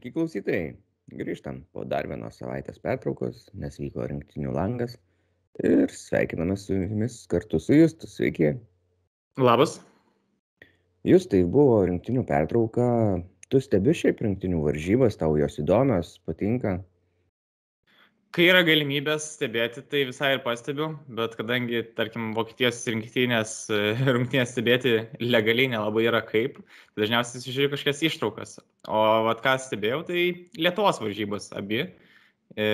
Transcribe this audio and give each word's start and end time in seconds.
Sveiki 0.00 0.14
klausytojai, 0.16 0.68
grįžtam 1.12 1.58
po 1.76 1.82
dar 1.84 2.06
vienos 2.08 2.38
savaitės 2.40 2.78
pertraukos, 2.80 3.42
nes 3.52 3.74
vyko 3.76 4.06
rinktinių 4.08 4.54
langas 4.56 4.94
ir 5.60 5.92
sveikiname 5.92 6.54
su 6.56 6.72
jumis 6.72 7.18
kartu 7.28 7.60
su 7.60 7.76
Justu. 7.76 8.08
Sveiki. 8.08 8.54
Labas. 9.36 9.74
Jūs 11.04 11.28
tai 11.28 11.42
buvo 11.44 11.82
rinktinių 11.84 12.24
pertrauka, 12.30 12.86
tu 13.52 13.60
stebi 13.60 13.92
šiaip 13.92 14.24
rinktinių 14.24 14.62
varžybas, 14.70 15.20
tau 15.20 15.36
jos 15.36 15.60
įdomios, 15.60 16.14
patinka? 16.24 16.78
Kai 18.30 18.44
yra 18.46 18.60
galimybės 18.62 19.24
stebėti, 19.34 19.82
tai 19.90 20.04
visai 20.06 20.28
ir 20.36 20.42
pastebiu, 20.44 20.92
bet 21.18 21.32
kadangi, 21.34 21.80
tarkim, 21.98 22.28
Vokietijos 22.36 22.78
rinktinės 22.86 23.54
rungtynės 24.14 24.52
stebėti 24.54 24.92
legaliai 25.18 25.72
nelabai 25.72 26.04
yra 26.06 26.20
kaip, 26.22 26.60
tai 26.92 27.02
dažniausiai 27.02 27.42
žiūriu 27.42 27.72
kažkokias 27.72 28.02
ištraukas. 28.06 28.52
O 28.86 29.00
vat 29.26 29.42
ką 29.42 29.56
stebėjau, 29.64 30.04
tai 30.06 30.26
Lietuvos 30.54 31.00
varžybos 31.02 31.50
abi. 31.58 31.88
E, 32.54 32.68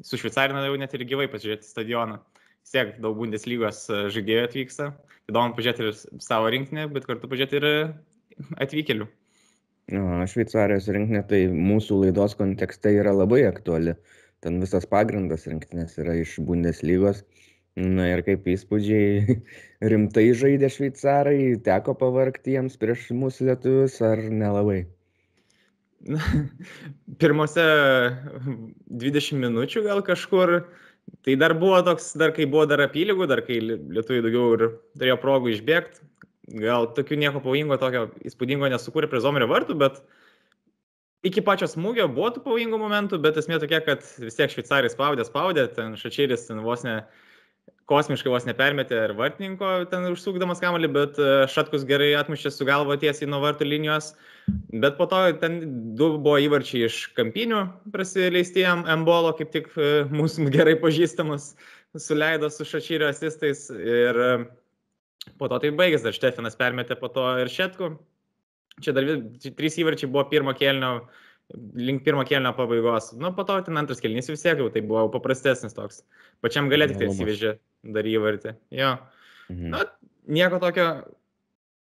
su 0.00 0.16
Šveicarina 0.16 0.64
jau 0.64 0.78
net 0.80 0.96
ir 0.96 1.04
gyvai 1.10 1.28
pasižiūrėti 1.34 1.68
stadioną. 1.68 2.16
Vis 2.64 2.72
tiek 2.72 2.96
daug 3.04 3.20
Bundeslygos 3.20 3.84
žaidėjų 4.16 4.46
atvyksta. 4.48 4.88
Įdomu 5.28 5.52
pažiūrėti 5.58 5.90
ir 5.90 6.24
savo 6.24 6.48
rinktinę, 6.56 6.88
bet 6.94 7.04
kartu 7.10 7.28
pažiūrėti 7.28 7.60
ir 7.60 7.68
atvykėlių. 8.64 9.10
Šveicarijos 9.92 10.88
rinktinė 10.88 11.20
tai 11.28 11.44
mūsų 11.52 12.00
laidos 12.06 12.38
kontekste 12.40 12.96
yra 12.96 13.12
labai 13.12 13.44
aktuali 13.50 13.98
ten 14.42 14.58
visas 14.62 14.86
pagrindas 14.90 15.46
rinktinės 15.48 15.96
yra 16.02 16.16
iš 16.20 16.36
Bundeslygos. 16.46 17.22
Na 17.78 18.10
ir 18.10 18.20
kaip 18.26 18.44
įspūdžiai, 18.52 19.38
rimtai 19.92 20.26
žaidė 20.36 20.68
šveicarai, 20.72 21.38
teko 21.64 21.94
pavarkti 21.96 22.58
jiems 22.58 22.76
prieš 22.80 23.08
mūsų 23.16 23.48
lietuvius 23.48 23.96
ar 24.04 24.20
nelabai? 24.28 24.82
Pirmose 27.22 27.64
20 28.90 29.40
minučių 29.46 29.86
gal 29.86 30.02
kažkur, 30.04 30.58
tai 31.24 31.38
dar 31.40 31.54
buvo 31.56 31.78
toks, 31.86 32.10
dar 32.20 32.34
kai 32.36 32.44
buvo 32.50 32.66
dar 32.68 32.82
apylygų, 32.84 33.30
dar 33.30 33.40
kai 33.46 33.62
lietuviai 33.62 34.26
daugiau 34.26 34.56
ir 34.58 34.66
turėjo 34.98 35.20
progų 35.22 35.54
išbėgti, 35.54 36.04
gal 36.60 36.90
tokių 36.98 37.22
nieko 37.22 37.40
pavojingo, 37.40 37.78
tokio 37.80 38.10
įspūdingo 38.28 38.68
nesukūrė 38.74 39.08
prie 39.08 39.22
Zomerio 39.24 39.48
vartų, 39.48 39.78
bet 39.80 40.02
uh, 40.02 40.21
iki 41.26 41.42
pačio 41.46 41.68
smūgio 41.70 42.08
buvo 42.10 42.30
tų 42.34 42.44
pavojingų 42.46 42.78
momentų, 42.82 43.20
bet 43.22 43.38
esmė 43.40 43.60
tokia, 43.62 43.82
kad 43.86 44.06
vis 44.22 44.38
tiek 44.38 44.50
šveicarai 44.52 44.90
spaudė, 44.92 45.26
spaudė, 45.28 45.68
ten 45.76 45.94
šačeris 45.98 46.48
ten 46.48 46.62
vos 46.66 46.82
ne 46.86 47.02
kosmiškai 47.90 48.30
vos 48.32 48.46
nepermetė 48.46 48.98
ir 49.06 49.14
vartininko 49.18 49.70
ten 49.90 50.06
užsukdamas 50.10 50.62
kamalį, 50.62 50.88
bet 50.94 51.18
e, 51.20 51.30
Šatkus 51.50 51.84
gerai 51.88 52.12
atmušė 52.18 52.52
su 52.54 52.66
galvo 52.66 52.94
tiesiai 52.98 53.28
nuo 53.30 53.42
vartų 53.42 53.68
linijos. 53.68 54.12
Bet 54.82 54.96
po 54.98 55.06
to 55.10 55.20
ten 55.42 55.58
du 55.98 56.12
buvo 56.16 56.38
įvarčiai 56.42 56.86
iš 56.88 56.98
kampinių 57.18 57.64
prasileistiem 57.94 58.86
Embolo, 58.90 59.34
kaip 59.38 59.52
tik 59.54 59.70
e, 59.76 59.92
mūsų 60.14 60.48
gerai 60.54 60.76
pažįstamus, 60.82 61.52
suleido 62.00 62.50
su 62.50 62.66
Šačyrio 62.66 63.10
asistais. 63.12 63.68
Ir 63.70 64.22
e, 64.26 64.32
po 65.38 65.50
to 65.50 65.60
tai 65.62 65.74
baigėsi, 65.76 66.06
dar 66.08 66.16
Štefinas 66.16 66.58
permetė 66.58 66.98
po 66.98 67.12
to 67.12 67.26
ir 67.42 67.52
Šetku. 67.52 67.94
Čia 68.80 68.94
dar 68.96 69.08
trys 69.58 69.76
įvarčiai 69.82 70.08
buvo 70.10 70.24
pirmo 70.30 70.54
kelnio, 70.56 70.92
link 71.76 72.04
pirmo 72.06 72.24
kelnio 72.28 72.54
pabaigos. 72.56 73.10
Nu, 73.20 73.32
po 73.36 73.44
to 73.48 73.58
ten 73.66 73.76
antras 73.76 74.00
kelnys 74.00 74.30
vis 74.32 74.44
tiek 74.44 74.60
jau 74.62 74.70
tai 74.72 74.84
buvo 74.86 75.08
paprastesnis 75.12 75.76
toks. 75.76 76.00
Pačiam 76.44 76.70
galė 76.72 76.88
tik 76.90 77.02
tai 77.02 77.10
įsivežė 77.10 77.56
dar 77.96 78.08
įvartį. 78.08 78.54
Jo. 78.78 78.94
Mhm. 79.52 79.74
Na, 79.74 79.84
nieko 80.38 80.60
tokio 80.62 80.86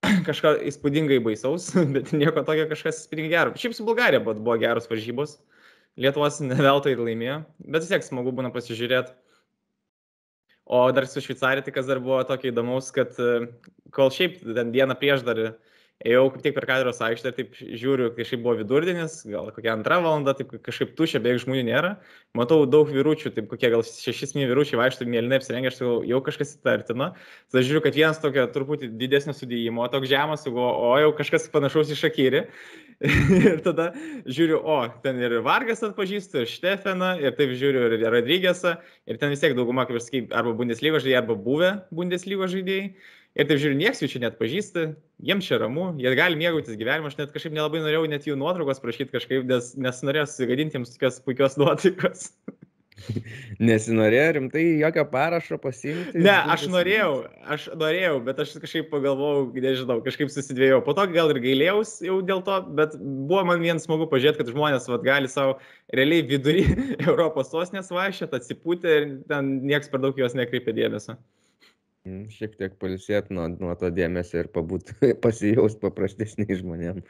kažką 0.28 0.56
įspūdingai 0.72 1.20
baisaus, 1.24 1.70
bet 1.94 2.10
nieko 2.16 2.42
tokio 2.42 2.66
kažkas 2.72 3.04
įspūdingai 3.04 3.34
gero. 3.36 3.58
Šiaip 3.60 3.76
su 3.76 3.86
Bulgarija 3.86 4.24
buvo, 4.24 4.56
geros 4.60 4.90
varžybos. 4.90 5.38
Lietuvos 6.00 6.40
neveltui 6.42 6.96
laimėjo, 6.98 7.44
bet 7.70 7.84
vis 7.84 7.92
tiek 7.92 8.02
smagu 8.02 8.32
būna 8.34 8.50
pasižiūrėti. 8.50 9.14
O 10.64 10.80
dar 10.96 11.04
su 11.06 11.20
Šveicarija, 11.22 11.62
tai 11.62 11.74
kas 11.76 11.86
dar 11.86 12.00
buvo 12.02 12.18
tokio 12.26 12.50
įdomaus, 12.50 12.88
kad 12.96 13.14
kol 13.94 14.10
šiaip 14.10 14.40
ten 14.42 14.72
dieną 14.74 14.96
prieš 14.98 15.22
dar 15.22 15.38
uh, 15.38 15.52
ėjau 16.02 16.24
kaip 16.34 16.42
tik 16.44 16.54
per 16.56 16.66
katedros 16.68 16.98
aikštę 17.04 17.30
taip 17.36 17.54
žiūriu, 17.54 18.10
kažkaip 18.16 18.42
buvo 18.42 18.56
vidurdienis, 18.58 19.20
gal 19.30 19.50
kokia 19.54 19.72
antra 19.76 20.00
valanda, 20.02 20.34
taip 20.36 20.50
kažkaip 20.64 20.96
tušia, 20.98 21.20
beveik 21.22 21.44
žmonių 21.44 21.62
nėra. 21.68 21.92
Matau 22.36 22.64
daug 22.68 22.90
vyručių, 22.90 23.30
taip 23.36 23.46
kokie 23.52 23.70
gal 23.72 23.84
šešis 23.86 24.34
mėnesių 24.34 24.50
vyručiai 24.50 24.80
vaikšto 24.80 25.08
mėlynai 25.08 25.38
apsirengę, 25.40 25.70
aš 25.70 25.80
jau 26.10 26.20
kažkas 26.26 26.56
įtartina. 26.58 27.12
Tada 27.52 27.64
žiūriu, 27.64 27.84
kad 27.86 27.98
vienas 27.98 28.20
tokio 28.22 28.46
truputį 28.52 28.90
didesnio 28.98 29.36
sudėjimo, 29.36 29.86
toks 29.92 30.10
žemas, 30.10 30.44
o 30.50 30.92
jau 31.00 31.14
kažkas 31.16 31.48
panašaus 31.54 31.94
į 31.94 32.00
šakyrį. 32.02 32.44
ir 33.48 33.58
tada 33.64 33.90
žiūriu, 34.26 34.60
o, 34.60 34.78
ten 35.04 35.18
ir 35.22 35.40
Vargas 35.44 35.82
atpažįstu, 35.86 36.44
ir 36.44 36.50
Štefaną, 36.50 37.14
ir 37.22 37.34
taip 37.38 37.54
žiūriu 37.58 37.88
ir 37.88 38.06
Rodrygėsą, 38.12 38.76
ir 39.10 39.18
ten 39.20 39.34
vis 39.34 39.42
tiek 39.42 39.56
dauguma, 39.58 39.86
kaip 39.88 39.98
ir 39.98 40.04
sakai, 40.04 40.22
arba 40.30 40.54
Bundeslygos 40.58 41.04
žaidėjai, 41.04 41.20
arba 41.22 41.36
buvę 41.38 41.74
Bundeslygos 41.94 42.54
žaidėjai. 42.54 42.94
Ir 43.34 43.48
taip 43.50 43.58
žiūriu, 43.58 43.74
nieks 43.80 43.98
jų 43.98 44.08
čia 44.12 44.20
net 44.22 44.36
pažįsta, 44.38 44.82
jiems 45.26 45.46
čia 45.48 45.58
ramu, 45.58 45.88
jie 45.98 46.12
gali 46.14 46.38
mėgautis 46.38 46.76
gyvenimu, 46.78 47.10
aš 47.10 47.16
net 47.18 47.32
kažkaip 47.34 47.56
nelabai 47.56 47.80
norėjau 47.82 48.04
net 48.12 48.28
jų 48.28 48.36
nuotraukos 48.38 48.78
prašyti 48.82 49.10
kažkaip, 49.10 49.42
nes, 49.50 49.72
nes 49.74 50.04
norėjau 50.06 50.28
susigadinti 50.30 50.78
jiems 50.78 50.94
tokios 50.94 51.18
puikios 51.26 51.58
nuotaikos. 51.58 52.28
Nesinorėjo 53.68 54.28
rimtai 54.36 54.62
jokio 54.78 55.04
parašo 55.10 55.58
pasiimti? 55.58 56.22
Ne, 56.22 56.36
aš 56.54 56.68
norėjau, 56.70 57.10
aš 57.56 57.66
norėjau, 57.74 58.14
bet 58.30 58.44
aš 58.44 58.54
kažkaip 58.62 58.86
pagalvojau, 58.92 59.48
nežinau, 59.66 59.98
kažkaip 60.06 60.30
susidvėjau. 60.30 60.78
Po 60.86 60.94
to 60.94 61.10
gal 61.10 61.34
ir 61.34 61.42
gailėjaus 61.42 61.96
jau 62.06 62.20
dėl 62.26 62.46
to, 62.46 62.62
bet 62.78 62.94
buvo 63.02 63.42
man 63.50 63.66
vien 63.66 63.82
smagu 63.82 64.06
pažiūrėti, 64.14 64.44
kad 64.44 64.54
žmonės 64.54 64.86
vat, 64.92 65.02
gali 65.06 65.30
savo 65.32 65.58
realiai 65.90 66.22
vidury 66.30 66.68
Europos 67.10 67.50
sostinės 67.50 67.90
vaikščioti, 67.94 68.38
atsipūti 68.38 68.98
ir 69.00 69.08
ten 69.26 69.56
nieks 69.66 69.90
per 69.90 70.06
daug 70.06 70.22
jos 70.22 70.38
nekreipia 70.38 70.76
dėmesio. 70.84 71.18
Šiek 72.04 72.58
tiek 72.60 72.74
pailsėt 72.76 73.30
nuo, 73.32 73.46
nuo 73.48 73.72
to 73.80 73.88
dėmesio 73.88 74.42
ir 74.42 74.48
pabūt 74.52 74.90
pasijaust 75.24 75.78
paprastesniai 75.80 76.58
žmonėm. 76.58 77.00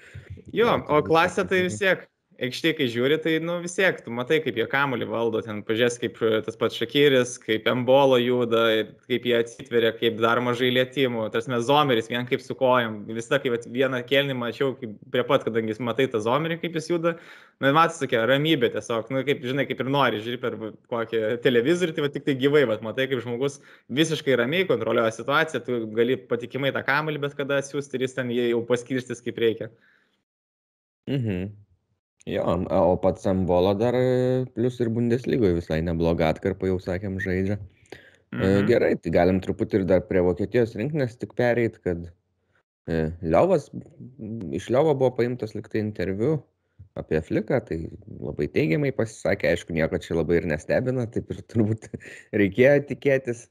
Jo, 0.55 0.77
o 0.87 1.00
klasė 1.03 1.43
tai 1.50 1.65
vis 1.66 1.81
tiek 1.81 2.05
aikštėje, 2.42 2.74
kai 2.78 2.86
žiūri, 2.90 3.16
tai 3.22 3.32
nu, 3.42 3.56
vis 3.62 3.76
tiek, 3.76 3.98
tu 4.04 4.12
matai, 4.14 4.40
kaip 4.42 4.56
jie 4.58 4.66
kamuolį 4.70 5.06
valdo, 5.10 5.40
ten 5.44 5.60
pažiūrės, 5.66 5.98
kaip 6.02 6.18
e, 6.24 6.30
tas 6.46 6.58
pats 6.58 6.78
Šakyris, 6.80 7.36
kaip 7.42 7.68
Embolo 7.70 8.18
juda, 8.20 8.64
kaip 9.08 9.28
jie 9.28 9.36
atsitveria, 9.38 9.92
kaip 9.96 10.18
dar 10.22 10.40
mažai 10.44 10.72
lėtymų, 10.74 11.28
tas 11.34 11.48
mes 11.50 11.64
zomeris, 11.68 12.10
vien 12.10 12.26
kaip 12.28 12.44
su 12.44 12.56
kojom, 12.58 13.00
visą, 13.14 13.38
kaip 13.42 13.68
vieną 13.74 14.02
kelnį 14.08 14.36
mačiau, 14.40 14.74
kaip 14.80 14.98
prie 15.14 15.24
pat, 15.28 15.46
kadangi 15.46 15.78
matai 15.84 16.08
tą 16.10 16.20
zomerį, 16.24 16.58
kaip 16.62 16.78
jis 16.80 16.90
juda, 16.92 17.14
na, 17.62 17.70
nu, 17.70 17.74
matai, 17.78 17.96
tokia 18.02 18.26
ramybė 18.30 18.72
tiesiog, 18.74 19.10
nu, 19.14 19.24
kaip, 19.26 19.42
žinai, 19.46 19.66
kaip 19.70 19.82
ir 19.84 19.90
nori, 19.94 20.22
žiūri 20.24 20.42
per 20.42 20.58
kokį 20.92 21.24
televizorių, 21.44 21.96
tai 21.96 22.06
va, 22.06 22.12
tik 22.14 22.28
tai 22.28 22.38
gyvai, 22.40 22.66
va, 22.70 22.78
matai, 22.84 23.08
kaip 23.10 23.24
žmogus 23.24 23.60
visiškai 23.94 24.38
ramiai 24.42 24.68
kontroliuoja 24.70 25.14
situaciją, 25.18 25.64
tu 25.66 25.82
gali 25.94 26.18
patikimai 26.30 26.74
tą 26.74 26.84
kamuolį 26.86 27.26
bet 27.28 27.38
kada 27.38 27.62
siūsti 27.64 27.98
ir 27.98 28.08
jis 28.08 28.18
ten 28.18 28.32
jau 28.34 28.64
paskirstis 28.68 29.22
kaip 29.24 29.38
reikia. 29.40 29.70
Mhm. 31.10 31.63
Jo, 32.24 32.44
o 32.72 32.96
pats 33.02 33.26
Ambolo 33.28 33.74
dar 33.76 33.96
plius 34.54 34.78
ir 34.80 34.88
Bundeslygoje 34.92 35.58
visai 35.58 35.82
neblogą 35.84 36.30
atkarpą 36.32 36.70
jau 36.70 36.78
sakėm 36.80 37.18
žaidžia. 37.20 37.58
E, 38.34 38.38
mhm. 38.38 38.64
Gerai, 38.70 38.94
tai 38.96 39.12
galim 39.14 39.40
truputį 39.44 39.82
ir 39.82 39.84
dar 39.90 40.00
prie 40.08 40.22
Vokietijos 40.24 40.72
rinkinės 40.78 41.18
tik 41.20 41.36
pereit, 41.38 41.76
kad 41.84 42.06
e, 42.88 43.12
Liovas, 43.22 43.68
iš 44.56 44.70
Liovo 44.72 44.96
buvo 44.96 45.12
paimtas 45.19 45.52
liktai 45.54 45.82
interviu 45.84 46.38
apie 46.99 47.20
Fliką, 47.26 47.60
tai 47.69 47.78
labai 48.08 48.49
teigiamai 48.54 48.94
pasisakė, 48.96 49.52
aišku, 49.52 49.76
nieko 49.76 50.00
čia 50.00 50.16
labai 50.16 50.40
ir 50.40 50.49
nestebina, 50.49 51.04
taip 51.10 51.28
ir 51.34 51.44
turbūt 51.52 51.90
reikėjo 52.32 52.78
tikėtis. 52.88 53.46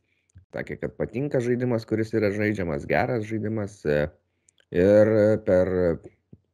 Sakė, 0.54 0.80
kad 0.82 0.98
patinka 0.98 1.40
žaidimas, 1.42 1.86
kuris 1.90 2.12
yra 2.14 2.34
žaidžiamas, 2.34 2.90
geras 2.90 3.24
žaidimas. 3.30 3.80
E, 3.86 4.04
ir 4.74 5.14
per 5.46 5.72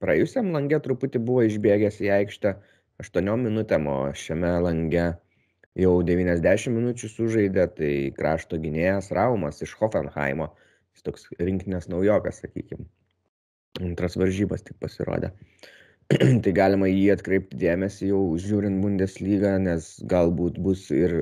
praėjusiam 0.03 0.51
lange 0.55 0.79
truputį 0.83 1.21
buvo 1.29 1.45
išbėgęs 1.47 1.99
į 2.05 2.11
aikštę 2.19 2.53
aštuoniom 3.03 3.45
minutėm, 3.47 3.87
o 3.87 3.97
šiame 4.15 4.51
lange 4.65 5.07
jau 5.79 5.93
90 6.05 6.73
minučių 6.75 7.09
sužaidė, 7.13 7.65
tai 7.77 7.91
krašto 8.17 8.59
gynėjas 8.61 9.11
Raumas 9.15 9.61
iš 9.65 9.75
Hoffenheimo, 9.79 10.49
jis 10.95 11.05
toks 11.07 11.27
rinkinės 11.39 11.89
naujokas, 11.91 12.41
sakykime. 12.43 12.87
Antras 13.85 14.17
varžybas 14.19 14.65
tik 14.65 14.79
pasirodė. 14.83 15.31
tai 16.43 16.53
galima 16.57 16.89
jį 16.89 17.11
atkreipti 17.13 17.59
dėmesį 17.61 18.09
jau 18.09 18.21
žiūrint 18.41 18.81
Bundesliga, 18.83 19.53
nes 19.61 19.91
galbūt 20.09 20.57
bus 20.65 20.87
ir 20.95 21.19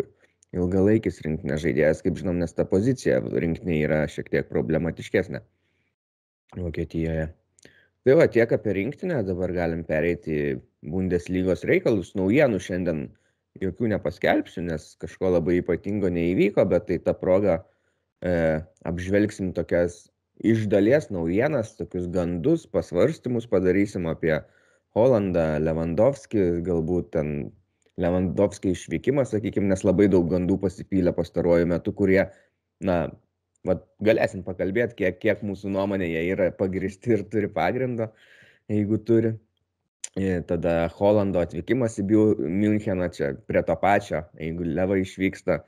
ilgalaikis 0.56 1.19
rinkinės 1.25 1.65
žaidėjas, 1.65 2.01
kaip 2.06 2.18
žinom, 2.21 2.39
nes 2.41 2.56
ta 2.56 2.65
pozicija 2.65 3.19
rinkinė 3.27 3.81
yra 3.83 4.06
šiek 4.09 4.31
tiek 4.31 4.47
problematiškesnė 4.50 5.44
Vokietijoje 6.56 7.27
tai 8.07 8.15
va 8.15 8.30
tiek 8.31 8.51
apie 8.56 8.71
rinktinę 8.71 9.19
dabar 9.27 9.51
galim 9.51 9.81
pereit 9.83 10.27
į 10.31 10.42
bundeslygos 10.88 11.65
reikalus. 11.68 12.13
Naujienų 12.15 12.62
šiandien 12.63 13.01
jokių 13.59 13.89
nepaskelbsiu 13.92 14.63
nes 14.63 14.94
kažko 15.01 15.33
labai 15.33 15.57
ypatingo 15.59 16.07
neįvyko 16.15 16.63
bet 16.71 16.88
tai 16.88 17.01
ta 17.04 17.12
proga 17.18 17.57
e, 18.24 18.62
apžvelgsim 18.88 19.51
tokias 19.57 20.06
iš 20.39 20.69
dalies 20.71 21.09
naujienas 21.12 21.74
tokius 21.75 22.07
gandus 22.13 22.63
pasvarstymus 22.71 23.50
padarysim 23.51 24.07
apie 24.07 24.38
Holandą, 24.95 25.57
Lewandowski, 25.60 26.63
galbūt 26.63 27.12
ten 27.18 27.33
Lewandowski 28.00 28.71
išvykimas, 28.71 29.33
sakykime, 29.36 29.68
nes 29.68 29.83
labai 29.83 30.07
daug 30.13 30.30
gandų 30.31 30.62
pasipylė 30.63 31.12
pastaruoju 31.18 31.68
metu, 31.69 31.92
kurie, 31.98 32.24
na, 32.80 33.10
vat, 33.65 33.83
galėsim 34.04 34.44
pakalbėti, 34.45 34.98
kiek, 35.01 35.19
kiek 35.24 35.44
mūsų 35.45 35.71
nuomonė 35.74 36.09
jie 36.12 36.24
yra 36.33 36.51
pagristi 36.56 37.15
ir 37.15 37.25
turi 37.31 37.50
pagrindo, 37.51 38.12
jeigu 38.71 39.01
turi. 39.07 39.33
Ir 40.18 40.42
tada 40.50 40.88
Holando 40.98 41.44
atvykimas 41.44 42.00
į 42.01 42.06
Müncheną, 42.42 43.09
čia 43.13 43.36
prie 43.50 43.62
to 43.65 43.75
pačio, 43.77 44.24
jeigu 44.39 44.65
Leva 44.65 44.98
išvyksta. 44.98 45.59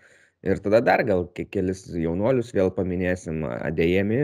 Ir 0.47 0.61
tada 0.63 0.79
dar 0.81 1.03
gal 1.05 1.27
kelis 1.35 1.83
jaunuolius 1.91 2.53
vėl 2.55 2.71
paminėsim, 2.73 3.43
Adėjami, 3.45 4.23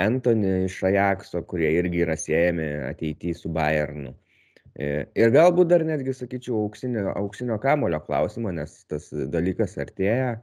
Anthony 0.00 0.64
iš 0.64 0.80
Ajaxo, 0.88 1.42
kurie 1.46 1.70
irgi 1.76 2.02
yra 2.06 2.16
siejami 2.18 2.66
ateityje 2.88 3.36
su 3.42 3.52
Bayernu. 3.52 4.14
Ir 4.80 5.32
galbūt 5.34 5.68
dar 5.70 5.84
netgi, 5.84 6.14
sakyčiau, 6.16 6.64
auksinio, 6.64 7.10
auksinio 7.12 7.58
kamulio 7.62 8.00
klausimą, 8.06 8.54
nes 8.56 8.78
tas 8.90 9.10
dalykas 9.12 9.76
artėja 9.82 10.38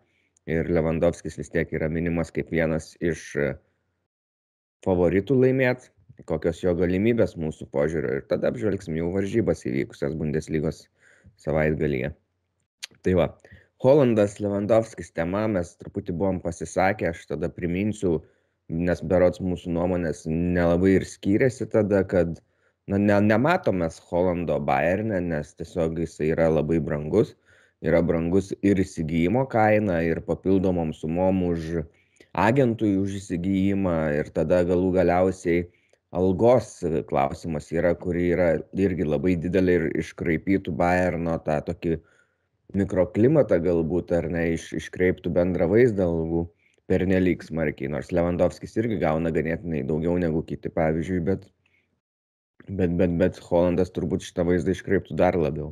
ir 0.47 0.69
Lewandowskis 0.71 1.37
vis 1.39 1.51
tiek 1.53 1.71
yra 1.75 1.89
minimas 1.91 2.31
kaip 2.33 2.51
vienas 2.53 2.93
iš 3.03 3.23
favoritų 4.85 5.37
laimėti, 5.41 5.91
kokios 6.29 6.63
jo 6.63 6.73
galimybės 6.77 7.35
mūsų 7.37 7.67
požiūrio 7.73 8.17
ir 8.19 8.25
tada 8.31 8.51
apžvelgsim 8.51 8.97
jau 8.97 9.11
varžybas 9.13 9.65
įvykusias 9.67 10.15
Bundeslygos 10.17 10.85
savaitgalyje. 11.43 12.13
Tai 13.05 13.13
va, 13.19 13.27
Holandas 13.83 14.39
Lewandowskis 14.41 15.11
tema, 15.13 15.43
mes 15.51 15.75
truputį 15.77 16.15
buvom 16.17 16.39
pasisakę, 16.41 17.11
aš 17.11 17.27
tada 17.29 17.49
priminsiu, 17.53 18.15
nes 18.73 19.03
berots 19.11 19.41
mūsų 19.43 19.75
nuomonės 19.75 20.23
nelabai 20.27 20.95
ir 20.97 21.05
skyrėsi 21.05 21.67
tada, 21.69 22.01
kad 22.13 22.39
na 22.89 22.97
ne 22.97 23.19
nematom 23.27 23.83
mes 23.83 23.99
Holando 24.09 24.57
Bayerne, 24.63 25.19
nes 25.21 25.53
tiesiog 25.59 25.99
jisai 26.01 26.31
yra 26.33 26.47
labai 26.49 26.79
brangus. 26.83 27.35
Yra 27.85 28.01
brangus 28.01 28.51
ir 28.65 28.79
įsigijimo 28.81 29.43
kaina, 29.51 29.99
ir 30.01 30.21
papildomom 30.25 30.93
sumom 30.97 31.43
už 31.51 31.83
agentui 32.33 32.95
už 32.97 33.19
įsigijimą, 33.19 33.97
ir 34.17 34.31
tada 34.33 34.63
galų 34.65 34.93
galiausiai 34.95 35.67
algos 36.17 36.71
klausimas 37.09 37.69
yra, 37.75 37.93
kuri 37.93 38.29
yra 38.33 38.49
irgi 38.73 39.05
labai 39.05 39.35
didelė 39.43 39.75
ir 39.79 39.87
iškraipytų 40.01 40.73
Bayerno 40.79 41.37
tą 41.45 41.59
tokį 41.69 41.99
mikroklimatą 42.77 43.59
galbūt, 43.63 44.13
ar 44.17 44.29
ne, 44.33 44.47
iš, 44.55 44.71
iškreiptų 44.81 45.33
bendrą 45.37 45.69
vaizdą 45.71 46.09
algų 46.09 46.47
pernelyg 46.89 47.45
smarkiai, 47.45 47.91
nors 47.93 48.09
Lewandowskis 48.15 48.73
irgi 48.81 48.97
gauna 49.03 49.31
ganėtinai 49.35 49.83
daugiau 49.85 50.17
negu 50.21 50.41
kiti, 50.49 50.73
pavyzdžiui, 50.73 51.21
bet 51.29 51.47
Bet, 52.67 52.91
bet, 52.99 53.13
bet 53.19 53.37
Holandas 53.47 53.93
turbūt 53.95 54.25
šitą 54.27 54.43
vaizdą 54.47 54.73
iškreiptų 54.75 55.15
dar 55.15 55.37
labiau. 55.39 55.69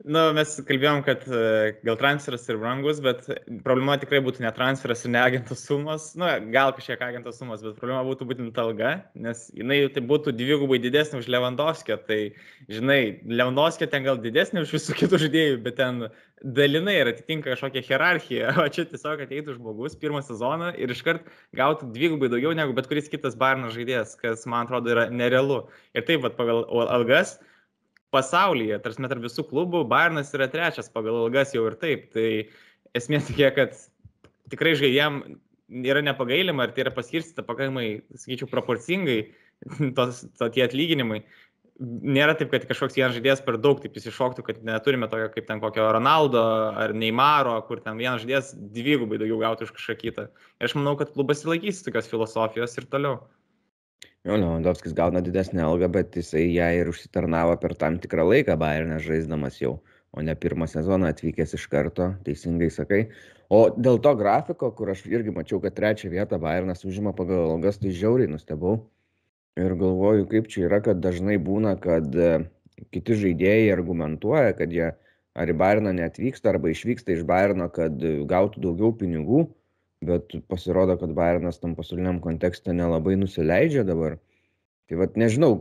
Na, 0.00 0.30
nu, 0.30 0.36
mes 0.38 0.54
kalbėjom, 0.64 1.02
kad 1.04 1.26
e, 1.28 1.40
gal 1.84 1.96
transferas 2.00 2.46
ir 2.48 2.56
brangus, 2.60 3.02
bet 3.04 3.26
problema 3.66 3.98
tikrai 4.00 4.22
būtų 4.24 4.40
ne 4.40 4.52
transferas 4.56 5.02
ir 5.04 5.12
ne 5.12 5.20
agento 5.20 5.56
sumos. 5.58 6.14
Na, 6.16 6.38
nu, 6.40 6.48
gal 6.54 6.72
kažkiek 6.76 7.02
agento 7.04 7.34
sumos, 7.36 7.60
bet 7.64 7.76
problema 7.76 8.00
būtų 8.08 8.28
būtent 8.30 8.60
alga, 8.62 8.94
nes 9.12 9.42
jinai 9.52 9.82
tai 9.92 10.00
būtų 10.08 10.32
dvigubai 10.38 10.78
didesnė 10.80 11.20
už 11.20 11.28
Lewandowskio. 11.34 11.98
Tai, 12.06 12.18
žinai, 12.72 13.00
Lewandowskio 13.28 13.90
ten 13.92 14.06
gal 14.06 14.22
didesnė 14.24 14.64
už 14.64 14.72
visų 14.78 14.96
kitų 15.02 15.20
žaidėjų, 15.26 15.60
bet 15.68 15.76
ten 15.82 16.06
dalinai 16.40 16.96
ir 17.02 17.12
atitinka 17.12 17.52
kažkokią 17.52 17.84
hierarchiją. 17.90 18.56
O 18.64 18.66
čia 18.72 18.86
tiesiog 18.88 19.26
ateitų 19.26 19.58
žmogus 19.58 19.98
pirmą 20.00 20.24
sezoną 20.24 20.72
ir 20.80 20.96
iškart 20.96 21.28
gautų 21.60 21.92
dvigubai 21.92 22.32
daugiau 22.32 22.56
negu 22.56 22.72
bet 22.76 22.88
kuris 22.88 23.12
kitas 23.12 23.36
Barno 23.36 23.68
žaidėjas, 23.74 24.16
kas 24.20 24.48
man 24.48 24.64
atrodo 24.64 24.96
yra 24.96 25.10
nerealu. 25.12 25.66
Ir 25.92 26.08
taip, 26.08 26.24
pat 26.24 26.40
pagal 26.40 26.64
algas 26.88 27.36
pasaulyje, 28.14 28.78
tarsi 28.82 29.06
tarp 29.06 29.22
visų 29.24 29.44
klubų, 29.50 29.84
Bayernas 29.90 30.32
yra 30.36 30.48
trečias 30.50 30.90
pagal 30.92 31.24
ilgas 31.24 31.54
jau 31.54 31.66
ir 31.68 31.76
taip. 31.80 32.08
Tai 32.14 32.26
esmė 32.98 33.22
tokia, 33.26 33.52
kad 33.56 33.76
tikrai 34.50 34.74
žaidėjim 34.78 35.20
yra 35.70 36.02
nepagailima 36.02 36.66
ir 36.66 36.74
tai 36.74 36.86
yra 36.86 36.94
paskirstyta 36.94 37.44
pakankamai, 37.46 38.02
sakyčiau, 38.18 38.50
proporcingai 38.50 39.20
tos, 39.98 40.24
to 40.38 40.50
tie 40.54 40.66
atlyginimai. 40.66 41.22
Nėra 41.80 42.34
taip, 42.36 42.50
kad 42.52 42.66
kažkoks 42.68 42.98
vienas 42.98 43.14
žaidėjas 43.16 43.40
per 43.46 43.56
daug 43.56 43.78
taip 43.80 43.94
įsišoktų, 43.96 44.44
kad 44.44 44.58
neturime 44.66 45.08
tokio 45.08 45.30
kaip 45.32 45.46
ten 45.48 45.62
kokio 45.62 45.86
Ronaldo 45.96 46.42
ar 46.76 46.92
Neymaro, 46.92 47.54
kur 47.68 47.80
ten 47.80 47.96
vienas 47.96 48.20
žaidėjas 48.20 48.52
dvigubai 48.74 49.16
daugiau 49.22 49.38
gautų 49.40 49.68
už 49.68 49.72
kažką 49.78 49.96
kitą. 50.02 50.26
Ir 50.60 50.68
aš 50.68 50.76
manau, 50.76 50.92
kad 51.00 51.14
klubas 51.14 51.40
įlaikys 51.46 51.80
tokios 51.86 52.10
filosofijos 52.10 52.76
ir 52.76 52.90
toliau. 52.92 53.22
Jo, 54.28 54.36
Lewandowskis 54.36 54.92
gauna 54.92 55.22
didesnę 55.24 55.62
algą, 55.64 55.88
bet 55.88 56.16
jisai 56.18 56.42
ją 56.52 56.66
ir 56.76 56.88
užsitarnavo 56.92 57.54
per 57.62 57.72
tam 57.82 57.94
tikrą 58.02 58.26
laiką 58.28 58.56
Bayernė 58.60 58.98
žaisdamas 59.00 59.56
jau, 59.62 59.78
o 60.12 60.24
ne 60.26 60.34
pirmą 60.42 60.66
sezoną 60.68 61.08
atvykęs 61.14 61.54
iš 61.56 61.64
karto, 61.72 62.10
teisingai 62.26 62.68
sakai. 62.74 62.98
O 63.48 63.60
dėl 63.86 63.96
to 64.04 64.12
grafiko, 64.20 64.68
kur 64.76 64.92
aš 64.92 65.06
irgi 65.08 65.32
mačiau, 65.32 65.62
kad 65.64 65.74
trečią 65.78 66.10
vietą 66.12 66.36
Bayernas 66.42 66.84
užima 66.84 67.14
pagal 67.16 67.48
algas, 67.54 67.80
tai 67.80 67.94
žiauriai 67.96 68.28
nustebau. 68.34 68.74
Ir 69.56 69.72
galvoju, 69.80 70.28
kaip 70.34 70.52
čia 70.52 70.66
yra, 70.68 70.82
kad 70.84 71.00
dažnai 71.00 71.38
būna, 71.40 71.72
kad 71.80 72.12
e, 72.12 72.30
kiti 72.92 73.16
žaidėjai 73.22 73.72
argumentuoja, 73.72 74.52
kad 74.60 74.76
jie 74.76 74.90
ar 75.32 75.48
į 75.48 75.56
Bayerną 75.64 75.96
neatvyksta, 75.96 76.52
arba 76.52 76.74
išvyksta 76.74 77.16
iš 77.16 77.24
Bayerno, 77.24 77.72
kad 77.72 77.96
gautų 78.28 78.68
daugiau 78.68 78.92
pinigų 79.00 79.46
bet 80.04 80.32
pasirodo, 80.48 80.96
kad 81.00 81.12
Bayernas 81.16 81.60
tam 81.60 81.74
pasauliniam 81.76 82.20
kontekste 82.24 82.72
nelabai 82.76 83.16
nusileidžia 83.20 83.84
dabar. 83.84 84.16
Tai 84.88 84.98
vad 85.02 85.18
nežinau, 85.20 85.52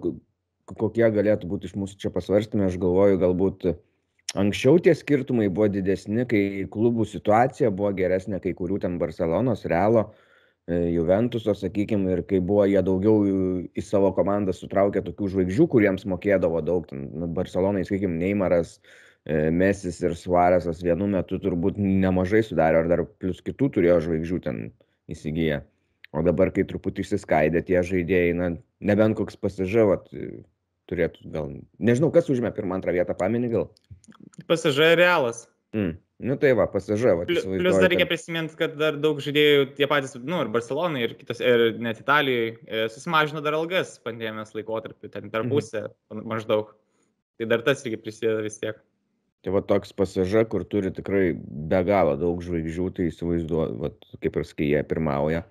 kokie 0.69 1.09
galėtų 1.13 1.49
būti 1.49 1.69
iš 1.69 1.75
mūsų 1.79 1.99
čia 1.99 2.11
pasvarstymai, 2.13 2.69
aš 2.69 2.79
galvoju, 2.81 3.19
galbūt 3.21 3.67
anksčiau 4.39 4.79
tie 4.81 4.95
skirtumai 4.95 5.49
buvo 5.51 5.67
didesni, 5.73 6.25
kai 6.29 6.65
klubų 6.71 7.05
situacija 7.09 7.71
buvo 7.73 7.91
geresnė, 7.97 8.39
kai 8.43 8.55
kurių 8.57 8.79
ten 8.85 8.97
Barcelonos, 9.01 9.65
Realo, 9.69 10.05
e, 10.69 10.79
Juventuso, 10.95 11.53
sakykime, 11.57 12.15
ir 12.15 12.23
kai 12.29 12.39
buvo 12.39 12.65
jie 12.69 12.81
daugiau 12.85 13.27
į 13.67 13.85
savo 13.85 14.13
komandą 14.17 14.55
sutraukę 14.55 15.03
tokių 15.05 15.33
žvaigždžių, 15.35 15.69
kuriems 15.75 16.07
mokėdavo 16.09 16.63
daug, 16.65 16.87
ten, 16.89 17.09
nu, 17.11 17.29
Barcelonai, 17.33 17.83
sakykime, 17.89 18.17
Neymaras, 18.21 18.77
E, 18.79 19.08
Mesis 19.29 19.99
ir 20.01 20.15
Suarezas 20.17 20.79
vienu 20.81 21.05
metu 21.11 21.37
turbūt 21.41 21.77
nemažai 21.77 22.41
sudarė, 22.45 22.81
ar 22.81 22.87
dar 22.89 23.03
plus 23.21 23.43
kitų 23.45 23.69
turėjo 23.75 23.99
žvaigždžių 24.07 24.39
ten 24.45 24.61
įsigiję. 25.11 25.59
O 26.09 26.23
dabar, 26.25 26.49
kai 26.53 26.65
truputį 26.65 27.03
išsiskaidė 27.05 27.61
tie 27.67 27.83
žaidėjai, 27.85 28.33
na, 28.37 28.47
nebent 28.81 29.17
koks 29.19 29.37
pasižavat, 29.37 30.09
turėtų 30.89 31.29
gal, 31.29 31.51
nežinau, 31.77 32.09
kas 32.13 32.31
užmė 32.33 32.49
pirmą, 32.55 32.79
antrą 32.79 32.95
vietą, 32.95 33.13
paminį 33.17 33.51
gal. 33.53 33.67
Pasižai 34.49 34.95
realas. 34.97 35.45
Mm. 35.77 35.99
Nu 36.19 36.35
tai 36.41 36.55
va, 36.57 36.65
pasižai. 36.67 37.13
Plius, 37.29 37.45
plius 37.47 37.77
dar 37.79 37.93
reikia 37.93 38.09
prisiminti, 38.09 38.57
kad 38.59 38.73
dar 38.81 38.97
daug 38.99 39.21
žaidėjų, 39.23 39.69
tie 39.77 39.87
patys, 39.87 40.17
nu, 40.17 40.41
ir 40.41 40.49
Barcelonai, 40.51 41.05
ir, 41.05 41.13
kitos, 41.21 41.39
ir 41.39 41.77
net 41.79 42.01
Italijoje, 42.01 42.57
susimažino 42.91 43.45
dar 43.45 43.55
algas 43.55 43.93
pandemijos 44.03 44.57
laikotarpiu, 44.57 45.13
ten 45.13 45.29
per 45.29 45.45
mhm. 45.45 45.53
pusę 45.53 45.85
mm. 45.87 46.25
maždaug. 46.33 46.73
Tai 47.39 47.47
dar 47.53 47.61
tas 47.63 47.85
irgi 47.85 48.01
prisideda 48.01 48.41
vis 48.43 48.57
tiek. 48.59 48.81
Tai 49.45 49.53
va 49.55 49.61
toks 49.63 49.93
pasaža, 49.95 50.43
kur 50.51 50.65
turi 50.67 50.91
tikrai 50.91 51.31
be 51.39 51.79
galo 51.87 52.17
daug 52.19 52.41
žvaigždžių, 52.43 52.89
tai 52.95 53.07
įsivaizduoju, 53.07 53.77
va, 53.79 53.93
kaip 54.19 54.35
ir 54.35 54.47
skai 54.47 54.67
pirmauja, 54.89 55.45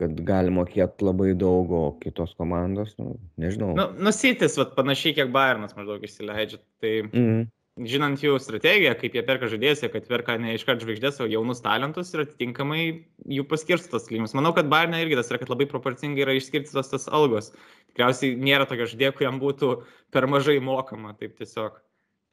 kad 0.00 0.18
gali 0.26 0.50
mokėti 0.54 1.06
labai 1.06 1.30
daug, 1.38 1.70
o 1.70 1.84
kitos 2.02 2.34
komandos, 2.38 2.96
nu, 2.98 3.14
nežinau. 3.38 3.70
Nu, 3.78 3.86
nusitis, 4.02 4.58
va, 4.58 4.66
panašiai 4.74 5.14
kiek 5.20 5.30
Bayernas 5.34 5.76
maždaug 5.78 6.02
įsileidžia. 6.08 6.58
Tai 6.82 6.92
mm. 7.06 7.46
žinant 7.92 8.26
jų 8.26 8.34
strategiją, 8.42 8.96
kaip 8.98 9.14
jie 9.14 9.24
perka 9.30 9.52
žaidėjus, 9.52 9.86
kad 9.94 10.10
perka 10.10 10.38
ne 10.42 10.58
iškart 10.58 10.82
žvaigždės, 10.82 11.22
o 11.22 11.30
jaunus 11.30 11.62
talentus 11.62 12.10
ir 12.16 12.24
atitinkamai 12.24 12.84
jų 13.30 13.46
paskirstos 13.50 14.10
lygimus. 14.10 14.34
Manau, 14.34 14.56
kad 14.58 14.72
Bayernai 14.72 15.04
irgi 15.04 15.20
tas 15.20 15.30
yra, 15.30 15.38
kad 15.44 15.54
labai 15.54 15.70
proporcingai 15.70 16.26
yra 16.26 16.34
išskirstytos 16.40 16.90
tas 16.96 17.06
algos. 17.06 17.52
Tikriausiai 17.92 18.34
nėra 18.42 18.66
tokio 18.66 18.90
žaidėjo, 18.90 19.14
kuriam 19.20 19.38
būtų 19.38 19.76
per 20.10 20.26
mažai 20.26 20.58
mokama, 20.64 21.14
taip 21.20 21.38
tiesiog, 21.38 21.78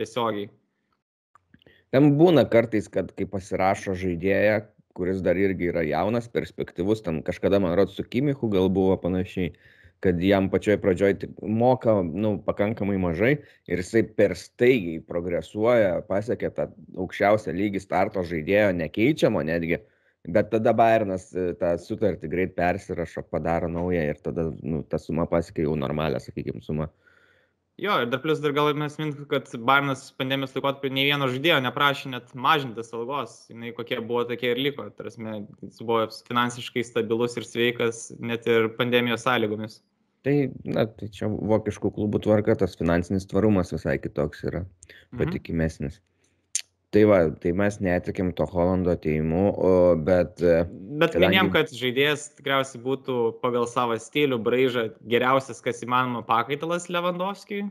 tiesiogiai. 0.02 0.50
Ten 1.96 2.12
būna 2.20 2.44
kartais, 2.52 2.90
kad 2.92 3.14
kai 3.16 3.28
pasirašo 3.32 3.96
žaidėją, 4.00 4.60
kuris 4.98 5.22
dar 5.24 5.38
irgi 5.40 5.70
yra 5.72 5.86
jaunas, 5.88 6.28
perspektyvus, 6.34 7.04
ten 7.06 7.22
kažkada, 7.24 7.62
man 7.64 7.76
rodos, 7.78 7.96
su 7.96 8.04
Kimichu 8.04 8.50
gal 8.52 8.68
buvo 8.74 8.98
panašiai, 9.00 9.54
kad 10.04 10.20
jam 10.22 10.50
pačioj 10.54 10.78
pradžioj 10.82 11.16
moka 11.42 11.96
nu, 12.06 12.36
pakankamai 12.46 12.98
mažai 13.02 13.32
ir 13.70 13.82
jisai 13.82 14.04
per 14.20 14.36
staigiai 14.38 15.00
progresuoja, 15.02 16.04
pasiekia 16.10 16.52
tą 16.54 16.68
aukščiausią 17.06 17.56
lygį 17.58 17.82
starto 17.82 18.26
žaidėjo, 18.32 18.76
nekeičiamo 18.78 19.42
netgi, 19.48 19.80
bet 20.38 20.52
tada 20.54 20.76
Bayernas 20.78 21.32
e, 21.34 21.50
tą 21.58 21.74
sutartį 21.82 22.30
greit 22.30 22.54
persirašo, 22.60 23.26
padaro 23.32 23.72
naują 23.72 24.04
ir 24.12 24.22
tada 24.22 24.52
nu, 24.62 24.84
ta 24.84 25.02
suma 25.02 25.26
pasiekia 25.30 25.66
jau 25.66 25.78
normalią, 25.80 26.22
sakykime, 26.22 26.62
sumą. 26.66 26.92
Jo, 27.78 28.00
ir 28.02 28.08
dar 28.10 28.22
plus 28.24 28.40
dar 28.42 28.56
galime 28.58 28.88
minti, 28.98 29.26
kad 29.30 29.50
Bairnas 29.62 30.08
pandemijos 30.18 30.56
laikotarpiu 30.56 30.90
nei 30.90 31.04
vieno 31.06 31.28
žaidėjo 31.30 31.60
neprašė 31.62 32.10
net 32.10 32.32
mažinti 32.34 32.82
algos, 32.98 33.36
jinai 33.52 33.70
kokie 33.78 34.00
buvo, 34.02 34.24
tokie 34.26 34.50
ir 34.56 34.58
liko. 34.58 34.88
Tarsi, 34.98 35.22
jis 35.62 35.84
buvo 35.86 36.08
finansiškai 36.30 36.84
stabilus 36.88 37.38
ir 37.38 37.46
sveikas 37.46 38.08
net 38.18 38.50
ir 38.50 38.72
pandemijos 38.80 39.28
sąlygomis. 39.28 39.82
Tai, 40.26 40.34
na, 40.66 40.88
tai 40.90 41.12
čia 41.14 41.30
vokiškų 41.30 41.94
klubų 41.94 42.24
tvarka, 42.26 42.58
tas 42.58 42.74
finansinis 42.80 43.30
tvarumas 43.30 43.72
visai 43.72 44.00
kitoks 44.02 44.42
yra, 44.50 44.66
Mhm. 45.38 45.44
Tai 46.96 47.02
va, 47.04 47.18
tai 47.44 47.52
mes 47.52 47.76
netikim 47.84 48.30
to 48.36 48.46
Holando 48.48 48.94
ateimu, 48.96 49.42
bet 50.08 50.40
e, 50.40 50.62
Bet 50.98 51.12
Kadangi- 51.14 51.20
vieniem, 51.26 51.50
kad 51.52 51.68
žaidėjas 51.76 52.30
tikriausiai 52.38 52.80
būtų 52.82 53.16
pagal 53.42 53.68
savo 53.68 53.98
stilių, 54.00 54.38
braižą 54.46 54.86
geriausias, 55.12 55.60
kas 55.62 55.84
įmanoma 55.84 56.24
pakaitalas 56.26 56.88
Lewandowskiui, 56.88 57.66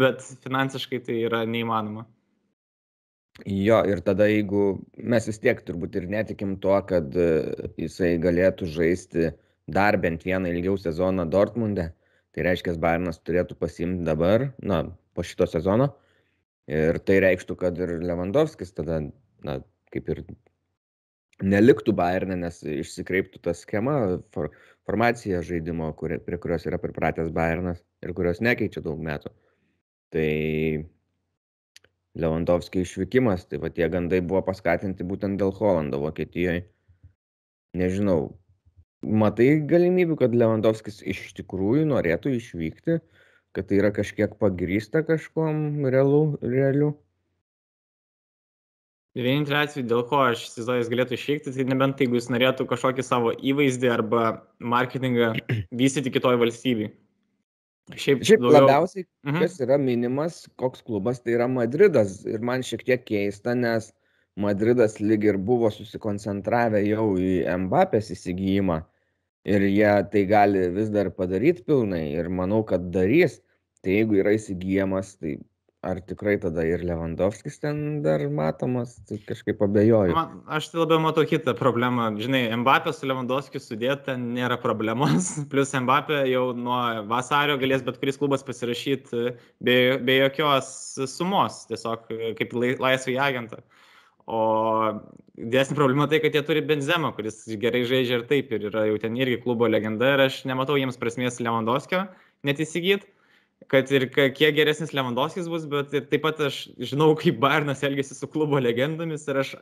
bet 0.00 0.24
finansiškai 0.46 1.02
tai 1.04 1.18
yra 1.28 1.42
neįmanoma. 1.44 2.06
jo, 3.44 3.82
ir 3.84 4.00
tada 4.00 4.24
jeigu 4.32 4.80
mes 4.96 5.26
vis 5.28 5.38
tiek 5.38 5.60
turbūt 5.66 5.96
ir 6.00 6.06
netikim 6.08 6.56
tuo, 6.56 6.78
kad 6.88 7.12
e, 7.20 7.52
jisai 7.76 8.14
galėtų 8.18 8.64
žaisti 8.72 9.28
dar 9.68 9.98
bent 10.00 10.24
vieną 10.24 10.48
ilgiau 10.54 10.78
sezoną 10.80 11.28
Dortmunde, 11.28 11.90
tai 12.32 12.46
reiškia, 12.48 12.78
Bayernas 12.80 13.20
turėtų 13.20 13.58
pasimti 13.60 14.04
dabar, 14.08 14.54
na, 14.62 14.86
po 15.12 15.20
šito 15.22 15.44
sezono. 15.46 15.92
Ir 16.66 16.98
tai 17.06 17.20
reikštų, 17.22 17.56
kad 17.60 17.78
ir 17.78 17.92
Lewandowskis 18.02 18.74
tada, 18.74 18.98
na, 19.46 19.60
kaip 19.94 20.08
ir 20.10 20.22
neliktų 21.44 21.94
Bayerne, 21.94 22.38
nes 22.40 22.58
išsikreiptų 22.66 23.42
ta 23.44 23.54
schema, 23.54 24.18
for, 24.34 24.50
formacija 24.88 25.42
žaidimo, 25.46 25.92
kuri, 25.98 26.18
prie 26.24 26.40
kurios 26.42 26.66
yra 26.66 26.80
pripratęs 26.82 27.30
Bayernas 27.34 27.82
ir 28.02 28.14
kurios 28.16 28.42
nekeičia 28.42 28.82
daug 28.82 28.98
metų. 29.02 29.30
Tai 30.14 30.30
Lewandowskio 32.16 32.82
išvykimas, 32.82 33.44
tai 33.50 33.60
va 33.60 33.70
tie 33.70 33.88
gandai 33.92 34.22
buvo 34.24 34.40
paskatinti 34.46 35.04
būtent 35.06 35.38
dėl 35.38 35.52
Holando 35.54 36.00
Vokietijoje. 36.00 36.64
Nežinau, 37.76 38.30
matai 39.04 39.58
galimybių, 39.68 40.16
kad 40.22 40.34
Lewandowskis 40.34 41.02
iš 41.04 41.28
tikrųjų 41.36 41.84
norėtų 41.90 42.32
išvykti, 42.38 43.00
kad 43.56 43.66
tai 43.70 43.78
yra 43.80 43.90
kažkiek 43.96 44.36
pagrįsta 44.42 45.00
kažkuom 45.08 45.86
realu, 45.92 46.36
realiu. 46.44 46.92
Vienintelė 49.16 49.62
atveju, 49.64 49.86
dėl 49.88 50.02
ko 50.10 50.18
aš 50.28 50.42
įsivaizduoju, 50.44 50.82
jis 50.82 50.90
galėtų 50.92 51.16
išvykti, 51.16 51.52
tai 51.56 51.64
nebent 51.70 52.00
jeigu 52.04 52.18
jis 52.18 52.26
norėtų 52.34 52.66
kažkokį 52.68 53.04
savo 53.06 53.30
įvaizdį 53.32 53.88
arba 53.94 54.24
marketingą 54.60 55.30
vystyti 55.80 56.12
kitoj 56.12 56.36
valstybei. 56.42 56.90
Šiaip, 57.96 58.24
Šiaip 58.26 58.42
daugiau- 58.42 58.66
labiausiai 58.66 59.06
Mhm. 59.24 59.38
kas 59.40 59.56
yra 59.62 59.78
minimas, 59.80 60.42
koks 60.60 60.82
klubas, 60.84 61.20
tai 61.22 61.36
yra 61.38 61.46
Madridas. 61.48 62.18
Ir 62.26 62.42
man 62.44 62.60
šiek 62.66 62.82
tiek 62.84 63.04
keista, 63.08 63.54
nes 63.56 63.92
Madridas 64.36 64.98
lyg 65.00 65.24
ir 65.24 65.38
buvo 65.38 65.70
susikoncentravę 65.72 66.82
jau 66.84 67.14
į 67.16 67.46
Mbappės 67.64 68.10
įsigijimą. 68.12 68.82
Ir 69.46 69.62
jie 69.70 69.92
tai 70.12 70.24
gali 70.26 70.66
vis 70.74 70.90
dar 70.90 71.08
padaryti 71.14 71.62
pilnai. 71.64 72.10
Ir 72.18 72.28
manau, 72.28 72.64
kad 72.66 72.90
darys. 72.92 73.38
Tai 73.86 73.94
jeigu 73.94 74.16
yra 74.18 74.32
įsigijamas, 74.34 75.12
tai 75.20 75.36
ar 75.86 76.00
tikrai 76.02 76.34
tada 76.42 76.64
ir 76.66 76.82
Lewandowskis 76.82 77.60
ten 77.62 78.00
dar 78.02 78.24
matomas, 78.34 78.96
tai 79.06 79.20
kažkaip 79.22 79.60
abejoju. 79.62 80.16
Man, 80.16 80.40
aš 80.50 80.72
tai 80.72 80.80
labiau 80.80 80.98
matau 81.04 81.22
kitą 81.28 81.54
problemą. 81.54 82.08
Žinai, 82.18 82.48
Mbappé 82.64 82.90
su 82.96 83.06
Lewandowskiu 83.06 83.62
sudėti 83.62 84.08
ten 84.08 84.26
nėra 84.34 84.58
problemos. 84.58 85.30
Plus 85.52 85.70
Mbappé 85.70 86.24
jau 86.32 86.48
nuo 86.58 86.80
vasario 87.06 87.54
galės 87.62 87.86
bet 87.86 88.02
kuris 88.02 88.18
klubas 88.18 88.42
pasirašyti 88.48 89.22
be, 89.62 89.78
be 90.02 90.18
jokios 90.24 90.74
sumos, 91.14 91.62
tiesiog 91.70 92.10
e, 92.10 92.34
kaip 92.42 92.58
lai- 92.58 92.76
laisvai 92.82 93.18
agentą. 93.28 93.62
O 94.26 94.42
didesnė 95.38 95.78
problema 95.78 96.10
tai, 96.10 96.18
kad 96.24 96.34
jie 96.34 96.42
turi 96.42 96.66
Benzemą, 96.66 97.14
kuris 97.14 97.44
gerai 97.62 97.86
žaidžia 97.86 98.24
ir 98.24 98.26
taip, 98.26 98.50
ir 98.50 98.72
yra 98.72 98.88
jau 98.90 98.98
ten 98.98 99.14
irgi 99.14 99.38
klubo 99.44 99.70
legenda 99.70 100.16
ir 100.16 100.26
aš 100.26 100.42
nematau 100.50 100.74
jiems 100.80 100.98
prasmės 100.98 101.38
Lewandowskio 101.38 102.08
net 102.46 102.58
įsigyti 102.62 103.06
kad 103.72 103.90
ir 103.90 104.08
kiek 104.12 104.54
geresnis 104.56 104.94
Lewandowskis 104.94 105.48
bus, 105.50 105.66
bet 105.70 105.94
ir 105.96 106.06
taip 106.10 106.24
pat 106.26 106.40
aš 106.48 106.66
žinau, 106.78 107.12
kaip 107.18 107.40
Bayernas 107.42 107.82
elgesi 107.86 108.14
su 108.14 108.28
klubo 108.30 108.60
legendomis 108.62 109.26
ir 109.30 109.40
aš 109.42 109.54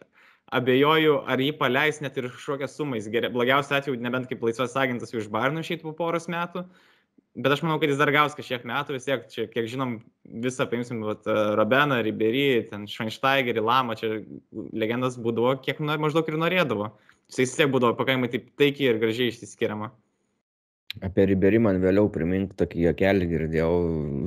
abejoju, 0.54 1.20
ar 1.30 1.40
jį 1.40 1.52
paleis 1.60 2.00
net 2.04 2.18
ir 2.20 2.28
kažkokią 2.32 2.68
sumą. 2.68 3.00
Blogiausiu 3.32 3.78
atveju, 3.78 4.00
nebent 4.02 4.28
kaip 4.30 4.44
laisvas 4.44 4.76
agentas 4.76 5.14
jau 5.14 5.22
iš 5.22 5.30
Bayerno 5.32 5.64
išeitų 5.64 5.88
po 5.88 5.94
poros 6.04 6.28
metų. 6.28 6.66
Bet 7.34 7.50
aš 7.50 7.64
manau, 7.64 7.80
kad 7.82 7.90
jis 7.90 7.98
dar 7.98 8.12
gaus 8.14 8.36
kažkiek 8.38 8.62
metų, 8.68 8.94
vis 8.94 9.08
tiek, 9.08 9.24
čia, 9.32 9.48
kiek 9.50 9.66
žinom, 9.66 9.96
visą 10.44 10.68
paimsim, 10.70 11.00
vat, 11.02 11.26
Robeną, 11.58 11.98
Riberį, 12.06 12.44
ten 12.68 12.84
Schweinsteigerį, 12.86 13.64
Lamą, 13.64 13.96
čia 13.98 14.20
legendas 14.70 15.18
būdavo, 15.18 15.56
kiek 15.64 15.82
maždaug 15.82 16.30
ir 16.30 16.38
norėdavo. 16.38 16.92
Jis 17.32 17.40
vis 17.42 17.56
tiek 17.58 17.72
būdavo 17.74 17.96
pakankamai 17.98 18.30
taip 18.30 18.52
taikiai 18.60 18.92
ir 18.92 19.02
gražiai 19.02 19.32
išsiskiriama. 19.32 19.90
Apie 21.02 21.24
Riberį 21.26 21.58
man 21.64 21.80
vėliau 21.82 22.06
primink 22.12 22.52
tokį 22.60 22.84
jokelį 22.84 23.26
girdėjau, 23.32 23.70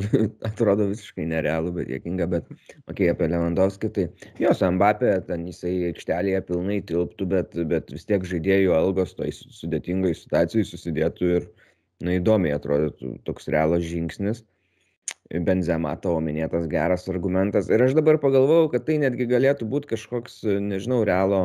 atrodo 0.50 0.90
visiškai 0.90 1.28
nerealų, 1.32 1.72
bet 1.78 1.92
jėkinga, 1.94 2.28
bet 2.34 2.50
okay, 2.92 3.08
apie 3.14 3.30
Lewandowskį, 3.32 3.92
tai 3.96 4.08
jos 4.42 4.64
Mbappé, 4.76 5.14
ten 5.30 5.46
jisai 5.48 5.72
aikštelėje 5.92 6.42
pilnai 6.50 6.82
tilptų, 6.90 7.30
bet, 7.32 7.56
bet 7.72 7.94
vis 7.96 8.04
tiek 8.10 8.26
žaidėjų 8.28 8.76
algos 8.76 9.16
toj 9.16 9.32
sudėtingai 9.38 10.12
situacijai 10.18 10.68
susidėtų 10.68 11.32
ir 11.38 11.48
na, 12.04 12.18
įdomiai 12.18 12.58
atrodytų 12.58 13.16
toks 13.28 13.48
realas 13.54 13.88
žingsnis. 13.88 14.44
Benzema 15.44 15.92
tavo 16.00 16.20
minėtas 16.24 16.68
geras 16.72 17.08
argumentas. 17.12 17.68
Ir 17.72 17.82
aš 17.84 17.96
dabar 17.98 18.20
pagalvojau, 18.24 18.70
kad 18.72 18.86
tai 18.88 18.96
netgi 19.02 19.28
galėtų 19.28 19.68
būti 19.68 19.96
kažkoks, 19.96 20.40
nežinau, 20.64 21.02
realo 21.08 21.42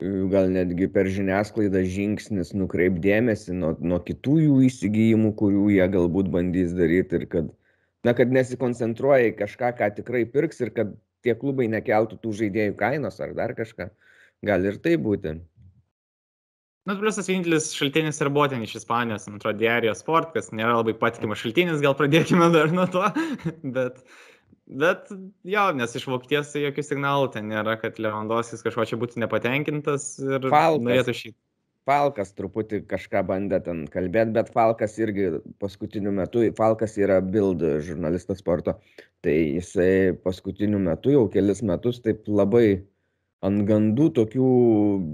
gal 0.00 0.48
netgi 0.52 0.88
per 0.92 1.08
žiniasklaidą 1.12 1.82
žingsnis 1.84 2.54
nukreipt 2.56 3.00
dėmesį 3.04 3.56
nuo, 3.58 3.74
nuo 3.80 4.00
kitų 4.04 4.38
jų 4.46 4.56
įsigijimų, 4.70 5.34
kurių 5.36 5.68
jie 5.74 5.86
galbūt 5.92 6.30
bandys 6.32 6.72
daryti 6.76 7.20
ir 7.20 7.26
kad, 7.34 7.52
na, 8.06 8.14
kad 8.16 8.32
nesikoncentruoja 8.32 9.30
į 9.30 9.36
kažką, 9.42 9.74
ką 9.78 9.90
tikrai 10.00 10.24
pirks 10.28 10.64
ir 10.64 10.72
kad 10.76 10.96
tie 11.24 11.36
klubai 11.36 11.68
nekeltų 11.72 12.20
tų 12.22 12.32
žaidėjų 12.42 12.76
kainos 12.80 13.20
ar 13.20 13.36
dar 13.36 13.54
kažką. 13.58 13.90
Gali 14.46 14.72
ir 14.72 14.80
tai 14.80 14.96
būti. 14.96 15.36
Na, 16.88 16.96
plus 16.96 17.18
tas 17.18 17.28
vienintelis 17.28 17.68
šaltinis 17.76 18.16
ir 18.24 18.30
buvo 18.32 18.46
ten 18.48 18.64
iš 18.64 18.78
Ispanijos, 18.80 19.26
man 19.28 19.36
atrodo, 19.36 19.60
Diario 19.60 19.92
Sport, 19.94 20.32
kas 20.32 20.48
nėra 20.48 20.78
labai 20.78 20.94
patikimas 20.96 21.42
šaltinis, 21.42 21.82
gal 21.84 21.92
pradėkime 21.98 22.48
dar 22.54 22.72
nuo 22.72 22.86
to. 22.88 23.04
bet, 23.76 24.00
bet 24.70 25.10
jo, 25.44 25.66
nes 25.76 25.94
iš 25.98 26.06
Vokietijos 26.10 26.52
tai 26.54 26.64
jokių 26.66 26.84
signalų 26.86 27.30
ten 27.34 27.48
nėra, 27.50 27.76
kad 27.80 27.98
Lewandowskis 27.98 28.62
kažko 28.66 28.86
čia 28.86 28.98
būtų 29.00 29.22
nepatenkintas 29.24 30.12
ir 30.22 30.46
Falkas. 30.52 30.84
norėtų 30.86 31.16
šį. 31.20 31.32
Falkas 31.88 32.34
truputį 32.36 32.82
kažką 32.86 33.22
bandė 33.26 33.58
ten 33.64 33.86
kalbėti, 33.90 34.34
bet 34.36 34.50
Falkas 34.54 34.98
irgi 35.00 35.40
paskutiniu 35.58 36.12
metu, 36.14 36.44
Falkas 36.54 36.94
yra 37.00 37.18
Bild 37.24 37.64
žurnalistas 37.82 38.38
sporto, 38.44 38.76
tai 39.24 39.56
jisai 39.56 40.12
paskutiniu 40.22 40.78
metu 40.78 41.10
jau 41.16 41.24
kelis 41.32 41.64
metus 41.66 41.98
taip 42.04 42.28
labai 42.28 42.84
ant 43.42 43.64
gandų 43.66 44.10
tokių 44.20 44.50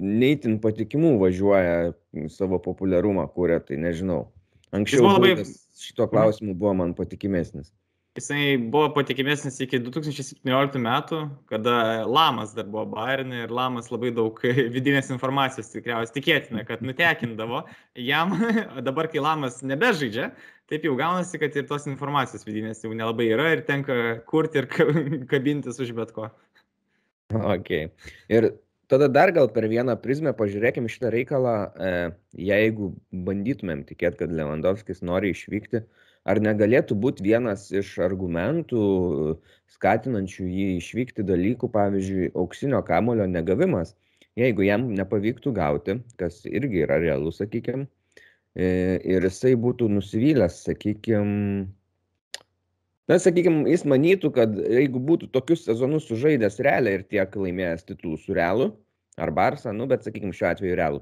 neįtin 0.02 0.58
patikimų 0.60 1.14
važiuoja 1.22 1.94
savo 2.34 2.58
populiarumą 2.58 3.28
kūrė, 3.32 3.60
tai 3.62 3.78
nežinau. 3.80 4.26
Anksčiau 4.74 5.06
labai- 5.06 5.46
šito 5.78 6.08
klausimu 6.10 6.56
buvo 6.58 6.74
man 6.74 6.94
patikimesnis. 6.98 7.70
Jisai 8.16 8.56
buvo 8.56 8.88
patikimesnis 8.96 9.58
iki 9.60 9.76
2017 9.84 10.78
metų, 10.80 11.18
kada 11.50 11.74
Lamas 12.08 12.54
dar 12.56 12.64
buvo 12.64 12.86
Bayernė 12.94 13.42
ir 13.44 13.52
Lamas 13.52 13.90
labai 13.92 14.08
daug 14.16 14.38
vidinės 14.76 15.10
informacijos 15.12 15.68
tikriausiai 15.74 16.14
tikėtina, 16.14 16.64
kad 16.64 16.80
nutekindavo 16.86 17.66
jam. 18.00 18.32
Dabar, 18.88 19.10
kai 19.12 19.20
Lamas 19.20 19.60
nebežaidžia, 19.60 20.30
taip 20.72 20.86
jau 20.88 20.94
gaunasi, 20.96 21.36
kad 21.42 21.58
ir 21.60 21.66
tos 21.68 21.84
informacijos 21.90 22.46
vidinės 22.48 22.80
jau 22.86 22.94
nelabai 22.96 23.28
yra 23.34 23.50
ir 23.52 23.66
tenka 23.68 23.98
kurti 24.30 24.62
ir 24.62 24.70
ka- 24.72 24.88
kabintis 25.34 25.82
už 25.84 25.92
bet 25.98 26.16
ko. 26.16 26.30
Ok. 27.36 27.70
Ir 28.32 28.48
tada 28.88 29.10
dar 29.12 29.34
gal 29.36 29.52
per 29.52 29.68
vieną 29.68 29.98
prizmę 30.00 30.32
pažiūrėkim 30.40 30.88
šitą 30.88 31.12
reikalą, 31.12 31.54
e, 31.68 31.92
jeigu 32.48 32.94
bandytumėm 33.12 33.84
tikėti, 33.84 34.22
kad 34.24 34.32
Lewandowskis 34.32 35.04
nori 35.04 35.36
išvykti, 35.36 35.84
ar 36.26 36.40
negalėtų 36.42 36.96
būti 36.98 37.24
vienas 37.26 37.68
iš 37.74 37.96
argumentų 38.06 38.82
skatinančių 39.76 40.48
jį 40.50 40.66
išvykti 40.80 41.26
dalykų, 41.26 41.70
pavyzdžiui, 41.74 42.32
auksinio 42.34 42.82
kamulio 42.86 43.28
negavimas, 43.30 43.94
jeigu 44.38 44.66
jam 44.66 44.88
nepavyktų 44.96 45.52
gauti, 45.56 46.00
kas 46.20 46.42
irgi 46.48 46.84
yra 46.86 46.98
realu, 47.02 47.32
sakykime, 47.34 47.86
ir 48.56 49.28
jisai 49.28 49.54
būtų 49.60 49.90
nusivylęs, 49.96 50.62
sakykime, 50.68 51.66
Na, 53.06 53.20
sakykime, 53.22 53.68
jis 53.70 53.84
manytų, 53.86 54.32
kad 54.34 54.56
jeigu 54.58 54.98
būtų 54.98 55.28
tokius 55.30 55.60
sezonus 55.62 56.08
sužaidęs 56.08 56.56
realiai 56.66 56.98
ir 56.98 57.04
tiek 57.06 57.36
laimėjęs 57.38 57.86
titulų 57.86 58.16
su 58.18 58.34
realu, 58.34 58.72
ar 59.14 59.30
Barsa, 59.30 59.70
nu, 59.70 59.86
bet, 59.86 60.02
sakykime, 60.02 60.34
šiuo 60.34 60.48
atveju 60.48 60.78
realu, 60.80 60.98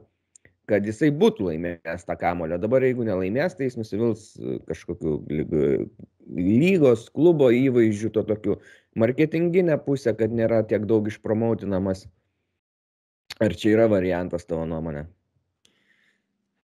kad 0.70 0.86
jisai 0.86 1.10
būtų 1.12 1.48
laimėjęs 1.50 2.06
tą 2.08 2.16
kamulio. 2.20 2.58
Dabar, 2.60 2.84
jeigu 2.86 3.04
nelaimės, 3.06 3.56
tai 3.58 3.68
jis 3.68 3.78
nusivils 3.80 4.26
e, 4.38 4.58
kažkokiu 4.68 5.18
lyg- 5.28 5.88
lygos, 6.36 7.08
klubo 7.14 7.50
įvaizdžiu, 7.52 8.12
to 8.14 8.24
tokiu 8.28 8.58
marketinginę 8.98 9.76
pusę, 9.84 10.14
kad 10.16 10.32
nėra 10.32 10.62
tiek 10.68 10.86
daug 10.88 11.08
išpromautinamas. 11.10 12.06
Ar 13.42 13.54
čia 13.58 13.74
yra 13.74 13.88
variantas 13.90 14.46
tavo 14.46 14.64
nuomonė? 14.68 15.06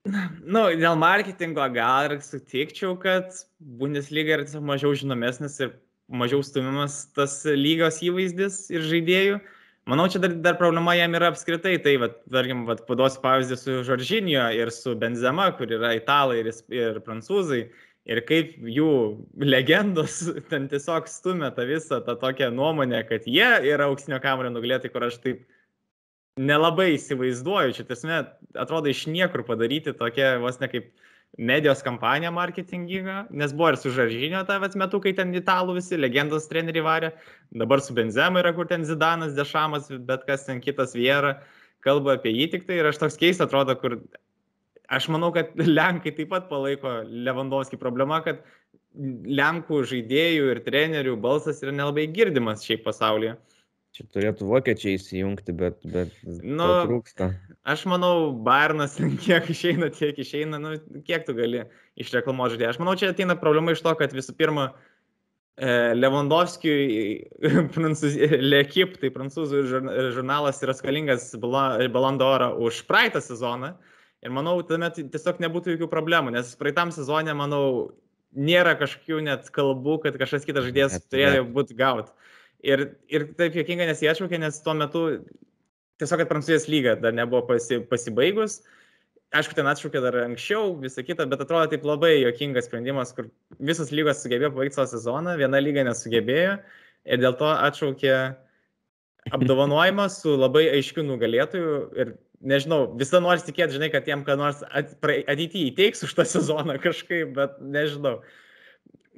Nu, 0.08 0.62
dėl 0.80 0.96
marketingo 0.96 1.66
gal 1.74 2.08
ir 2.08 2.20
sutikčiau, 2.24 2.94
kad 3.00 3.34
Bundesliga 3.58 4.38
yra 4.38 4.46
tiesiog 4.46 4.64
mažiau 4.64 4.94
žinomesnis 4.96 5.58
ir 5.60 5.74
mažiau 6.08 6.40
stumiamas 6.44 7.02
tas 7.16 7.42
lygos 7.44 8.00
įvaizdis 8.04 8.62
ir 8.72 8.86
žaidėjų. 8.86 9.40
Manau, 9.90 10.06
čia 10.10 10.20
dar, 10.22 10.34
dar 10.44 10.56
problema 10.58 10.94
jam 10.94 11.14
yra 11.18 11.32
apskritai. 11.32 11.74
Tai, 11.82 11.96
vat, 12.04 12.18
tarkim, 12.30 12.64
vat, 12.68 12.84
paduosiu 12.86 13.22
pavyzdį 13.24 13.58
su 13.58 13.78
Žoržinio 13.88 14.44
ir 14.54 14.70
su 14.74 14.94
Benzema, 14.98 15.48
kur 15.58 15.72
yra 15.74 15.94
italai 15.98 16.40
ir, 16.44 16.50
ir 16.74 17.00
prancūzai. 17.06 17.64
Ir 18.10 18.22
kaip 18.26 18.54
jų 18.64 18.90
legendos 19.44 20.22
ten 20.52 20.68
tiesiog 20.70 21.10
stumia 21.10 21.50
tą 21.56 21.66
visą 21.68 22.00
tą 22.06 22.16
tokią 22.20 22.52
nuomonę, 22.54 23.02
kad 23.08 23.26
jie 23.28 23.50
yra 23.72 23.90
auksinio 23.90 24.20
kamuolio 24.22 24.54
nugalėtojai, 24.54 24.94
kur 24.94 25.08
aš 25.08 25.18
taip 25.24 25.42
nelabai 26.40 26.94
įsivaizduoju, 26.94 27.76
čia 27.76 27.84
tiesiog 27.88 28.30
atrodo 28.62 28.90
iš 28.90 29.04
niekur 29.10 29.44
padaryti 29.46 29.92
tokia 29.98 30.36
vos 30.42 30.62
ne 30.62 30.70
kaip 30.72 30.92
medijos 31.40 31.80
kampanija 31.82 32.30
marketinginga, 32.34 33.24
nes 33.30 33.52
buvo 33.56 33.70
ir 33.72 33.78
su 33.80 33.90
Žaržinio 33.96 34.42
tavęs 34.48 34.76
metu, 34.80 35.00
kai 35.00 35.14
ten 35.16 35.32
italų 35.36 35.78
visi 35.78 35.96
legendos 35.96 36.48
treneriai 36.50 36.84
varė, 36.84 37.10
dabar 37.62 37.80
su 37.80 37.96
Benzema 37.96 38.42
yra, 38.42 38.52
kur 38.56 38.68
ten 38.68 38.84
Zidanas, 38.84 39.32
Dešamas, 39.38 39.88
bet 40.08 40.26
kas 40.28 40.44
ten 40.48 40.60
kitas 40.60 40.92
Viera, 40.98 41.38
kalba 41.86 42.18
apie 42.18 42.34
jį 42.34 42.50
tik 42.54 42.66
tai. 42.68 42.80
Ir 42.82 42.90
aš 42.90 43.00
toks 43.00 43.16
keistas 43.20 43.48
atrodo, 43.48 43.76
kur 43.80 43.96
aš 44.92 45.08
manau, 45.14 45.32
kad 45.32 45.54
Lenkai 45.56 46.12
taip 46.18 46.32
pat 46.34 46.50
palaiko 46.52 47.00
Lewandowski. 47.08 47.80
Problema, 47.80 48.20
kad 48.26 48.44
Lenkų 49.40 49.84
žaidėjų 49.86 50.50
ir 50.50 50.60
trenerių 50.66 51.14
balsas 51.22 51.62
yra 51.64 51.72
nelabai 51.72 52.08
girdimas 52.10 52.66
šiaip 52.66 52.84
pasaulyje. 52.84 53.36
Čia 54.00 54.06
turėtų 54.16 54.46
vokiečiai 54.48 54.96
įsijungti, 54.96 55.52
bet, 55.52 55.82
bet 55.84 56.14
nu, 56.24 56.66
trūksta. 56.88 57.34
Aš 57.68 57.82
manau, 57.90 58.30
Bairnas 58.46 58.94
kiek 59.20 59.50
išeina, 59.52 59.90
tiek 59.92 60.16
išeina, 60.16 60.56
nu, 60.62 60.70
kiek 61.04 61.26
tu 61.26 61.34
gali 61.36 61.66
išreklamuoti 62.00 62.54
žaidėją. 62.54 62.70
Aš 62.72 62.78
manau, 62.80 62.94
čia 62.96 63.10
ateina 63.12 63.36
problema 63.36 63.74
iš 63.74 63.82
to, 63.84 63.92
kad 64.00 64.14
visų 64.16 64.32
pirma, 64.38 64.70
e, 65.60 65.92
Lewandowskiui, 65.98 66.80
Lekip, 68.54 68.96
tai 69.02 69.12
prancūzų 69.12 69.66
žurnalas 69.68 70.64
yra 70.64 70.78
skalingas 70.78 71.34
Balandorą 71.36 72.54
už 72.56 72.86
praeitą 72.88 73.20
sezoną. 73.20 73.74
Ir 74.24 74.32
manau, 74.32 74.56
tuomet 74.64 74.96
tiesiog 75.12 75.44
nebūtų 75.44 75.76
jokių 75.76 75.92
problemų, 75.92 76.32
nes 76.38 76.56
praeitam 76.56 76.88
sezonė, 76.96 77.36
manau, 77.36 77.92
nėra 78.32 78.78
kažkokių 78.80 79.20
net 79.28 79.52
kalbų, 79.52 80.00
kad 80.06 80.16
kažkas 80.24 80.48
kitas 80.48 80.70
žaidėjas 80.70 81.02
turėjo 81.04 81.44
būti 81.52 81.76
gauti. 81.76 82.16
Ir, 82.66 82.90
ir 83.08 83.24
taip 83.38 83.56
jokinga, 83.56 83.86
nes 83.88 84.02
jie 84.02 84.10
atšaukė, 84.10 84.40
nes 84.42 84.58
tuo 84.64 84.74
metu 84.76 85.06
tiesiog, 86.00 86.22
kad 86.22 86.28
Prancūzijos 86.28 86.68
lyga 86.68 86.96
dar 87.00 87.14
nebuvo 87.16 87.46
pasi, 87.48 87.80
pasibaigus. 87.88 88.60
Aišku, 89.36 89.54
ten 89.54 89.68
atšaukė 89.70 90.02
dar 90.02 90.16
anksčiau, 90.24 90.74
visą 90.82 91.04
kitą, 91.06 91.28
bet 91.30 91.44
atrodo 91.44 91.70
taip 91.70 91.84
labai 91.86 92.16
jokingas 92.18 92.66
sprendimas, 92.66 93.14
kur 93.14 93.28
visos 93.62 93.92
lygos 93.94 94.24
sugebėjo 94.24 94.50
pabaigti 94.52 94.76
savo 94.76 94.90
sezoną, 94.90 95.36
viena 95.38 95.60
lyga 95.62 95.84
nesugebėjo 95.86 96.56
ir 97.06 97.22
dėl 97.22 97.36
to 97.38 97.52
atšaukė 97.52 98.16
apdovanojimą 99.36 100.08
su 100.10 100.34
labai 100.34 100.66
aiškiu 100.72 101.04
nugalėtoju 101.06 101.78
ir 102.02 102.12
nežinau, 102.40 102.82
visą 102.98 103.20
nors 103.22 103.44
tikėti, 103.46 103.76
žinai, 103.76 103.90
kad 103.92 104.08
jiem 104.08 104.24
ką 104.26 104.36
nors 104.40 104.64
ateityje 104.72 105.70
įteiks 105.70 106.04
už 106.08 106.16
tą 106.18 106.26
sezoną 106.28 106.80
kažkaip, 106.82 107.34
bet 107.36 107.60
nežinau 107.60 108.18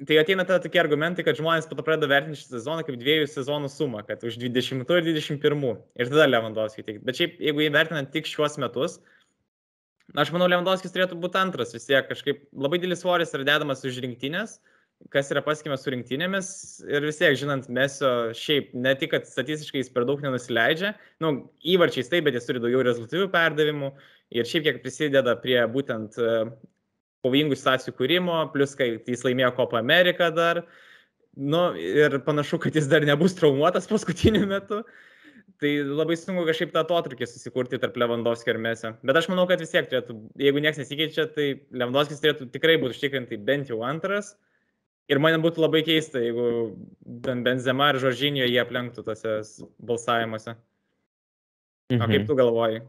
tai 0.07 0.17
ateina 0.21 0.45
tada 0.45 0.61
tokie 0.63 0.79
argumentai, 0.81 1.25
kad 1.25 1.37
žmonės 1.37 1.67
po 1.69 1.77
to 1.77 1.85
pradeda 1.85 2.09
vertinti 2.11 2.39
šį 2.41 2.49
sezoną 2.57 2.85
kaip 2.87 2.99
dviejų 3.01 3.27
sezonų 3.29 3.69
sumą, 3.71 4.03
kad 4.07 4.23
už 4.25 4.39
20 4.41 4.83
ir 4.97 5.07
21 5.09 5.65
ir 5.99 6.11
tada 6.11 6.27
Lewandowski 6.29 6.85
teikti. 6.85 7.03
Bet 7.07 7.19
šiaip, 7.19 7.35
jeigu 7.43 7.65
įvertinant 7.67 8.11
tik 8.13 8.29
šiuos 8.29 8.57
metus, 8.63 8.99
aš 10.19 10.33
manau, 10.35 10.49
Lewandowskis 10.51 10.93
turėtų 10.95 11.19
būti 11.23 11.39
antras 11.41 11.75
vis 11.75 11.89
tiek, 11.89 12.07
kažkaip 12.09 12.45
labai 12.53 12.81
didelis 12.81 13.03
svoris 13.05 13.35
yra 13.37 13.47
dedamas 13.53 13.85
už 13.85 14.01
rinktinės, 14.03 14.57
kas 15.13 15.31
yra 15.33 15.43
paskima 15.43 15.75
su 15.79 15.91
rinktinėmis 15.93 16.49
ir 16.87 17.05
vis 17.05 17.19
tiek, 17.19 17.35
žinant, 17.39 17.69
Mesio 17.73 18.33
šiaip 18.37 18.71
ne 18.73 18.93
tik, 18.99 19.11
kad 19.13 19.27
statistiškai 19.27 19.81
jis 19.81 19.91
per 19.93 20.07
daug 20.09 20.21
nenusileidžia, 20.23 20.93
nu, 21.23 21.35
įvarčiais 21.75 22.11
taip, 22.11 22.27
bet 22.27 22.37
jis 22.37 22.47
turi 22.47 22.61
daugiau 22.63 22.85
rezultatyvių 22.87 23.31
perdavimų 23.33 23.91
ir 24.37 24.47
šiaip 24.47 24.67
kiek 24.69 24.79
prisideda 24.85 25.35
prie 25.43 25.59
būtent 25.73 26.17
pavojingų 27.23 27.57
situacijų 27.57 27.95
kūrimo, 27.97 28.39
plus 28.53 28.75
kai 28.79 28.93
jis 28.99 29.23
laimėjo 29.25 29.53
Copa 29.57 29.79
America 29.79 30.29
dar. 30.33 30.63
Nu, 31.33 31.71
ir 31.79 32.19
panašu, 32.27 32.59
kad 32.61 32.75
jis 32.77 32.89
dar 32.91 33.05
nebus 33.07 33.35
traumuotas 33.37 33.89
paskutiniu 33.89 34.45
metu. 34.49 34.83
Tai 35.63 35.69
labai 35.87 36.17
sunku 36.19 36.43
kažkaip 36.47 36.73
tą 36.73 36.81
atotrukį 36.83 37.27
susikurti 37.29 37.79
tarp 37.79 37.95
Lewandowski 37.99 38.51
ir 38.51 38.59
Mesio. 38.61 38.93
Bet 39.05 39.17
aš 39.19 39.29
manau, 39.31 39.45
kad 39.47 39.61
vis 39.63 39.71
tiek 39.71 39.85
turėtų, 39.89 40.15
jeigu 40.41 40.63
niekas 40.63 40.81
nesikeičia, 40.81 41.27
tai 41.35 41.45
Lewandowskis 41.71 42.19
turėtų 42.23 42.49
tikrai 42.51 42.75
būti 42.81 42.97
užtikrinti 42.97 43.39
bent 43.47 43.71
jau 43.71 43.79
antras. 43.87 44.33
Ir 45.11 45.19
man 45.23 45.41
būtų 45.43 45.63
labai 45.63 45.83
keista, 45.87 46.19
jeigu 46.23 46.75
Benzema 47.03 47.89
ir 47.91 47.99
Žoržinio 48.03 48.45
jie 48.47 48.59
aplenktų 48.61 49.03
tose 49.07 49.39
balsavimuose. 49.83 50.55
Mhm. 51.91 52.01
O 52.01 52.07
kaip 52.07 52.19
mhm. 52.21 52.27
tu 52.27 52.37
galvoji? 52.39 52.83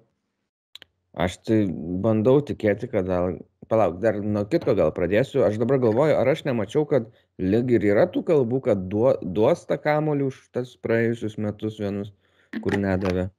Aš 1.14 1.38
tai 1.47 1.61
bandau 2.03 2.40
tikėti, 2.42 2.88
kad 2.90 3.07
gal 3.07 3.37
palauk 3.68 4.00
dar 4.03 4.18
nuo 4.22 4.44
kitko 4.50 4.74
gal 4.79 4.92
pradėsiu 4.96 5.44
aš 5.46 5.61
dabar 5.62 5.81
galvoju 5.85 6.16
ar 6.18 6.33
aš 6.33 6.44
nemačiau 6.48 6.85
kad 6.90 7.09
lyg 7.38 7.72
ir 7.77 7.88
yra 7.92 8.09
tų 8.11 8.24
kalbų 8.33 8.61
kad 8.68 8.85
duo 8.92 9.14
duos 9.22 9.64
tą 9.70 9.81
kamuolį 9.81 10.29
už 10.33 10.42
tas 10.57 10.77
praėjusius 10.85 11.38
metus 11.46 11.81
vienus 11.83 12.12
kur 12.64 12.79
nedavė 12.79 13.31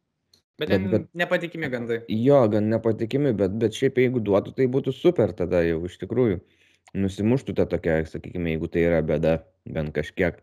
Bet, 0.55 0.69
bet, 0.69 0.83
bet 0.87 1.07
nepatikimi 1.19 1.67
gandai. 1.67 1.97
Jo, 2.07 2.45
gan 2.47 2.69
nepatikimi, 2.71 3.33
bet, 3.35 3.57
bet 3.59 3.75
šiaip 3.75 3.97
jeigu 3.99 4.21
duotų, 4.23 4.53
tai 4.55 4.69
būtų 4.71 4.93
super 4.95 5.33
tada 5.35 5.59
jau 5.65 5.81
iš 5.83 5.97
tikrųjų. 5.99 6.37
Nusimuštų 6.95 7.57
tą 7.57 7.65
tokia, 7.73 7.97
sakykime, 8.07 8.53
jeigu 8.53 8.69
tai 8.71 8.85
yra 8.87 9.01
bėda, 9.03 9.33
bent 9.67 9.91
kažkiek. 9.97 10.39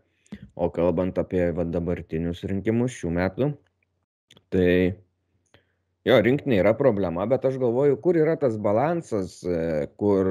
O 0.53 0.69
kalbant 0.73 1.17
apie 1.17 1.47
va, 1.57 1.65
dabartinius 1.65 2.43
rinkimus 2.49 2.93
šių 2.99 3.13
metų, 3.17 3.49
tai 4.53 4.69
jo 6.07 6.19
rinktinė 6.25 6.59
yra 6.63 6.73
problema 6.77 7.25
bet 7.29 7.45
aš 7.47 7.59
galvoju 7.61 7.99
kur 8.03 8.19
yra 8.19 8.35
tas 8.39 8.57
balansas 8.59 9.39
e, 9.47 9.87
kur 9.99 10.29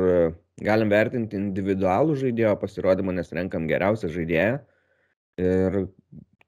galim 0.63 0.93
vertinti 0.93 1.39
individualų 1.39 2.19
žaidėjo 2.21 2.57
pasirodymą 2.61 3.15
nes 3.17 3.33
renkam 3.37 3.69
geriausią 3.71 4.13
žaidėją 4.13 4.59
ir 5.43 5.79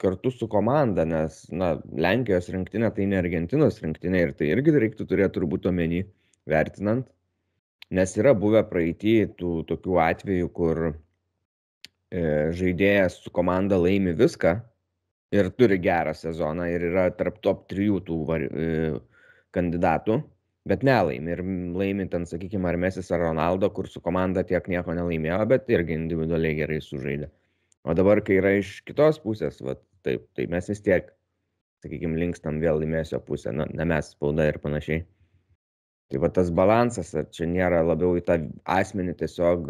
kartu 0.04 0.30
su 0.34 0.48
komanda 0.50 1.06
nes 1.08 1.44
na 1.52 1.74
lenkijos 2.06 2.50
rinktinė 2.52 2.90
tai 2.96 3.08
ne 3.08 3.18
argentinos 3.22 3.80
rinktinė 3.80 4.26
ir 4.26 4.34
tai 4.38 4.50
irgi 4.52 4.76
reiktų 4.76 5.08
turėt 5.08 5.34
turbūt 5.38 5.70
omeny 5.70 6.04
vertinant 6.50 7.08
nes 7.94 8.14
yra 8.20 8.34
buvę 8.36 8.64
praeity 8.68 9.16
tų 9.38 9.54
tokių 9.70 9.98
atvejų 10.04 10.52
kur 10.58 10.82
e, 10.90 10.92
žaidėjas 12.60 13.22
su 13.24 13.32
komanda 13.32 13.78
laimi 13.80 14.12
viską 14.18 14.58
ir 15.34 15.50
turi 15.58 15.78
gerą 15.82 16.14
sezoną 16.16 16.68
ir 16.74 16.86
yra 16.90 17.08
tarp 17.18 17.40
top 17.44 17.64
trijų 17.70 18.00
tų 18.08 18.20
var, 18.28 18.44
e, 18.44 18.98
kandidatų, 19.54 20.18
bet 20.68 20.84
nelaimi. 20.86 21.34
Ir 21.34 21.42
laimi 21.78 22.06
ten, 22.12 22.26
sakykime, 22.28 22.68
ar 22.70 22.78
Mesis 22.80 23.10
ar 23.14 23.22
Ronaldo, 23.24 23.70
kur 23.74 23.88
su 23.90 24.02
komanda 24.04 24.44
tiek 24.46 24.68
nieko 24.72 24.96
nelaimėjo, 24.96 25.40
bet 25.50 25.68
irgi 25.72 25.96
individualiai 25.98 26.58
gerai 26.60 26.80
sužaidė. 26.84 27.30
O 27.84 27.94
dabar, 27.96 28.22
kai 28.24 28.38
yra 28.40 28.54
iš 28.58 28.78
kitos 28.88 29.20
pusės, 29.20 29.60
va, 29.64 29.76
taip, 30.06 30.24
tai 30.36 30.48
mes 30.52 30.70
vis 30.72 30.80
tiek, 30.84 31.10
sakykime, 31.84 32.16
linkstam 32.20 32.62
vėl 32.62 32.80
į 32.84 32.88
Mesio 32.94 33.20
pusę, 33.20 33.52
na, 33.52 33.68
ne 33.68 33.86
mes, 33.88 34.14
spauda 34.14 34.48
ir 34.48 34.60
panašiai. 34.62 35.04
Tai 36.12 36.20
va 36.22 36.30
tas 36.32 36.50
balansas, 36.54 37.12
ar 37.16 37.28
čia 37.32 37.48
nėra 37.48 37.82
labiau 37.84 38.16
į 38.16 38.24
tą 38.24 38.38
asmenį 38.72 39.16
tiesiog, 39.20 39.68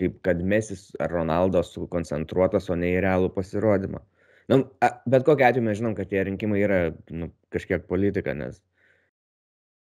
kaip 0.00 0.20
kad 0.24 0.40
Mesis 0.40 0.88
ar 1.02 1.12
Ronaldo 1.12 1.60
sukoncentruotas, 1.66 2.70
o 2.72 2.76
ne 2.78 2.94
į 2.94 3.02
realų 3.04 3.32
pasirodymą. 3.34 4.00
Nu, 4.48 4.62
bet 5.04 5.26
kokia 5.28 5.50
atveju 5.50 5.66
mes 5.66 5.76
žinom, 5.80 5.94
kad 5.98 6.08
tie 6.08 6.22
rinkimai 6.24 6.62
yra 6.64 6.78
nu, 7.12 7.28
kažkiek 7.52 7.84
politika, 7.90 8.32
nes 8.36 8.62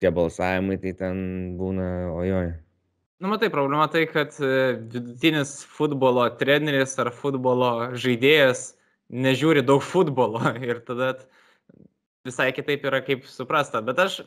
tie 0.02 0.12
balsavimai 0.14 0.80
tai 0.82 0.94
ten 0.98 1.24
būna 1.60 1.88
ojoj. 2.18 2.52
Nu, 3.22 3.30
matai, 3.30 3.52
problema 3.54 3.86
tai, 3.94 4.08
kad 4.10 4.34
e, 4.42 4.74
vidutinis 4.90 5.60
futbolo 5.70 6.24
treneris 6.40 6.96
ar 7.02 7.12
futbolo 7.14 7.92
žaidėjas 7.94 8.72
nežiūri 9.14 9.62
daug 9.62 9.84
futbolo 9.86 10.42
ir 10.70 10.82
tada 10.88 11.14
visai 12.26 12.50
kitaip 12.56 12.88
yra 12.90 13.04
kaip 13.06 13.28
suprasta. 13.30 13.84
Bet 13.86 14.02
aš, 14.02 14.18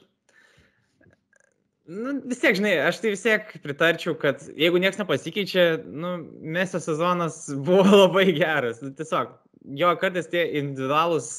nu, 1.91 2.21
vis 2.23 2.43
tiek, 2.43 2.55
žinai, 2.61 2.77
aš 2.87 3.03
tai 3.03 3.15
vis 3.17 3.27
tiek 3.27 3.51
pritarčiau, 3.67 4.15
kad 4.21 4.47
jeigu 4.55 4.79
niekas 4.79 5.03
nepasikeičia, 5.03 5.67
nu, 5.91 6.15
mesio 6.55 6.79
sezonas 6.83 7.49
buvo 7.67 8.05
labai 8.05 8.29
geras. 8.31 8.79
Nu, 8.85 8.95
tiesiog, 8.95 9.35
jo 9.75 9.91
kartais 9.99 10.31
tie 10.31 10.47
individualūs 10.63 11.33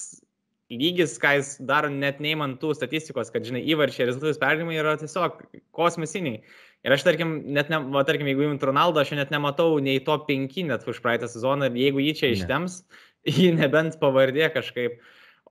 lygis, 0.73 1.17
ką 1.21 1.35
jis 1.39 1.55
daro 1.67 1.89
net 1.93 2.21
neįmant 2.23 2.57
tų 2.61 2.73
statistikos, 2.77 3.31
kad, 3.33 3.45
žinai, 3.45 3.63
įvarčiai 3.69 4.07
rezultatus 4.09 4.39
perdimai 4.41 4.79
yra 4.79 4.95
tiesiog 5.01 5.43
kosmosiniai. 5.75 6.41
Ir 6.85 6.93
aš, 6.93 7.05
tarkim, 7.05 7.37
net 7.53 7.69
ne, 7.73 7.79
va, 7.93 8.05
tarkim, 8.05 8.29
jeigu 8.29 8.45
įmint 8.45 8.65
Ronaldo, 8.65 9.01
aš 9.01 9.15
net 9.17 9.33
nematau 9.33 9.77
nei 9.81 10.01
to 10.05 10.17
5 10.27 10.57
net 10.69 10.85
už 10.89 11.01
praeitą 11.05 11.29
sezoną, 11.29 11.71
ir 11.71 11.87
jeigu 11.87 12.01
jį 12.03 12.15
čia 12.21 12.31
ištems, 12.33 12.81
jį 13.37 13.53
nebent 13.59 13.99
pavardė 14.01 14.51
kažkaip. 14.53 14.99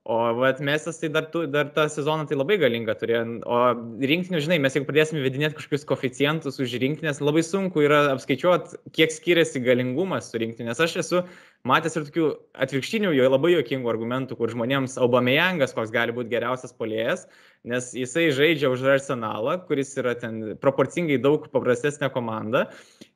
O 0.04 0.18
vat, 0.36 0.58
Mesas 0.60 0.98
tai 1.00 1.08
dar, 1.08 1.24
tu, 1.32 1.46
dar 1.48 1.70
tą 1.72 1.86
sezoną 1.88 2.26
tai 2.28 2.36
labai 2.36 2.58
galingą 2.60 2.92
turėjo. 3.00 3.22
O 3.48 3.60
rinktinių, 4.04 4.42
žinai, 4.44 4.58
mes 4.60 4.74
jeigu 4.76 4.84
pradėsime 4.90 5.22
vedinėti 5.24 5.56
kažkokius 5.56 5.86
koficijantus 5.88 6.60
už 6.60 6.74
rinktinės, 6.82 7.22
labai 7.24 7.40
sunku 7.46 7.86
yra 7.86 8.02
apskaičiuoti, 8.12 8.82
kiek 8.92 9.14
skiriasi 9.14 9.64
galingumas 9.64 10.28
su 10.28 10.42
rinktinės. 10.42 10.82
Aš 10.84 10.98
esu 11.00 11.22
matęs 11.68 11.96
ir 11.96 12.04
tokių 12.08 12.26
atvirkštinių, 12.64 13.10
jo 13.16 13.28
labai 13.30 13.54
jokingų 13.54 13.88
argumentų, 13.88 14.36
kur 14.36 14.52
žmonėms 14.52 14.98
Aubameyangas, 15.00 15.72
koks 15.76 15.92
gali 15.94 16.12
būti 16.12 16.32
geriausias 16.34 16.74
polėjas, 16.76 17.24
nes 17.64 17.88
jisai 17.96 18.26
žaidžia 18.36 18.68
už 18.72 18.84
Arsenalą, 18.98 19.56
kuris 19.68 19.94
yra 20.00 20.12
ten 20.20 20.58
proporcingai 20.60 21.16
daug 21.24 21.46
paprastesnė 21.54 22.10
komanda. 22.12 22.66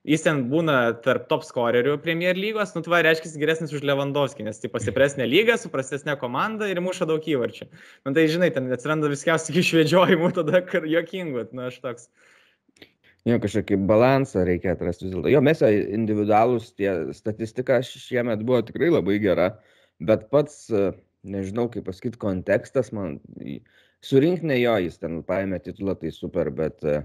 Jis 0.08 0.24
ten 0.24 0.46
būna 0.48 0.78
tarp 1.04 1.26
top 1.28 1.44
scorerių 1.44 1.98
Premier 2.00 2.40
lygos, 2.40 2.72
nu 2.72 2.80
tva 2.86 3.02
reiškia 3.04 3.34
geresnis 3.42 3.74
už 3.76 3.84
Lewandowski, 3.84 4.46
nes 4.46 4.62
tai 4.62 4.72
pasipresnė 4.72 5.28
lyga 5.28 5.58
su 5.60 5.68
prastesnė 5.72 6.16
komanda 6.20 6.70
ir 6.72 6.80
muša 6.80 7.10
daug 7.10 7.28
įvarčių. 7.28 7.68
Nu 8.08 8.16
tai 8.16 8.24
žinai, 8.32 8.48
ten 8.54 8.72
atsiranda 8.72 9.12
viskiausių 9.12 9.58
išvedžiojimų 9.62 10.32
tada, 10.40 10.64
kur 10.64 10.88
jokingų, 10.88 11.50
nu 11.52 11.68
aš 11.68 11.82
toks. 11.84 12.08
Jo, 13.28 13.36
kažkokį 13.42 13.76
balansą 13.88 14.44
reikia 14.48 14.72
atrasti 14.72 15.04
vis 15.04 15.12
dėlto. 15.12 15.30
Jo, 15.32 15.42
mes 15.44 15.60
individualūs, 15.68 16.70
tie 16.78 16.92
statistika 17.16 17.80
šiemet 17.84 18.44
buvo 18.46 18.62
tikrai 18.64 18.88
labai 18.94 19.18
gera, 19.20 19.50
bet 20.00 20.28
pats, 20.32 20.68
nežinau 21.28 21.66
kaip 21.72 21.84
pasakyti, 21.90 22.20
kontekstas 22.22 22.92
man 22.96 23.18
Surinkti 24.00 24.46
ne 24.46 24.60
jo, 24.60 24.76
jis 24.84 25.00
ten 25.02 25.22
paėmė 25.26 25.58
titulą, 25.64 25.96
tai 25.98 26.12
super, 26.14 26.52
bet 26.54 26.84
e, 26.86 27.00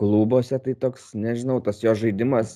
klubuose 0.00 0.58
tai 0.60 0.74
toks, 0.76 1.10
nežinau, 1.16 1.56
tas 1.64 1.80
jo 1.80 1.94
žaidimas, 1.96 2.52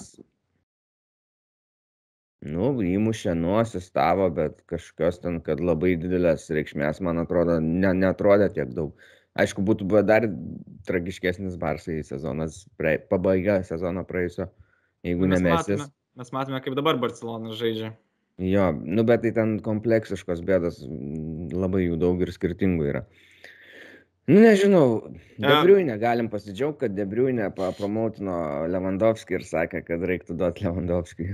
nu, 2.45 2.69
įmušė, 2.85 3.33
nuosistavo, 3.41 4.29
bet 4.39 4.61
kažkokios 4.69 5.23
ten, 5.23 5.41
kad 5.47 5.63
labai 5.65 5.95
didelės 6.01 6.51
reikšmės, 6.53 7.01
man 7.07 7.23
atrodo, 7.25 7.57
ne, 7.65 7.95
netrodė 7.97 8.51
tiek 8.59 8.77
daug. 8.77 8.93
Aišku, 9.35 9.65
būtų 9.67 9.87
buvę 9.91 10.05
dar 10.07 10.29
tragiškesnis 10.87 11.57
Barsai 11.59 11.99
sezonas, 12.07 12.63
prae, 12.79 13.01
pabaiga 13.11 13.59
sezono 13.67 14.05
praėjusio, 14.07 14.47
jeigu 15.07 15.27
mes 15.27 15.43
nemesis. 15.43 15.81
Matome, 15.83 16.21
mes 16.23 16.35
matome, 16.37 16.61
kaip 16.63 16.77
dabar 16.79 17.01
Barcelona 17.03 17.57
žaidžia. 17.59 17.91
Jo, 18.43 18.69
nu 18.75 19.05
bet 19.07 19.23
tai 19.23 19.31
ten 19.35 19.57
kompleksiškos 19.63 20.43
bėdos, 20.47 20.81
labai 21.55 21.85
jų 21.85 21.99
daug 22.03 22.23
ir 22.23 22.31
skirtingų 22.35 22.89
yra. 22.93 23.05
Nu, 24.25 24.39
nežinau, 24.41 25.03
Debriuinė 25.37 25.99
galim 26.01 26.31
pasidžiaugti, 26.33 26.85
kad 26.85 26.95
Debriuinė 26.97 27.51
papromautino 27.57 28.37
Lewandowski 28.73 29.37
ir 29.37 29.45
sakė, 29.45 29.83
kad 29.85 30.05
reiktų 30.09 30.37
duoti 30.41 30.65
Lewandowski. 30.65 31.27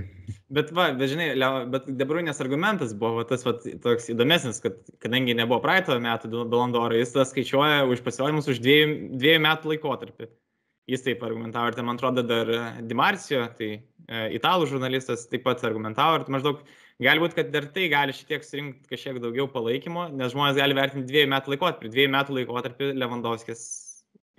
Bet, 0.51 0.73
va, 0.75 0.89
bet 0.97 1.13
žinai, 1.13 1.29
bet 1.71 1.87
Debriuinės 1.87 2.43
argumentas 2.43 2.91
buvo 2.97 3.21
va, 3.21 3.25
tas 3.29 3.45
va, 3.47 3.53
toks 3.85 4.09
įdomesnis, 4.11 4.59
kad 4.63 4.81
kadangi 5.03 5.37
nebuvo 5.39 5.61
praeito 5.63 5.95
metų 6.03 6.33
Balandoro, 6.41 6.97
jis 6.99 7.15
tas 7.15 7.31
skaičiuoja 7.31 7.85
už 7.87 8.03
pasirodymus 8.03 8.51
už 8.51 8.59
dviejų, 8.65 8.91
dviejų 9.21 9.45
metų 9.47 9.71
laikotarpį. 9.75 10.31
Jis 10.91 11.05
taip 11.05 11.23
argumentavo 11.23 11.71
ir 11.71 11.77
tai 11.77 11.87
man 11.87 12.01
atrodo 12.01 12.25
dar 12.27 12.49
Dimarcijo, 12.83 13.45
tai 13.55 13.69
e, 13.71 13.81
italų 14.35 14.67
žurnalistas 14.73 15.29
taip 15.31 15.45
pat 15.45 15.63
argumentavo 15.63 16.19
ir 16.19 16.31
maždaug 16.33 16.65
gali 16.99 17.23
būt 17.23 17.35
kad 17.37 17.55
ir 17.55 17.67
tai 17.75 17.87
gali 17.91 18.15
šitiek 18.15 18.45
surinkt 18.45 18.87
kažkiek 18.91 19.19
daugiau 19.23 19.47
palaikymo 19.51 20.09
nes 20.11 20.33
žmonės 20.33 20.59
gali 20.59 20.77
vertint 20.77 21.07
dviejų 21.09 21.31
metų 21.31 21.55
laikotarpį. 21.55 21.91
Dviejų 21.95 22.13
metų 22.17 22.37
laikotarpy 22.39 22.91
levandovskis 22.97 23.65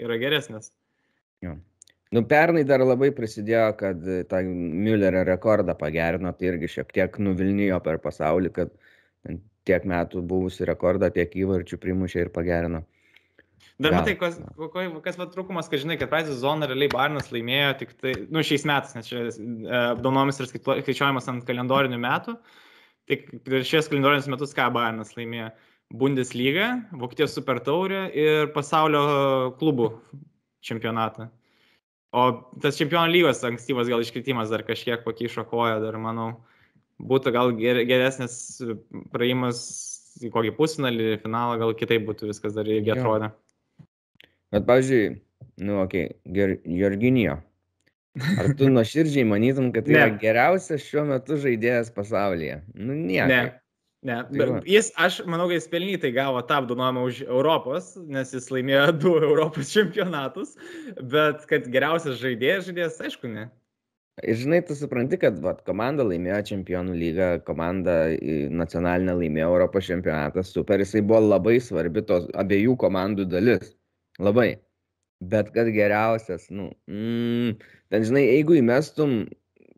yra 0.03 0.19
geresnis. 0.21 0.73
Jo. 1.43 1.57
Nu 2.13 2.21
pernai 2.29 2.67
dar 2.69 2.83
labai 2.85 3.09
prisidėjo 3.17 3.69
kad 3.81 4.03
tą 4.29 4.43
miulerio 4.45 5.23
rekordą 5.25 5.75
pagerino 5.79 6.35
tai 6.37 6.51
irgi 6.51 6.69
šiek 6.75 6.93
tiek 6.93 7.17
nuvilnijo 7.17 7.79
per 7.85 8.03
pasaulį 8.05 8.53
kad 8.59 8.75
tiek 9.65 9.87
metų 9.89 10.21
buvusį 10.29 10.69
rekordą 10.69 11.09
tiek 11.15 11.33
įvarčių 11.45 11.79
primušė 11.81 12.27
ir 12.27 12.33
pagerino 12.35 12.83
Dar 13.83 13.97
matai, 13.97 14.15
kas, 14.21 14.39
kas 15.05 15.19
va 15.19 15.27
trūkumas, 15.33 15.69
kad 15.71 15.83
žinai, 15.83 15.97
kad 16.01 16.11
praeitą 16.13 16.33
sezoną 16.33 16.69
realiai 16.71 16.93
Barnas 16.93 17.31
laimėjo 17.35 17.73
tik 17.81 17.95
tai, 17.99 18.15
nu, 18.31 18.45
šiais 18.47 18.67
metais, 18.69 18.95
nes 18.97 19.09
čia 19.09 19.25
e, 19.27 19.35
apdovanojimas 19.93 20.41
yra 20.43 20.51
skaičiuojamas 20.51 21.29
ant 21.33 21.47
kalendorinių 21.49 22.01
metų. 22.03 22.37
Tik 23.11 23.29
prieš 23.47 23.71
šios 23.71 23.91
kalendorinius 23.91 24.31
metus 24.31 24.55
ką 24.57 24.69
Barnas 24.75 25.15
laimėjo? 25.19 25.51
Bundesliga, 25.93 26.69
Vokietijos 26.97 27.35
super 27.37 27.61
taurė 27.61 28.07
ir 28.17 28.53
pasaulio 28.55 29.03
klubų 29.61 29.91
čempionatą. 30.65 31.29
O 32.17 32.25
tas 32.63 32.79
čempionų 32.81 33.13
lygos 33.13 33.43
ankstyvas 33.45 33.91
gal 33.93 34.05
iškritimas 34.05 34.53
dar 34.53 34.65
kažkiek 34.65 35.05
pakišo 35.05 35.45
koją, 35.49 35.79
dar 35.85 35.97
manau, 36.01 36.31
būtų 37.01 37.33
gal 37.35 37.53
geresnis 37.57 38.37
praėjimas 39.13 39.63
į 40.23 40.33
kokį 40.33 40.53
pusfinalį, 40.59 41.09
finalą, 41.23 41.57
gal 41.61 41.73
kitaip 41.77 42.05
būtų 42.09 42.29
viskas 42.31 42.57
dar 42.57 42.69
irgi 42.69 42.93
atrodę. 42.95 43.33
Bet, 44.53 44.67
pavyzdžiui, 44.69 45.17
nu, 45.65 45.81
okei, 45.83 46.11
okay, 46.29 46.61
Jorginio. 46.79 47.39
Ar 48.37 48.53
tu 48.59 48.69
nuoširdžiai 48.75 49.25
manytum, 49.25 49.71
kad 49.73 49.87
tai 49.89 49.97
ne. 49.97 50.05
yra 50.05 50.21
geriausias 50.21 50.85
šiuo 50.85 51.07
metu 51.09 51.39
žaidėjas 51.41 51.93
pasaulyje? 51.97 52.61
Nu, 52.77 52.97
nieko. 52.97 53.29
Ne. 53.33 53.43
Ne, 54.03 54.17
tai 54.35 54.47
jis, 54.67 54.89
aš 54.99 55.21
manau, 55.31 55.45
kad 55.47 55.61
jis 55.61 55.69
pelnytai 55.71 56.11
gavo 56.17 56.41
tą 56.43 56.57
apdovanojimą 56.59 57.03
už 57.07 57.21
Europos, 57.23 57.93
nes 58.11 58.33
jis 58.35 58.49
laimėjo 58.51 58.89
du 58.99 59.13
Europos 59.29 59.71
čempionatus, 59.71 60.57
bet 61.13 61.45
kad 61.47 61.69
geriausias 61.71 62.19
žaidėjas 62.19 62.67
žaidėjas, 62.67 62.99
aišku, 63.07 63.31
ne. 63.31 63.47
Ir 64.27 64.37
žinai, 64.37 64.59
tu 64.67 64.75
supranti, 64.77 65.17
kad 65.23 65.39
vat, 65.41 65.63
komanda 65.65 66.05
laimėjo 66.05 66.41
čempionų 66.51 66.97
lygą, 66.99 67.29
komanda 67.47 67.95
nacionalinė 68.53 69.15
laimėjo 69.23 69.53
Europos 69.55 69.87
čempionatą, 69.87 70.43
super, 70.45 70.83
jisai 70.83 71.01
buvo 71.07 71.23
labai 71.31 71.61
svarbi 71.63 72.03
tos 72.11 72.27
abiejų 72.43 72.75
komandų 72.83 73.31
dalis. 73.31 73.71
Labai. 74.21 74.57
Bet 75.23 75.53
kad 75.55 75.69
geriausias, 75.71 76.49
nu, 76.51 76.73
mm, 76.91 77.55
ten 77.95 78.05
žinai, 78.09 78.25
jeigu 78.27 78.57
įmestum 78.59 79.23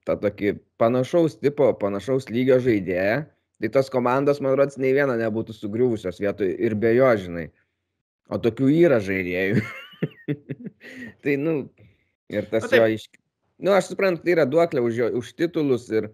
tą 0.08 0.16
tokį 0.22 0.54
panašaus 0.80 1.36
tipo, 1.40 1.68
panašaus 1.80 2.30
lygio 2.32 2.56
žaidėją, 2.64 3.18
tai 3.60 3.70
tos 3.72 3.90
komandos, 3.92 4.40
man 4.44 4.56
rodos, 4.56 4.78
nei 4.80 4.94
viena 4.96 5.18
nebūtų 5.20 5.56
sugriuvusios 5.56 6.20
vietoj 6.22 6.48
ir 6.48 6.76
be 6.80 6.94
jo, 6.96 7.10
žinai. 7.20 7.46
O 8.32 8.40
tokių 8.40 8.70
yra 8.72 9.02
žaidėjų. 9.04 9.60
tai, 11.24 11.36
nu, 11.40 11.58
ir 12.32 12.48
tas 12.52 12.70
jo 12.72 12.88
iš... 12.96 13.06
Nu, 13.60 13.74
aš 13.76 13.92
suprantu, 13.92 14.24
tai 14.24 14.34
yra 14.34 14.48
duoklė 14.48 14.82
už, 14.84 14.96
jo, 14.98 15.10
už 15.20 15.34
titulus 15.38 15.86
ir 15.92 16.08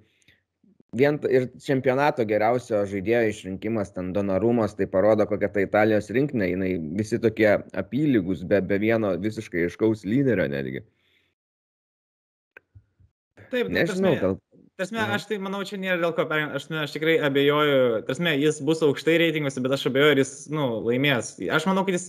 vien 0.96 1.18
ir 1.31 1.46
čempionato 1.62 2.24
geriausio 2.26 2.83
žaidėjo 2.90 3.31
išrinkimas 3.31 3.92
ten 3.94 4.12
Donarumas, 4.14 4.74
tai 4.79 4.88
parodo, 4.90 5.26
kokia 5.31 5.50
ta 5.53 5.62
Italijos 5.62 6.11
rinkinė, 6.14 6.50
jinai 6.53 6.70
visi 6.98 7.20
tokie 7.22 7.53
apylygus, 7.79 8.42
be, 8.46 8.61
be 8.62 8.81
vieno 8.83 9.14
visiškai 9.20 9.68
iškaus 9.68 10.05
lyderio 10.09 10.48
netgi. 10.50 10.85
Taip, 13.50 13.66
nu, 13.66 13.74
nežinau, 13.79 14.14
gal. 14.18 14.38
Tasme, 14.81 15.03
aš 15.14 15.26
tai 15.29 15.37
manau, 15.42 15.61
čia 15.66 15.76
nėra 15.76 15.98
dėl 16.00 16.14
ko 16.16 16.24
perėmė, 16.29 16.55
aš, 16.57 16.70
aš 16.87 16.94
tikrai 16.94 17.18
abejoju, 17.26 18.05
tasme, 18.09 18.33
jis 18.40 18.62
bus 18.64 18.81
aukštai 18.87 19.18
reitinguose, 19.20 19.61
bet 19.62 19.74
aš 19.76 19.90
abejoju, 19.90 20.14
ar 20.14 20.22
jis, 20.22 20.37
nu, 20.55 20.68
laimės. 20.87 21.35
Aš 21.53 21.66
manau, 21.68 21.85
kad 21.85 21.98
jis 21.98 22.09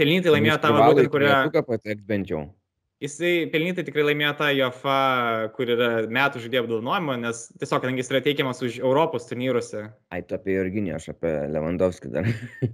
pelnytai 0.00 0.34
laimėjo 0.34 0.58
tą 0.64 0.72
valandą, 0.74 1.06
kurią... 1.12 1.36
Pateks 1.60 2.08
bent 2.08 2.32
jau 2.32 2.48
jisai 3.02 3.32
pelnytai 3.52 3.84
tikrai 3.86 4.04
laimėjo 4.10 4.34
tą 4.38 4.50
JOFA, 4.54 4.98
kur 5.56 5.72
yra 5.74 5.90
metų 6.12 6.42
žaidėjų 6.44 6.64
apdovanojimą, 6.66 7.18
nes 7.24 7.48
tiesiog, 7.56 7.82
kadangi 7.82 8.02
jis 8.02 8.12
yra 8.14 8.22
teikiamas 8.24 8.62
už 8.64 8.78
Europos 8.82 9.26
turnyruose. 9.30 9.88
Ai, 10.14 10.22
tu 10.26 10.38
apie 10.38 10.56
Jurginį, 10.56 10.94
aš 10.98 11.10
apie 11.14 11.34
Lewandowski 11.52 12.12
dar. 12.12 12.28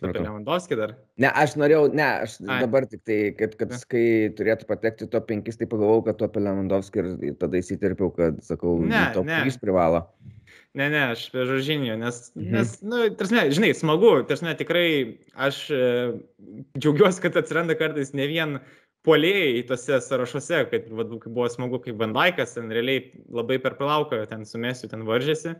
apie 0.00 0.20
Lewandowski 0.20 0.78
dar? 0.78 0.94
Ne, 1.20 1.30
aš 1.30 1.56
norėjau, 1.60 1.86
ne, 1.96 2.08
aš 2.26 2.38
Ai. 2.44 2.60
dabar 2.64 2.86
tik 2.90 3.04
tai, 3.08 3.20
kad, 3.38 3.56
kad 3.60 3.74
kai 3.92 4.04
turėtų 4.36 4.68
patekti 4.68 5.08
top 5.12 5.30
5, 5.32 5.56
tai 5.60 5.68
pagalvojau, 5.70 6.06
kad 6.08 6.20
tu 6.20 6.28
apie 6.28 6.44
Lewandowski 6.44 7.02
ir 7.02 7.40
tada 7.40 7.60
įsiterpiau, 7.60 8.12
kad, 8.16 8.40
sakau, 8.46 8.78
ne, 8.84 9.08
top 9.16 9.28
3 9.32 9.60
privalo. 9.62 10.06
Ne, 10.72 10.86
ne, 10.88 11.00
aš 11.12 11.26
apie 11.28 11.42
Žoržinį, 11.48 11.90
nes, 12.00 12.18
mhm. 12.32 12.52
nes 12.56 12.70
nu, 12.80 13.02
tarsi, 13.16 13.42
žinai, 13.52 13.74
smagu, 13.76 14.14
tarsi, 14.28 14.54
tikrai 14.56 14.86
aš 15.48 15.58
e, 15.68 15.82
džiaugiuosi, 16.78 17.20
kad 17.24 17.36
atsiranda 17.42 17.76
kartais 17.76 18.14
ne 18.16 18.28
vien 18.30 18.56
puolėjai 19.06 19.62
tose 19.68 19.98
sąrašuose, 20.04 20.64
kad 20.70 20.90
va, 20.94 21.06
buvo 21.26 21.46
smagu, 21.50 21.80
kaip 21.82 21.98
Vandaikas 22.00 22.56
ten 22.56 22.70
realiai 22.72 23.08
labai 23.32 23.58
per 23.62 23.76
plauką 23.78 24.22
ten 24.30 24.44
su 24.48 24.60
mesiu 24.62 24.90
ten 24.90 25.02
varžėsi, 25.08 25.56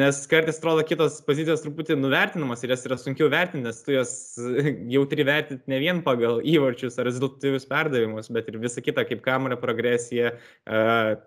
nes 0.00 0.18
kartais 0.28 0.58
atrodo 0.58 0.82
kitos 0.86 1.20
pozicijos 1.26 1.62
truputį 1.64 1.96
nuvertinamas 2.00 2.64
ir 2.64 2.74
jas 2.74 2.84
yra 2.88 2.98
sunkiau 3.00 3.30
vertinti, 3.32 3.64
nes 3.68 3.78
tu 3.86 3.94
jas 3.94 4.12
jautri 4.96 5.26
vertinti 5.28 5.72
ne 5.72 5.78
vien 5.82 6.02
pagal 6.06 6.42
įvarčius 6.44 6.98
ar 7.00 7.08
rezultatyvius 7.08 7.68
perdavimus, 7.70 8.32
bet 8.34 8.50
ir 8.50 8.58
visą 8.62 8.84
kitą, 8.84 9.06
kaip 9.08 9.22
kamulio 9.24 9.60
progresija, 9.62 10.34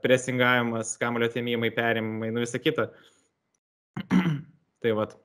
presingavimas, 0.04 0.98
kamulio 1.02 1.32
tėmėjimai, 1.34 1.74
perimai, 1.78 2.34
nu 2.36 2.46
visą 2.46 2.62
kitą. 2.62 2.92
tai 4.84 4.94
vad. 4.96 5.18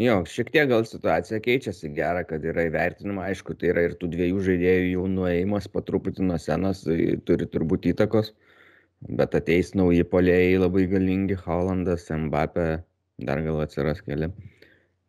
Jo, 0.00 0.20
šiek 0.24 0.48
tiek 0.54 0.68
gal 0.70 0.86
situacija 0.88 1.42
keičiasi 1.44 1.90
gera, 1.92 2.22
kad 2.24 2.44
yra 2.48 2.62
įvertinima, 2.70 3.26
aišku, 3.28 3.52
tai 3.60 3.68
yra 3.74 3.82
ir 3.84 3.96
tų 4.00 4.08
dviejų 4.14 4.44
žaidėjų 4.46 4.86
jau 4.94 5.02
nuėjimas 5.12 5.66
po 5.68 5.82
truputį 5.84 6.24
nuo 6.30 6.38
senos, 6.40 6.86
tai 6.86 7.18
turi 7.28 7.48
turbūt 7.52 7.90
įtakos, 7.90 8.30
bet 9.20 9.36
ateis 9.36 9.74
nauji 9.76 10.06
polėjai 10.08 10.54
labai 10.62 10.86
galingi, 10.88 11.36
Hollandas, 11.42 12.06
Mbappé, 12.08 12.68
dar 13.28 13.42
gal 13.44 13.60
atsiras 13.66 14.00
keli. 14.06 14.30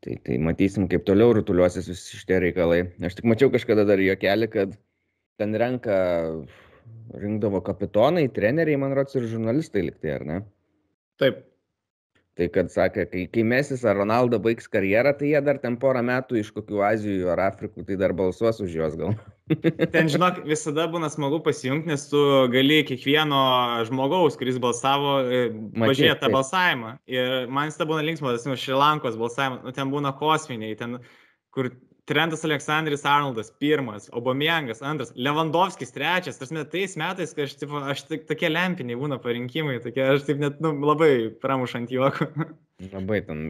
Tai, 0.01 0.17
tai 0.25 0.39
matysim, 0.43 0.89
kaip 0.91 1.06
toliau 1.08 1.38
rutuliuosis 1.38 1.88
visi 1.88 2.19
šitie 2.19 2.41
reikalai. 2.47 2.82
Aš 3.06 3.19
tik 3.19 3.30
mačiau 3.32 3.51
kažkada 3.54 3.86
dar 3.88 4.01
juokelį, 4.01 4.49
kad 4.51 4.75
ten 5.39 5.56
renka, 5.62 6.01
rinkdavo 7.21 7.62
kapitonai, 7.63 8.25
treneriai, 8.34 8.82
man 8.82 8.97
rodos, 8.97 9.15
ir 9.15 9.30
žurnalistai 9.30 9.86
liktai, 9.88 10.17
ar 10.17 10.27
ne? 10.27 10.41
Taip, 11.21 11.45
Tai 12.41 12.47
kad 12.49 12.71
sakė, 12.73 13.04
kai, 13.06 13.23
kai 13.30 13.41
Mesis 13.45 13.84
ar 13.86 13.99
Ronaldo 13.99 14.39
baigs 14.41 14.65
karjerą, 14.71 15.12
tai 15.19 15.27
jie 15.30 15.41
dar 15.45 15.60
ten 15.62 15.75
porą 15.77 16.01
metų 16.08 16.39
iš 16.39 16.47
kokių 16.56 16.80
Azijų 16.88 17.27
ar 17.30 17.43
Afrikų, 17.51 17.84
tai 17.86 17.97
dar 18.01 18.15
balsuos 18.17 18.58
už 18.65 18.73
juos 18.80 18.95
gal. 18.97 19.13
ten, 19.93 20.10
žinok, 20.10 20.39
visada 20.49 20.88
būna 20.89 21.12
smagu 21.13 21.38
pasijungti, 21.45 21.91
nes 21.91 22.08
tu 22.10 22.23
gali 22.49 22.80
kiekvieno 22.88 23.43
žmogaus, 23.91 24.39
kuris 24.39 24.58
balsavo, 24.63 25.19
e, 25.21 25.43
pažiūrėti 25.77 26.23
tą 26.23 26.32
balsavimą. 26.34 26.95
Ir 27.13 27.45
man 27.54 27.69
visada 27.69 27.86
būna 27.91 28.08
linksmas, 28.10 28.41
tas 28.41 28.65
Šrilankos 28.65 29.21
balsavimas, 29.21 29.62
nu, 29.67 29.75
ten 29.77 29.93
būna 29.93 30.15
kosminiai, 30.17 30.73
ten, 30.80 30.97
kur 31.54 31.69
Trentas 32.09 32.43
Aleksandris 32.43 33.05
Arnoldas 33.05 33.51
pirmas, 33.61 34.09
Obomiangas 34.11 34.81
antras, 34.81 35.11
Lewandowskis 35.15 35.93
trečias. 35.93 36.39
Tarsi 36.39 36.63
tais 36.71 36.95
metais, 36.97 37.33
kai 37.37 37.45
aš, 37.45 37.53
tipo, 37.61 37.77
aš 37.77 38.01
tik 38.09 38.25
tokie 38.29 38.49
lempiniai 38.49 38.97
būna 38.97 39.19
parinkimai, 39.21 39.77
tokie, 39.83 40.07
aš 40.15 40.25
taip 40.25 40.41
net 40.41 40.57
nu, 40.65 40.73
labai 40.81 41.29
pramušant 41.43 41.93
juoku. 41.93 42.25
Labai 42.95 43.19
ten 43.27 43.43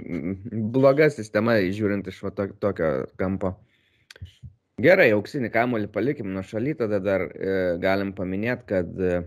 bloga 0.76 1.08
sistema, 1.08 1.56
žiūrint 1.64 2.10
iš 2.12 2.18
va, 2.26 2.34
to, 2.36 2.50
tokio 2.60 2.90
kampo. 3.16 3.54
Gerai, 4.84 5.08
auksinį 5.16 5.54
kamuolį 5.54 5.88
palikim 5.94 6.34
nuo 6.36 6.44
šaly, 6.44 6.74
tada 6.76 7.00
dar 7.00 7.24
e, 7.32 7.56
galim 7.80 8.12
paminėti, 8.18 8.68
kad 8.68 8.92
e, 9.00 9.22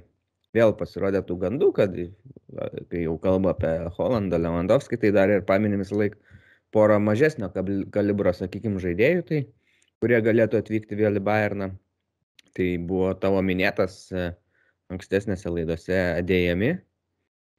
vėl 0.53 0.77
pasirodė 0.77 1.25
tų 1.25 1.39
gandų, 1.47 1.71
kad 1.79 1.97
e, 1.97 2.11
kai 2.93 3.07
jau 3.07 3.17
kalba 3.23 3.55
apie 3.55 3.73
Holandą, 3.97 4.43
Lewandowskį, 4.45 5.01
tai 5.01 5.15
dar 5.17 5.33
ir 5.33 5.49
paminim 5.49 5.81
visą 5.81 5.97
laiką 6.03 6.34
porą 6.75 6.99
mažesnio 7.03 7.51
kalibro, 7.95 8.33
sakykime, 8.35 8.83
žaidėjų, 8.83 9.25
tai, 9.29 9.41
kurie 10.03 10.21
galėtų 10.25 10.61
atvykti 10.61 10.99
vėl 10.99 11.21
į 11.21 11.25
Bayerną. 11.25 11.71
Tai 12.55 12.67
buvo 12.87 13.11
tavo 13.19 13.41
minėtas 13.43 13.99
e, 14.15 14.29
ankstesnėse 14.93 15.51
laidose 15.51 15.97
Adėjami, 16.21 16.77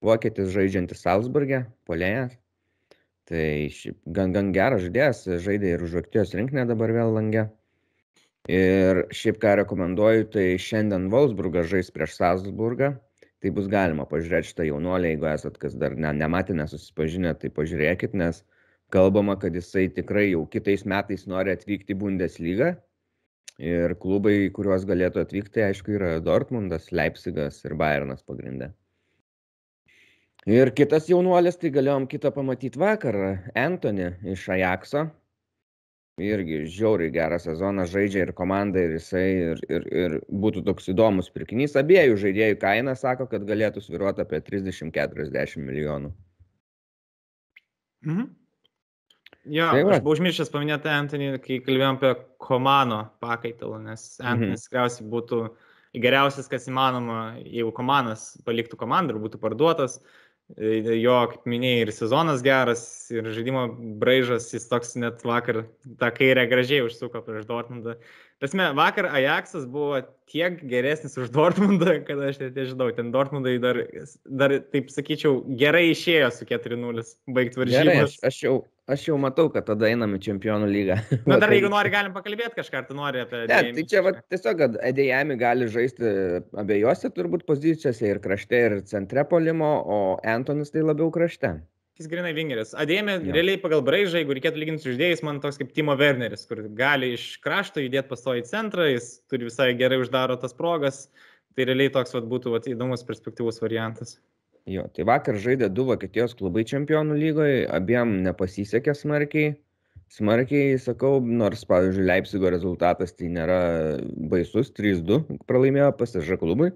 vokietis 0.06 0.54
žaidžiantis 0.56 1.04
Salzburgė, 1.04 1.65
polėjas. 1.88 2.36
Tai 3.25 3.45
šiaip 3.73 3.97
gan, 4.15 4.36
gan 4.36 4.51
geras 4.56 4.86
žaidėjas, 4.86 5.23
žaidė 5.43 5.73
ir 5.73 5.84
už 5.88 5.97
Vokietijos 5.97 6.36
rinkinę 6.38 6.67
dabar 6.69 6.93
vėl 6.93 7.15
langė. 7.17 7.47
Ir 8.51 9.01
šiaip 9.15 9.39
ką 9.41 9.56
rekomenduoju, 9.63 10.28
tai 10.36 10.45
šiandien 10.62 11.10
Wolfsburgas 11.10 11.71
žais 11.71 11.89
prieš 11.91 12.19
Salzburgą. 12.19 12.93
Tai 13.41 13.51
bus 13.54 13.65
galima 13.69 14.06
pažiūrėti 14.10 14.51
šitą 14.51 14.67
jaunuolį, 14.69 15.15
jeigu 15.15 15.28
esat 15.32 15.58
kas 15.62 15.73
dar 15.78 15.97
ne, 15.97 16.12
nematė, 16.17 16.54
nesusipažinę, 16.58 17.34
tai 17.41 17.49
pažiūrėkit, 17.54 18.13
nes 18.17 18.43
kalbama, 18.93 19.38
kad 19.39 19.56
jisai 19.56 19.88
tikrai 19.93 20.30
jau 20.32 20.45
kitais 20.52 20.86
metais 20.86 21.26
nori 21.30 21.54
atvykti 21.56 21.95
į 21.95 22.00
Bundesliga. 22.02 22.76
Ir 23.56 23.93
klubai, 24.02 24.50
kuriuos 24.52 24.84
galėtų 24.88 25.21
atvykti, 25.24 25.62
aišku, 25.63 25.93
yra 25.95 26.17
Dortmundas, 26.19 26.89
Leipzigas 26.91 27.62
ir 27.63 27.78
Bayernas 27.80 28.26
pagrindė. 28.28 28.74
Ir 30.45 30.69
kitas 30.78 31.08
jaunuolis, 31.10 31.56
tai 31.58 31.71
galėjom 31.74 32.10
kitą 32.12 32.34
pamatyti 32.36 32.78
vakar, 32.78 33.15
Anthony 33.58 34.12
iš 34.34 34.43
Ajaxo. 34.54 35.08
Irgi 36.21 36.62
žiauriai 36.71 37.12
gerą 37.12 37.39
sezoną 37.43 37.84
žaidžia 37.91 38.21
ir 38.24 38.32
komanda, 38.36 38.80
ir 38.80 38.93
jisai, 38.95 39.26
ir, 39.56 39.63
ir, 39.67 39.88
ir 40.04 40.13
būtų 40.32 40.62
toks 40.67 40.91
įdomus 40.93 41.32
pirkinys. 41.34 41.76
Abiejų 41.80 42.15
žaidėjų 42.21 42.60
kaina 42.62 42.93
sako, 42.95 43.28
kad 43.32 43.43
galėtų 43.48 43.84
sviruoti 43.84 44.24
apie 44.24 44.39
30-40 44.45 45.63
milijonų. 45.63 46.13
Mhm. 48.06 48.30
Jo, 49.45 49.69
tai 49.69 49.84
aš 49.84 50.01
buvau 50.01 50.15
užmiršęs 50.15 50.49
paminėti 50.53 50.89
Antonį, 50.89 51.29
kai 51.43 51.60
kalbėjom 51.65 51.99
apie 51.99 52.12
Komano 52.41 53.05
pakaitalą, 53.21 53.77
nes 53.84 54.15
Antonis 54.23 54.63
mhm. 54.63 54.67
tikriausiai 54.67 55.10
būtų 55.12 55.41
geriausias, 56.01 56.49
kas 56.51 56.67
įmanoma, 56.69 57.38
jeigu 57.45 57.71
Komanas 57.75 58.34
paliktų 58.47 58.79
komandą 58.79 59.15
ir 59.15 59.21
būtų 59.23 59.41
parduotas. 59.41 59.99
Jo, 60.55 61.23
kaip 61.31 61.47
minėjai, 61.49 61.88
ir 61.88 61.89
sezonas 61.95 62.43
geras, 62.45 62.81
ir 63.10 63.25
žaidimo 63.34 63.63
braižas, 63.97 64.51
jis 64.53 64.67
toks 64.69 64.93
net 65.01 65.23
vakar 65.25 65.63
tą 65.97 66.10
kairę 66.13 66.43
gražiai 66.51 66.84
užsuko 66.86 67.23
prieš 67.25 67.47
Dortmundą. 67.49 67.95
Prasme, 68.38 68.67
vakar 68.77 69.08
Ajaxas 69.10 69.65
buvo 69.65 70.03
tiek 70.29 70.60
geresnis 70.69 71.17
už 71.17 71.34
Dortmundą, 71.34 71.95
kad 72.08 72.21
aš 72.29 72.38
net 72.43 72.62
nežinau, 72.62 72.91
ten 72.93 73.10
Dortmundai 73.15 73.55
dar, 73.63 73.81
dar, 74.25 74.53
taip 74.69 74.93
sakyčiau, 74.93 75.39
gerai 75.58 75.88
išėjo 75.95 76.29
su 76.38 76.45
4-0 76.53 77.08
baigti 77.25 77.63
varžybas. 77.63 77.81
Gerai, 77.81 77.99
aš, 78.05 78.19
aš 78.29 78.41
jau 78.45 78.55
Aš 78.86 79.08
jau 79.08 79.15
matau, 79.17 79.48
kad 79.50 79.65
tada 79.65 79.88
einam 79.89 80.12
į 80.13 80.19
čempionų 80.28 80.67
lygą. 80.69 80.95
Na 81.32 81.39
dar 81.41 81.50
jeigu 81.56 81.71
nori, 81.74 81.89
galim 81.89 82.13
pakalbėti 82.13 82.54
kažką, 82.60 82.84
ar 82.84 82.86
tu 82.86 82.98
nori 82.98 83.24
apie... 83.24 83.39
Ne, 83.50 83.71
tai 83.74 83.86
čia 83.89 84.04
va, 84.06 84.12
tiesiog, 84.30 84.60
kad 84.60 84.76
Edėjami 84.91 85.38
gali 85.41 85.69
žaisti 85.74 86.12
abiejose 86.62 87.10
turbūt 87.15 87.48
pozicijose 87.50 88.12
ir 88.12 88.21
krašte, 88.21 88.60
ir 88.67 88.76
centre 88.86 89.24
polimo, 89.26 89.71
o 89.82 89.98
Antonis 90.36 90.69
tai 90.76 90.86
labiau 90.86 91.10
krašte. 91.13 91.56
Jis 91.98 92.12
grinai 92.12 92.36
vingeris. 92.36 92.76
Adėjami 92.78 93.17
realiai 93.32 93.58
pagal 93.63 93.82
braižą, 93.88 94.19
jeigu 94.21 94.36
reikėtų 94.38 94.62
lyginti 94.62 94.84
su 94.84 94.91
žaidėjais, 94.91 95.26
man 95.26 95.41
toks 95.41 95.58
kaip 95.62 95.74
Timo 95.74 95.95
Werneris, 95.98 96.45
kur 96.50 96.62
gali 96.78 97.13
iš 97.15 97.39
krašto 97.41 97.82
judėti 97.82 98.12
pastoji 98.12 98.43
į 98.43 98.50
centrą, 98.52 98.89
jis 98.91 99.13
turi 99.32 99.48
visai 99.48 99.71
gerai 99.80 100.02
uždaro 100.04 100.36
tas 100.41 100.54
progas. 100.54 101.08
Tai 101.56 101.65
realiai 101.71 101.93
toks 101.95 102.12
vat, 102.12 102.28
būtų 102.28 102.52
vat, 102.52 102.67
įdomus 102.67 103.08
perspektyvus 103.08 103.62
variantas. 103.63 104.17
Jo, 104.69 104.88
tai 104.89 105.06
vakar 105.06 105.38
žaidė 105.38 105.69
du 105.69 105.86
Vokietijos 105.86 106.34
klubai 106.38 106.63
čempionų 106.65 107.17
lygoje, 107.19 107.62
abiem 107.69 108.17
nepasisekė 108.25 108.95
smarkiai. 108.97 109.54
Smarkiai, 110.13 110.75
sakau, 110.82 111.19
nors, 111.21 111.63
pavyzdžiui, 111.69 112.06
Leipzigo 112.06 112.49
rezultatas 112.54 113.13
tai 113.17 113.30
nėra 113.34 113.60
baisus, 114.32 114.71
3-2 114.73 115.39
pralaimėjo 115.49 115.91
pasiža 115.99 116.38
klubui. 116.41 116.71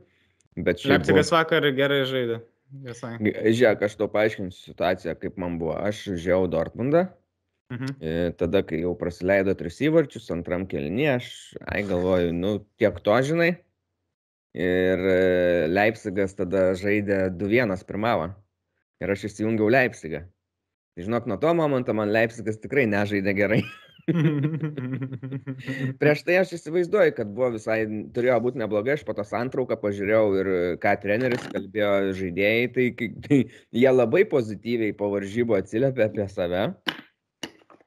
Leipzigas 0.58 1.10
buvo... 1.10 1.26
vakar 1.38 1.70
gerai 1.78 2.02
žaidė. 2.10 2.40
Visai. 2.86 3.16
Žiūrėk, 3.22 3.86
aš 3.88 3.96
tau 3.98 4.10
paaiškinsiu 4.14 4.70
situaciją, 4.70 5.16
kaip 5.22 5.40
man 5.42 5.58
buvo. 5.62 5.74
Aš 5.82 6.04
žiau 6.22 6.46
Dortmundą. 6.52 7.08
Mhm. 7.74 7.96
E, 8.02 8.14
tada, 8.38 8.62
kai 8.66 8.82
jau 8.82 8.96
praleido 8.98 9.54
tris 9.58 9.78
įvarčius, 9.86 10.30
antram 10.34 10.66
kelnyje, 10.70 11.10
aš, 11.16 11.34
ai 11.70 11.84
galvoju, 11.86 12.34
nu, 12.34 12.56
tiek 12.82 12.98
to 13.06 13.18
žinai, 13.26 13.52
Ir 14.58 15.04
e, 15.06 15.68
Leipzigas 15.70 16.34
tada 16.38 16.72
žaidė 16.78 17.28
2-1 17.38 17.86
pirmavo. 17.90 18.32
Ir 19.00 19.14
aš 19.14 19.28
įsijungiau 19.30 19.70
Leipzigą. 19.72 20.24
Tai 20.96 21.06
žinok, 21.06 21.30
nuo 21.30 21.38
to 21.40 21.54
momento 21.56 21.94
man 21.96 22.10
Leipzigas 22.12 22.58
tikrai 22.60 22.88
nežaidė 22.90 23.36
gerai. 23.38 23.62
Prieš 26.02 26.24
tai 26.26 26.40
aš 26.42 26.56
įsivaizduoju, 26.58 27.14
kad 27.18 27.30
buvo 27.30 27.52
visai, 27.56 27.84
turėjo 28.16 28.40
būti 28.46 28.62
neblogai, 28.62 28.96
aš 28.98 29.04
po 29.06 29.14
to 29.14 29.26
santrauką 29.28 29.78
pažiūrėjau 29.84 30.26
ir 30.42 30.50
ką 30.82 30.96
treneris 31.04 31.46
kalbėjo 31.54 31.92
žaidėjai, 32.18 32.66
tai, 32.74 32.88
tai 33.28 33.40
jie 33.84 33.92
labai 33.94 34.24
pozityviai 34.32 34.98
po 34.98 35.12
varžybų 35.14 35.60
atsiliepė 35.60 36.08
apie 36.10 36.26
save. 36.34 36.64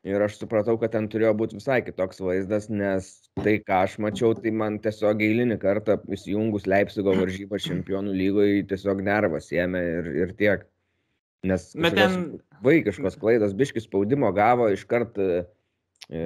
Ir 0.02 0.18
aš 0.24 0.34
supratau, 0.40 0.74
kad 0.82 0.90
ten 0.96 1.04
turėjo 1.06 1.30
būti 1.38 1.56
visai 1.60 1.78
kitoks 1.86 2.18
vaizdas, 2.18 2.66
nes 2.66 3.10
tai, 3.38 3.60
ką 3.62 3.84
aš 3.86 4.00
mačiau, 4.02 4.32
tai 4.34 4.50
man 4.50 4.80
tiesiog 4.82 5.20
eilinį 5.22 5.60
kartą 5.62 6.00
įsijungus 6.10 6.66
Leipzigo 6.66 7.14
varžybą 7.14 7.60
čempionų 7.62 8.14
lygoje 8.18 8.64
tiesiog 8.72 9.04
nervas 9.06 9.52
ėmė 9.54 9.82
ir, 10.00 10.08
ir 10.24 10.32
tiek. 10.40 10.64
Nes 11.46 11.68
ten... 11.74 12.16
vaikiškos 12.66 13.18
klaidos, 13.22 13.54
biškis 13.58 13.86
spaudimo 13.86 14.32
gavo 14.34 14.66
iš 14.74 14.82
karto, 14.90 15.28
e, 16.10 16.24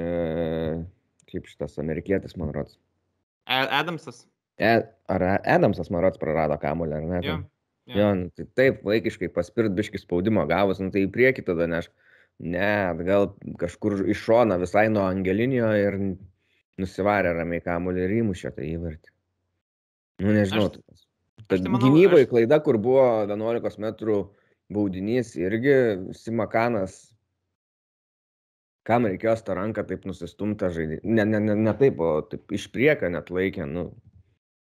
kaip 1.28 1.52
šitas 1.52 1.76
amerikietis, 1.80 2.36
man 2.40 2.56
rods. 2.56 2.78
E, 3.44 3.60
Adamsas. 3.60 4.24
E, 4.56 4.72
ar 5.12 5.26
Adamsas, 5.44 5.92
man 5.92 6.04
rods, 6.04 6.20
prarado 6.20 6.56
kamuolį, 6.64 6.96
ar 6.96 7.06
ne? 7.12 7.22
Jo, 7.28 7.38
jo. 7.92 8.00
jo 8.00 8.10
nu, 8.22 8.32
tai 8.32 8.48
taip, 8.56 8.80
vaikiškai 8.88 9.32
paspirt 9.36 9.76
biškis 9.76 10.08
spaudimo 10.08 10.48
gavus, 10.48 10.80
nu, 10.80 10.88
tai 10.92 11.04
į 11.04 11.12
priekį 11.12 11.44
tada 11.52 11.68
neš. 11.76 11.92
Ne, 12.44 12.90
atgal 12.90 13.30
kažkur 13.60 14.02
iš 14.12 14.20
šono 14.26 14.58
visai 14.60 14.88
nuo 14.92 15.06
Angelinio 15.08 15.70
ir 15.80 15.96
nusivarė 16.80 17.32
ramiai 17.38 17.64
kamuolį 17.64 18.02
ir 18.04 18.14
įmušė 18.18 18.52
tą 18.56 18.64
įvartį. 18.66 19.12
Nu, 20.24 20.32
nežinau. 20.36 20.68
Aš, 20.68 21.06
aš 21.40 21.46
tai 21.48 21.60
manau, 21.64 21.80
gynybai 21.86 22.24
aš... 22.26 22.30
klaida, 22.32 22.60
kur 22.64 22.76
buvo 22.82 23.06
11 23.24 23.80
metrų 23.84 24.18
baudinys, 24.72 25.32
irgi 25.40 25.76
Simakanas, 26.16 26.98
kam 28.86 29.08
reikėjo 29.08 29.36
tą 29.46 29.56
ranką 29.58 29.86
taip 29.88 30.04
nusistumtą 30.08 30.70
žaidį. 30.74 31.00
Ne, 31.08 31.24
ne, 31.24 31.40
ne, 31.42 31.56
ne 31.56 31.74
taip, 31.78 32.00
o 32.00 32.20
taip 32.28 32.52
iš 32.54 32.68
priekio 32.74 33.10
net 33.12 33.32
laikė, 33.32 33.64
nu, 33.70 33.88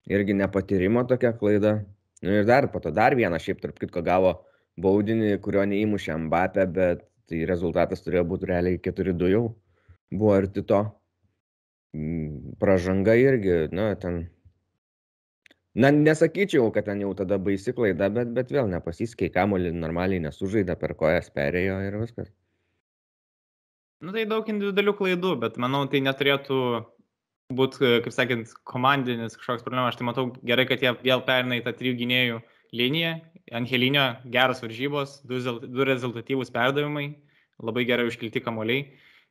irgi 0.09 0.35
nepatyrimo 0.41 1.05
tokia 1.09 1.35
klaida. 1.37 1.79
Nu 2.25 2.33
ir 2.35 2.47
dar 2.49 2.67
po 2.73 2.81
to 2.83 2.91
dar 2.91 3.15
vieną, 3.15 3.37
šiaip 3.39 3.61
tarp 3.61 3.77
kitko 3.79 4.01
gavo 4.03 4.33
baudinį, 4.81 5.37
kurio 5.43 5.63
neįmušė 5.69 6.17
Mbappé, 6.25 6.65
bet 6.73 7.05
tai 7.29 7.43
rezultatas 7.49 8.03
turėjo 8.05 8.25
būti 8.31 8.49
realiai 8.49 8.81
4-2 8.81 9.29
jau. 9.33 9.43
Buvo 10.09 10.33
arti 10.35 10.63
to. 10.65 10.83
Mm, 11.97 12.57
pražanga 12.61 13.15
irgi, 13.17 13.63
na, 13.73 13.93
ten. 14.01 14.27
Na, 15.79 15.91
nesakyčiau, 15.93 16.71
kad 16.73 16.89
ten 16.89 17.01
jau 17.05 17.13
tada 17.17 17.37
baisi 17.41 17.73
klaida, 17.77 18.09
bet, 18.13 18.33
bet 18.35 18.51
vėl 18.53 18.69
nepasiskei, 18.69 19.29
kamolį 19.33 19.71
normaliai 19.77 20.21
nesužaidė, 20.25 20.75
per 20.81 20.95
kojas 20.97 21.29
perėjo 21.33 21.79
ir 21.85 21.97
viskas. 22.01 22.29
Nu 24.03 24.13
tai 24.15 24.25
daug 24.29 24.47
individualių 24.49 24.95
klaidų, 24.97 25.35
bet 25.41 25.57
manau, 25.61 25.83
tai 25.91 26.01
neturėtų 26.03 26.59
būti, 27.55 27.99
kaip 28.05 28.13
sakant, 28.15 28.53
komandinis 28.69 29.37
kažkoks 29.37 29.65
problema. 29.65 29.89
Aš 29.89 29.99
tai 29.99 30.07
matau 30.07 30.29
gerai, 30.45 30.65
kad 30.69 30.83
jie 30.83 30.93
vėl 31.01 31.23
perina 31.27 31.57
į 31.59 31.65
tą 31.65 31.73
trijų 31.75 31.97
gynėjų 32.03 32.39
liniją. 32.75 33.17
Angelinio 33.55 34.03
geros 34.29 34.61
varžybos, 34.61 35.19
du, 35.25 35.39
du 35.41 35.85
rezultatyvūs 35.87 36.51
perdavimai, 36.53 37.07
labai 37.65 37.85
gerai 37.89 38.05
užkilti 38.11 38.43
kamoliai. 38.45 38.83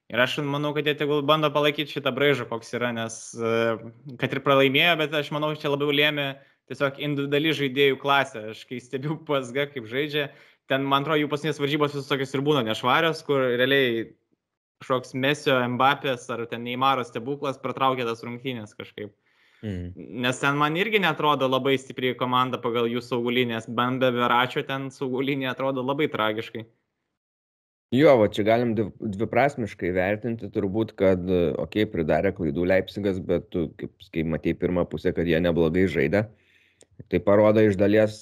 Ir 0.09 0.23
aš 0.25 0.39
manau, 0.43 0.73
kad 0.75 0.87
jie 0.89 0.95
tegul 0.97 1.21
bando 1.29 1.51
palaikyti 1.53 1.99
šitą 1.99 2.11
braižą, 2.17 2.49
koks 2.49 2.73
yra, 2.75 2.91
nes 2.97 3.19
e, 3.37 3.51
kad 4.19 4.33
ir 4.33 4.41
pralaimėjo, 4.43 4.95
bet 5.03 5.15
aš 5.15 5.29
manau, 5.37 5.53
čia 5.61 5.71
labiau 5.71 5.93
lėmė 5.93 6.31
tiesiog 6.71 6.99
individuali 7.05 7.53
žaidėjų 7.61 7.99
klasė. 8.01 8.47
Aš 8.55 8.65
kai 8.71 8.81
stebiu 8.83 9.19
PSG, 9.29 9.69
kaip 9.75 9.91
žaidžia, 9.91 10.31
ten, 10.73 10.87
man 10.89 11.05
atrodo, 11.05 11.21
jų 11.23 11.31
pasinės 11.33 11.61
varžybos 11.61 11.95
visos 11.95 12.09
tokios 12.09 12.33
ir 12.35 12.45
būna 12.47 12.65
nešvarios, 12.67 13.21
kur 13.29 13.45
realiai 13.61 14.09
kažkoks 14.83 15.15
Mesio, 15.19 15.59
Mbappės 15.75 16.29
ar 16.33 16.45
ten 16.51 16.65
Neymaro 16.67 17.05
stebuklas 17.07 17.61
pratraukė 17.61 18.07
tas 18.09 18.25
rungtynės 18.25 18.77
kažkaip. 18.79 19.13
Mm. 19.63 19.93
Nes 20.23 20.39
ten 20.39 20.59
man 20.59 20.77
irgi 20.79 21.01
netrodo 21.03 21.49
labai 21.51 21.75
stipriai 21.81 22.15
komanda 22.19 22.61
pagal 22.63 22.87
jų 22.91 23.03
saugulinės, 23.03 23.67
bent 23.67 24.03
be 24.03 24.13
Veračio 24.15 24.63
ten 24.67 24.87
saugulinė 24.95 25.49
atrodo 25.51 25.83
labai 25.83 26.07
tragiškai. 26.13 26.67
Jo, 27.97 28.13
va 28.21 28.27
čia 28.29 28.45
galim 28.45 28.75
dviprasmiškai 28.77 29.91
vertinti 29.97 30.51
turbūt, 30.53 30.93
kad, 31.01 31.23
okei, 31.25 31.55
okay, 31.63 31.87
pridarė 31.89 32.35
klaidų 32.37 32.67
Leipzigas, 32.69 33.17
bet 33.25 33.47
tu, 33.55 33.71
kaip, 33.81 33.95
kai 34.13 34.27
matei 34.29 34.53
pirmą 34.53 34.85
pusę, 34.91 35.15
kad 35.17 35.27
jie 35.27 35.41
neblogai 35.41 35.87
žaidė, 35.89 36.27
tai 37.09 37.21
parodo 37.25 37.65
iš 37.65 37.79
dalies 37.81 38.21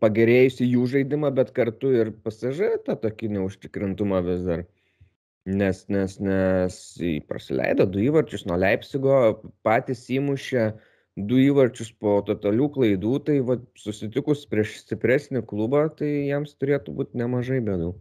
pagerėjusi 0.00 0.70
jų 0.70 0.86
žaidimą, 0.94 1.34
bet 1.36 1.52
kartu 1.52 1.92
ir 2.00 2.14
pasažė 2.24 2.78
tą 2.86 2.96
tokį 3.02 3.34
neužtikrintumą 3.36 4.22
vis 4.24 4.42
dar. 4.48 4.64
Nes, 5.48 5.78
nes, 5.88 6.18
nes 6.20 6.74
praleido 7.28 7.86
du 7.88 8.02
įvarčius 8.04 8.44
nuo 8.48 8.58
Leipzigo, 8.60 9.14
patys 9.64 10.02
įmušė 10.12 10.64
du 11.30 11.38
įvarčius 11.40 11.88
po 12.02 12.18
totalių 12.26 12.68
klaidų, 12.74 13.14
tai 13.24 13.38
va, 13.48 13.56
susitikus 13.80 14.44
prieš 14.50 14.76
stipresnį 14.82 15.42
klubą, 15.48 15.86
tai 16.00 16.10
jiems 16.28 16.52
turėtų 16.60 16.92
būti 17.00 17.22
nemažai 17.22 17.62
bėdų. 17.64 17.94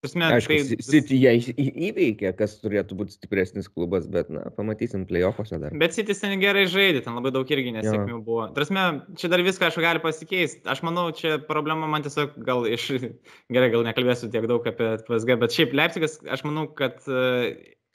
Prasme, 0.00 0.24
Aišku, 0.32 0.56
tai... 0.56 0.76
City 0.80 1.16
ją 1.20 1.32
įveikė, 1.60 2.30
kas 2.38 2.54
turėtų 2.62 2.96
būti 2.96 3.18
stipresnis 3.18 3.66
klubas, 3.68 4.06
bet, 4.08 4.30
na, 4.32 4.46
pamatysim 4.56 5.02
playoffuose 5.08 5.58
dar. 5.60 5.74
Bet 5.76 5.92
City 5.92 6.16
ten 6.16 6.40
gerai 6.40 6.62
žaidė, 6.72 7.02
ten 7.04 7.18
labai 7.18 7.34
daug 7.34 7.52
irgi 7.52 7.74
nesėkmių 7.74 8.14
jo. 8.14 8.20
buvo. 8.24 8.46
Prasme, 8.56 8.84
čia 9.20 9.28
dar 9.28 9.44
viską 9.44 9.68
aš 9.68 9.76
gali 9.84 10.00
pasikeisti. 10.00 10.64
Aš 10.72 10.80
manau, 10.88 11.10
čia 11.16 11.36
problema 11.44 11.90
man 11.90 12.06
tiesiog 12.06 12.38
gal 12.46 12.64
iš... 12.64 12.88
Gerai, 13.54 13.68
gal 13.74 13.84
nekalbėsiu 13.84 14.30
tiek 14.32 14.48
daug 14.48 14.64
apie 14.72 14.88
PSG, 15.04 15.36
bet 15.44 15.58
šiaip 15.58 15.76
Leipzigas, 15.76 16.16
aš 16.32 16.46
manau, 16.48 16.64
kad 16.80 17.04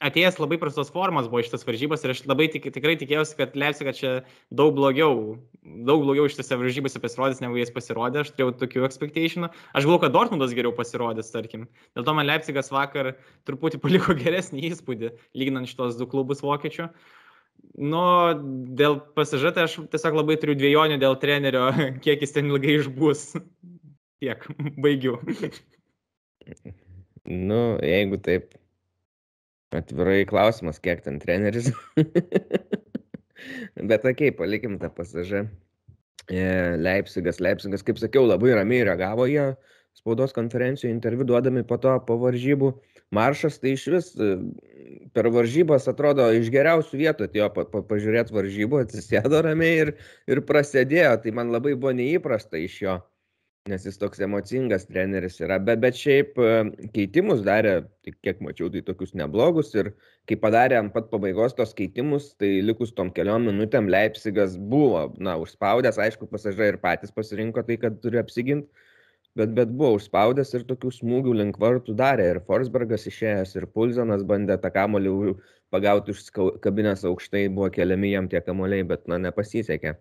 atėjęs 0.06 0.38
labai 0.40 0.58
prastos 0.60 0.90
formos 0.94 1.28
buvo 1.30 1.42
šitas 1.44 1.66
varžybos 1.66 2.04
ir 2.04 2.12
aš 2.14 2.22
labai 2.28 2.46
tik, 2.52 2.68
tikrai 2.74 2.94
tikėjausi, 3.00 3.36
kad 3.38 3.56
Leipzigas 3.58 3.98
čia 4.00 4.12
daug 4.54 4.72
blogiau, 4.76 5.36
daug 5.62 6.04
blogiau 6.06 6.30
šitose 6.30 6.58
varžybose 6.60 7.02
pasirodys, 7.02 7.42
negu 7.44 7.58
jis 7.60 7.72
pasirodė, 7.74 8.22
aš 8.22 8.32
turėjau 8.34 8.56
tokių 8.62 8.86
expectationų. 8.88 9.50
Aš 9.76 9.86
galvoju, 9.86 10.02
kad 10.06 10.16
Dortmundas 10.16 10.56
geriau 10.56 10.74
pasirodys, 10.76 11.30
tarkim. 11.34 11.68
Dėl 11.98 12.08
to 12.08 12.16
man 12.16 12.28
Leipzigas 12.28 12.72
vakar 12.74 13.14
truputį 13.48 13.82
paliko 13.82 14.16
geresnį 14.22 14.70
įspūdį, 14.70 15.12
lyginant 15.38 15.70
šitos 15.70 16.00
du 16.00 16.08
klubus 16.10 16.44
vokiečių. 16.46 16.90
Nu, 17.76 18.02
dėl 18.78 19.00
pasižą, 19.16 19.52
tai 19.56 19.66
aš 19.66 19.78
tiesiog 19.92 20.20
labai 20.22 20.36
turiu 20.40 20.56
dviejonių 20.56 21.00
dėl 21.02 21.16
trenerio, 21.20 21.68
kiek 22.04 22.22
jis 22.24 22.36
ten 22.36 22.52
ilgai 22.52 22.78
išbūs. 22.80 23.32
Tiek, 24.22 24.46
baigiu. 24.84 25.18
Nu, 27.26 27.76
jeigu 27.82 28.20
taip 28.22 28.54
Atvirai 29.74 30.24
klausimas, 30.28 30.78
kiek 30.82 31.02
ten 31.02 31.18
treneris. 31.22 31.72
Bet 33.90 34.04
okei, 34.04 34.30
okay, 34.30 34.34
palikim 34.36 34.78
tą 34.78 34.90
pasažą. 34.94 35.46
E, 36.30 36.44
Leipzigas, 36.78 37.40
Leipzigas, 37.42 37.82
kaip 37.86 37.98
sakiau, 38.02 38.26
labai 38.26 38.54
ramiai 38.54 38.84
reagavo 38.86 39.26
jie 39.30 39.54
spaudos 39.96 40.34
konferencijų 40.36 40.90
interviu 40.92 41.24
duodami 41.26 41.64
po 41.66 41.78
to 41.80 41.94
po 42.06 42.18
varžybų. 42.20 42.72
Maršas 43.16 43.60
tai 43.62 43.74
iš 43.76 43.86
vis 43.94 44.08
e, 44.18 44.32
per 45.16 45.30
varžybas 45.34 45.86
atrodo 45.90 46.26
iš 46.34 46.50
geriausių 46.52 47.02
vietų 47.02 47.28
atėjo 47.28 47.50
pa, 47.54 47.66
pa, 47.70 47.82
pažiūrėti 47.90 48.34
varžybų, 48.36 48.82
atsisėdo 48.84 49.42
ramiai 49.46 49.84
ir, 49.84 49.92
ir 50.30 50.42
prasidėjo. 50.46 51.14
Tai 51.22 51.36
man 51.38 51.54
labai 51.54 51.76
buvo 51.78 51.94
neįprasta 51.96 52.60
iš 52.60 52.80
jo 52.82 52.98
nes 53.70 53.84
jis 53.86 53.98
toks 53.98 54.20
emocingas 54.24 54.86
treneris 54.88 55.40
yra. 55.42 55.58
Bet 55.62 55.80
bet 55.82 55.98
šiaip 55.98 56.38
e, 56.38 56.50
keitimus 56.94 57.42
darė 57.46 57.74
tik 58.06 58.18
kiek 58.24 58.42
mačiau 58.44 58.70
tai 58.72 58.82
tokius 58.86 59.14
neblogus 59.18 59.72
ir 59.76 59.92
kai 60.30 60.38
padarė 60.42 60.78
ant 60.80 60.94
pat 60.94 61.10
pabaigos 61.12 61.56
tuos 61.58 61.74
keitimus 61.76 62.32
tai 62.40 62.52
likus 62.66 62.94
tom 62.96 63.10
keliom 63.16 63.48
minutėm 63.50 63.90
leipcigas 63.92 64.56
buvo 64.74 65.06
na 65.18 65.36
užspaudęs 65.42 66.00
aišku 66.06 66.30
pasažai 66.30 66.72
ir 66.74 66.80
patys 66.82 67.14
pasirinko 67.14 67.66
tai 67.66 67.78
kad 67.82 67.98
turi 68.02 68.22
apsigint 68.22 68.68
bet 69.36 69.52
bet 69.56 69.72
buvo 69.74 69.96
užspaudęs 69.98 70.54
ir 70.56 70.66
tokių 70.70 70.92
smūgių 71.00 71.36
link 71.42 71.58
vartų 71.60 71.96
darė. 71.98 72.30
Ir 72.34 72.42
forsbergas 72.48 73.06
išėjęs 73.10 73.56
ir 73.58 73.66
pulzenas 73.74 74.24
bandė 74.30 74.56
tą 74.62 74.72
kamuolį 74.74 75.36
pagauti 75.74 76.14
užsikabinęs 76.14 77.02
aukštai 77.10 77.48
buvo 77.50 77.68
keliami 77.74 78.14
jam 78.14 78.30
tie 78.32 78.40
kamuoliai 78.46 78.86
bet 78.86 79.08
na 79.10 79.18
nepasisekė 79.26 79.96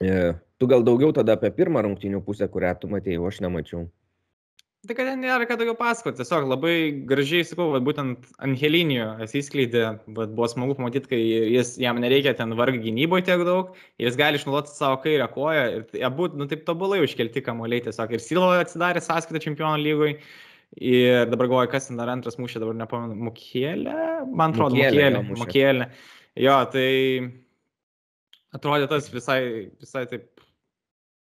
tu 0.00 0.70
gal 0.70 0.84
daugiau 0.86 1.12
tada 1.16 1.36
apie 1.36 1.52
pirmą 1.54 1.84
rungtynių 1.86 2.24
pusę, 2.26 2.48
kurią 2.52 2.74
tu 2.80 2.90
matėjai, 2.92 3.20
o 3.22 3.30
aš 3.30 3.42
nemačiau. 3.44 3.86
Tai 4.86 4.94
kad 4.94 5.08
ten 5.08 5.22
nėra 5.24 5.46
ką 5.48 5.56
daugiau 5.58 5.74
pasakoti, 5.78 6.20
tiesiog 6.20 6.44
labai 6.46 6.74
gražiai, 7.08 7.46
sakau, 7.48 7.72
va, 7.72 7.80
būtent 7.82 8.28
Angelinio 8.44 9.08
atsiskleidė, 9.24 9.84
va, 10.14 10.26
buvo 10.30 10.46
smagu 10.50 10.76
pamatyti, 10.78 11.10
kai 11.10 11.20
jis, 11.56 11.72
jam 11.82 11.98
nereikia 12.02 12.36
ten 12.38 12.54
varg 12.58 12.78
gynyboje 12.84 13.26
tiek 13.26 13.42
daug, 13.48 13.72
jis 14.02 14.18
gali 14.20 14.38
išnaudoti 14.38 14.74
savo 14.76 15.00
kairę 15.02 15.26
koją 15.32 15.64
ir 15.80 16.04
abu, 16.06 16.28
nu 16.38 16.46
taip 16.50 16.62
tobulai 16.68 17.00
užkelti 17.02 17.42
kamuoliai 17.46 17.82
tiesiog 17.88 18.14
ir 18.14 18.22
Silva 18.22 18.60
atsidarė 18.62 19.02
sąskaitą 19.02 19.42
čempionų 19.48 19.82
lygoj. 19.88 20.14
Ir 20.82 21.30
dabar 21.30 21.48
galvoju, 21.48 21.70
kas 21.72 21.88
ten 21.88 21.98
dar 21.98 22.10
antras 22.12 22.38
mušė, 22.42 22.60
dabar 22.62 22.76
nepamenu, 22.76 23.16
Mokėlė, 23.28 23.96
man 24.28 24.54
atrodo, 24.54 24.76
Mokėlė. 24.76 25.22
Mokėlė. 25.40 25.90
Jo, 26.42 26.56
tai 26.70 26.88
atrodė 28.56 28.88
tas 28.90 29.08
visai, 29.12 29.40
visai 29.80 30.04
taip 30.10 30.42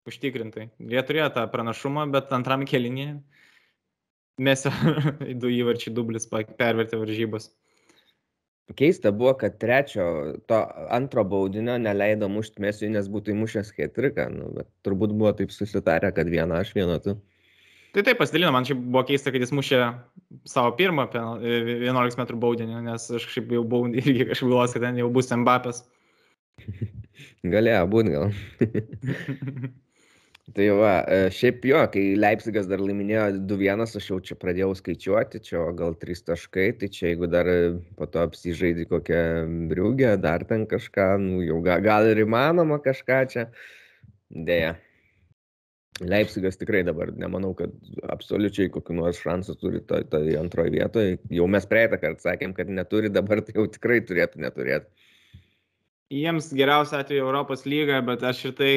užtikrintai. 0.09 0.69
Jie 0.91 1.03
turėjo 1.07 1.29
tą 1.35 1.45
pranašumą, 1.51 2.07
bet 2.13 2.31
antram 2.35 2.65
kelinį 2.67 3.07
mes 4.41 4.67
du 5.41 5.51
įvarčiai 5.51 5.93
dublis 5.95 6.29
pervertė 6.31 6.99
varžybas. 7.01 7.51
Keista 8.77 9.11
buvo, 9.11 9.33
kad 9.35 9.57
trečio, 9.59 10.05
to 10.47 10.57
antro 10.95 11.25
baudinio 11.27 11.75
neleido 11.81 12.29
mušti 12.31 12.63
mesiui, 12.63 12.91
nes 12.93 13.09
būtų 13.11 13.33
įmušęs 13.33 13.73
hetriką, 13.75 14.29
nu, 14.31 14.47
bet 14.55 14.69
turbūt 14.85 15.11
buvo 15.11 15.33
taip 15.35 15.51
susitarę, 15.51 16.13
kad 16.15 16.29
viena 16.31 16.61
aš, 16.63 16.71
viena 16.77 16.95
tu. 17.03 17.17
Tai 17.91 18.05
taip 18.07 18.21
pasidalino, 18.21 18.53
man 18.55 18.63
čia 18.63 18.77
buvo 18.79 19.01
keista, 19.09 19.33
kad 19.33 19.43
jis 19.43 19.51
mušė 19.51 19.79
savo 20.47 20.71
pirmą 20.77 21.09
11 21.11 22.21
m 22.21 22.39
baudinį, 22.39 22.77
nes 22.85 23.09
aš 23.11 23.25
kažkaip 23.27 23.51
jau 23.57 23.65
buvau 23.67 23.91
irgi 23.91 24.29
kažkaip 24.29 24.47
galvojęs, 24.47 24.75
kad 24.77 24.85
ten 24.87 25.01
jau 25.01 25.09
bus 25.11 25.27
Mbappės. 25.35 25.83
Galėjo 27.53 27.85
būti 27.91 28.13
gal. 28.13 28.33
tai 30.55 30.67
va, 30.75 30.91
e, 31.07 31.29
šiaip 31.33 31.65
jo, 31.69 31.81
kai 31.93 32.03
Leipzigas 32.19 32.67
dar 32.69 32.81
laiminėjo 32.83 33.25
2-1, 33.49 33.85
aš 33.85 34.09
jau 34.09 34.19
čia 34.25 34.37
pradėjau 34.41 34.71
skaičiuoti, 34.77 35.41
čia 35.47 35.63
gal 35.77 35.95
3 36.01 36.23
taškai, 36.27 36.67
tai 36.81 36.91
čia 36.93 37.11
jeigu 37.11 37.29
dar 37.31 37.49
po 37.97 38.07
to 38.11 38.23
apsižaidži 38.25 38.87
kokią 38.91 39.23
briugę, 39.71 40.15
dar 40.21 40.45
ten 40.49 40.67
kažką, 40.69 41.09
nu 41.23 41.43
jau 41.45 41.61
gal, 41.65 41.83
gal 41.85 42.09
ir 42.11 42.23
įmanoma 42.25 42.81
kažką 42.83 43.25
čia. 43.33 43.49
Deja. 44.31 44.77
Leipzigas 46.01 46.57
tikrai 46.57 46.81
dabar 46.87 47.11
nemanau, 47.13 47.51
kad 47.53 47.73
absoliučiai 48.09 48.71
kokiu 48.73 48.95
nors 48.97 49.19
šansų 49.21 49.55
turi 49.61 49.81
toj 49.85 50.07
to 50.09 50.21
antroje 50.39 50.73
vietoje. 50.73 51.17
Jau 51.29 51.45
mes 51.51 51.67
praeitą 51.69 51.99
kartą 52.01 52.31
sakėm, 52.31 52.55
kad 52.57 52.71
neturi, 52.73 53.11
dabar 53.13 53.43
tai 53.45 53.53
jau 53.59 53.67
tikrai 53.69 53.99
turėtų 54.07 54.41
neturėti 54.41 55.00
jiems 56.11 56.51
geriausia 56.55 57.01
atveju 57.01 57.23
Europos 57.23 57.65
lyga, 57.65 58.01
bet 58.05 58.23
aš 58.27 58.45
ir 58.49 58.55
tai 58.57 58.73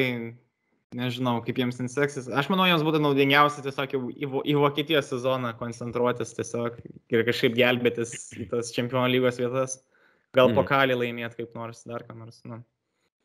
nežinau, 0.95 1.39
kaip 1.45 1.59
jiems 1.59 1.81
seksis. 1.91 2.29
Aš 2.31 2.49
manau, 2.51 2.67
jiems 2.69 2.85
būtų 2.85 3.01
naudingiausia 3.03 3.63
tiesiog 3.65 3.95
į, 3.97 4.29
į 4.51 4.55
Vokietijos 4.61 5.09
sezoną 5.11 5.51
koncentruotis 5.59 6.35
tiesiog 6.37 6.79
ir 7.11 7.25
kažkaip 7.27 7.57
gelbėtis 7.57 8.15
į 8.39 8.47
tas 8.53 8.71
čempionų 8.75 9.11
lygos 9.17 9.41
vietas. 9.41 9.81
Gal 10.35 10.51
mm. 10.51 10.59
pokalį 10.59 10.97
laimėti 10.99 11.43
kaip 11.43 11.53
nors, 11.57 11.83
dar 11.87 12.03
ką 12.07 12.15
nors. 12.17 12.41
Nu. 12.47 12.61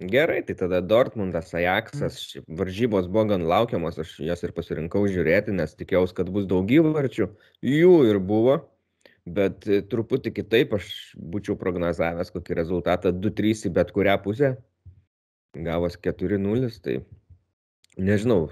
Gerai, 0.00 0.40
tai 0.46 0.54
tada 0.56 0.80
Dortmundas, 0.80 1.50
Ajaxas, 1.58 2.20
mm. 2.38 2.44
varžybos 2.58 3.08
buvo 3.10 3.26
gan 3.34 3.44
laukiamos, 3.50 3.98
aš 4.00 4.14
jas 4.24 4.44
ir 4.46 4.54
pasirinkau 4.56 5.04
žiūrėti, 5.10 5.54
nes 5.54 5.74
tikėjausi, 5.76 6.16
kad 6.16 6.30
bus 6.32 6.46
daug 6.50 6.70
įvarčių. 6.70 7.28
Jų 7.66 7.96
ir 8.08 8.20
buvo 8.22 8.60
bet 9.36 9.66
e, 9.68 9.80
truputį 9.86 10.32
kitaip 10.36 10.74
aš 10.76 10.88
būčiau 11.16 11.56
prognozavęs 11.60 12.32
kokį 12.34 12.56
rezultatą. 12.58 13.12
2-3 13.14 13.68
į 13.68 13.72
bet 13.76 13.92
kurią 13.96 14.16
pusę. 14.24 14.56
gavos 15.54 15.96
4-0, 15.98 16.68
tai 16.84 17.00
nežinau, 17.98 18.50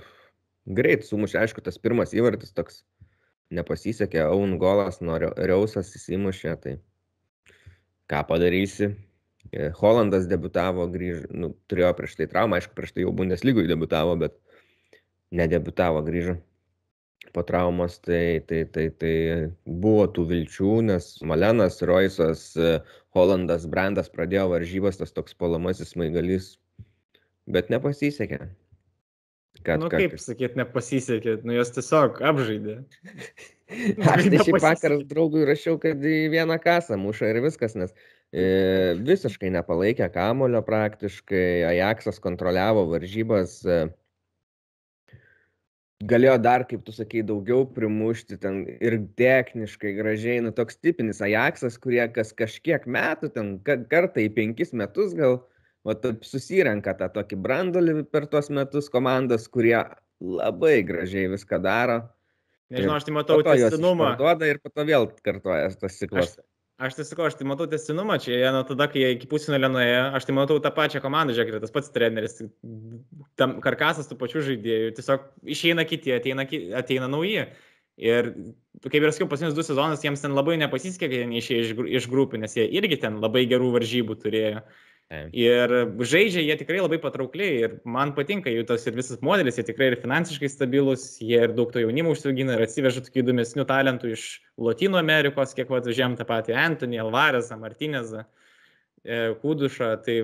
greit 0.66 1.04
sumušė, 1.06 1.38
aišku, 1.44 1.62
tas 1.62 1.78
pirmas 1.78 2.10
įvartis 2.10 2.50
toks 2.56 2.82
nepasisekė, 3.54 4.24
Aun 4.26 4.58
golas 4.58 4.98
Reusas 5.00 5.94
įsimušė, 5.94 6.56
tai 6.62 6.74
ką 8.10 8.24
padarysi. 8.26 8.90
E, 9.52 9.70
Holandas 9.78 10.26
debutavo, 10.28 10.88
grįž, 10.90 11.28
nu, 11.30 11.54
turėjo 11.70 11.94
prieš 11.96 12.18
tai 12.18 12.26
traumą, 12.28 12.58
aišku, 12.58 12.74
prieš 12.76 12.96
tai 12.96 13.06
jau 13.06 13.14
Bundeslygoje 13.14 13.70
debutavo, 13.70 14.16
bet 14.20 14.34
nedebutavo, 15.30 16.02
grįžo 16.04 16.36
po 17.32 17.42
traumos, 17.42 17.98
tai, 17.98 18.40
tai, 18.48 18.62
tai, 18.72 18.88
tai 18.90 19.14
buvo 19.64 20.06
tų 20.12 20.24
vilčių, 20.32 20.72
nes 20.88 21.10
Malenas, 21.26 21.80
Roisas, 21.86 22.52
Holandas, 23.16 23.66
Brandas 23.70 24.10
pradėjo 24.12 24.48
varžybas, 24.54 25.00
tas 25.00 25.14
toks 25.14 25.36
palamasis 25.38 25.94
maigalys, 25.98 26.56
bet 27.50 27.70
nepasisekė. 27.72 28.48
Kad, 29.66 29.82
nu, 29.82 29.88
kaip 29.90 30.14
sakyt, 30.22 30.54
nepasisekė, 30.58 31.40
nu 31.46 31.56
jos 31.56 31.72
tiesiog 31.74 32.20
apžaidė. 32.30 32.78
Aš 34.14 34.28
tai 34.30 34.44
šį 34.46 34.54
vakar 34.62 34.94
draugui 35.08 35.42
rašiau, 35.48 35.76
kad 35.82 35.98
į 35.98 36.28
vieną 36.32 36.56
kasą 36.62 36.96
muša 37.00 37.32
ir 37.32 37.40
viskas, 37.44 37.74
nes 37.76 37.92
e, 38.30 38.94
visiškai 39.04 39.50
nepalaikė 39.58 40.08
kamulio 40.14 40.62
praktiškai, 40.64 41.66
Ajaxas 41.72 42.22
kontroliavo 42.22 42.86
varžybas, 42.92 43.58
e, 43.66 43.80
galėjo 46.06 46.36
dar, 46.38 46.64
kaip 46.68 46.84
tu 46.86 46.92
sakei, 46.94 47.24
daugiau 47.26 47.64
primušti 47.74 48.38
ten 48.38 48.62
ir 48.68 48.98
techniškai 49.18 49.96
gražiai, 49.96 50.42
nu 50.44 50.52
toks 50.54 50.78
tipinis 50.78 51.22
Ajaxas, 51.24 51.78
kurie 51.82 52.04
kas 52.14 52.30
kažkiek 52.38 52.86
metų, 52.86 53.32
ten 53.34 53.56
kartą 53.64 54.22
į 54.22 54.28
penkis 54.36 54.72
metus 54.72 55.16
gal, 55.18 55.40
o 55.82 55.94
taip 55.94 56.22
susirenka 56.26 56.94
tą 56.98 57.08
tokį 57.16 57.40
brandolį 57.42 57.96
per 58.12 58.28
tuos 58.30 58.50
metus 58.50 58.90
komandas, 58.92 59.48
kurie 59.50 59.80
labai 60.20 60.82
gražiai 60.86 61.32
viską 61.34 61.58
daro. 61.62 62.02
Nežinau, 62.70 62.98
aš 62.98 63.08
tai 63.08 63.16
matau 63.16 63.40
testinumą. 63.42 64.12
Duoda 64.20 64.46
ir 64.46 64.58
po 64.60 64.70
to 64.70 64.84
vėl 64.86 65.08
kartuoja 65.24 65.70
tas 65.80 65.98
ciklas. 65.98 66.36
Aš, 66.36 66.44
Aš 66.78 66.94
tai 66.94 67.04
sakau, 67.08 67.24
aš 67.26 67.34
tai 67.34 67.46
matau 67.48 67.66
testinumą 67.66 68.20
čia, 68.22 68.36
jie 68.38 68.50
nuo 68.54 68.60
tada, 68.62 68.86
kai 68.86 69.00
jie 69.02 69.08
iki 69.16 69.26
pusfinalio 69.26 69.66
nuėjo, 69.74 70.02
aš 70.14 70.28
tai 70.28 70.34
matau 70.36 70.60
tą 70.62 70.70
pačią 70.76 71.00
komandą, 71.02 71.34
žiūrėkite, 71.34 71.58
tas 71.64 71.72
pats 71.74 71.90
treneris, 71.90 72.36
tam 73.40 73.56
karkasas 73.64 74.06
tų 74.06 74.18
pačių 74.20 74.44
žaidėjų, 74.46 74.92
tiesiog 74.94 75.24
išeina 75.56 75.82
kiti, 75.90 76.14
ateina, 76.14 76.46
ateina 76.78 77.08
nauji. 77.10 77.48
Ir 77.98 78.30
kaip 78.84 79.00
ir 79.00 79.10
sakiau, 79.10 79.26
paskutinius 79.26 79.56
du 79.58 79.64
sezonus 79.66 80.04
jiems 80.06 80.22
ten 80.22 80.38
labai 80.38 80.54
nepasisekė, 80.62 81.08
kai 81.10 81.18
jie 81.24 81.30
neišėjo 81.32 81.64
iš, 81.64 81.72
iš 81.98 82.06
grupių, 82.12 82.38
nes 82.44 82.54
jie 82.54 82.68
irgi 82.78 83.00
ten 83.02 83.18
labai 83.24 83.42
gerų 83.50 83.72
varžybų 83.74 84.20
turėjo. 84.22 84.62
Ir 85.08 85.72
žaidžia 86.04 86.42
jie 86.44 86.54
tikrai 86.60 86.82
labai 86.82 86.98
patraukliai 87.00 87.52
ir 87.64 87.74
man 87.88 88.10
patinka 88.12 88.52
jų 88.52 88.66
tas 88.68 88.82
ir 88.84 88.96
visas 88.96 89.22
modelis, 89.24 89.56
jie 89.56 89.64
tikrai 89.64 89.86
ir 89.88 89.94
finansiškai 90.02 90.50
stabilus, 90.52 91.04
jie 91.24 91.38
ir 91.46 91.54
daug 91.56 91.70
to 91.72 91.80
jaunimo 91.80 92.10
užsiaugina 92.12 92.58
ir 92.58 92.64
atsiveža 92.66 93.00
tokių 93.06 93.22
įdomesnių 93.22 93.64
talentų 93.70 94.10
iš 94.12 94.24
Latino 94.60 94.98
Amerikos, 95.00 95.54
kiek 95.56 95.72
žem 95.96 96.16
tą 96.18 96.26
patį 96.28 96.52
Antonį, 96.60 96.98
Alvarezą, 97.00 97.56
Martinezą, 97.56 98.26
e, 99.00 99.32
Kudušą. 99.40 99.88
Tai 100.04 100.16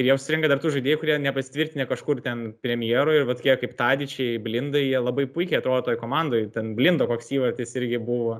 ir 0.00 0.08
jie 0.08 0.16
susirinka 0.16 0.48
dar 0.48 0.62
tų 0.62 0.72
žaidėjų, 0.78 1.00
kurie 1.02 1.18
nepasitvirtinę 1.20 1.84
kažkur 1.90 2.22
ten 2.24 2.54
premjero 2.64 3.12
ir 3.12 3.28
vat 3.28 3.42
kiek 3.44 3.60
kaip 3.60 3.74
Tadičiai, 3.76 4.38
Blindai, 4.40 4.86
jie 4.86 5.04
labai 5.04 5.26
puikiai 5.28 5.60
atrodo 5.60 5.90
toj 5.90 6.00
komandai, 6.00 6.46
ten 6.54 6.72
Blindo 6.80 7.04
koks 7.10 7.28
įvartis 7.36 7.76
irgi 7.76 8.00
buvo 8.00 8.38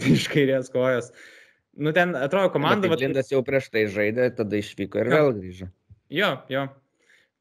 iš 0.14 0.30
kairės 0.32 0.72
kojos. 0.72 1.12
Uh, 1.12 1.36
Nu, 1.80 1.94
ten 1.96 2.12
atrodo 2.18 2.52
komanda. 2.52 2.90
Bet 2.92 3.00
Lindas 3.00 3.32
jau 3.32 3.40
prieš 3.46 3.70
tai 3.72 3.86
žaidė, 3.88 4.28
tada 4.36 4.60
išvyko 4.60 5.00
ir 5.00 5.10
vėl 5.14 5.32
grįžo. 5.38 5.70
Jo, 6.12 6.34
jo. 6.52 6.66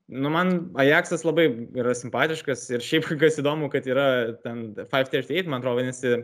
Nu, 0.09 0.31
man 0.33 0.71
Ajaxas 0.79 1.25
labai 1.27 1.45
yra 1.77 1.91
simpatiškas 1.97 2.63
ir 2.71 2.85
šiaip 2.85 3.09
kas 3.21 3.41
įdomu, 3.41 3.67
kad 3.73 3.85
yra 3.89 4.07
ten 4.45 4.69
538, 4.79 5.51
man 5.51 5.59
atrodo, 5.59 5.81
vadinasi, 5.81 6.15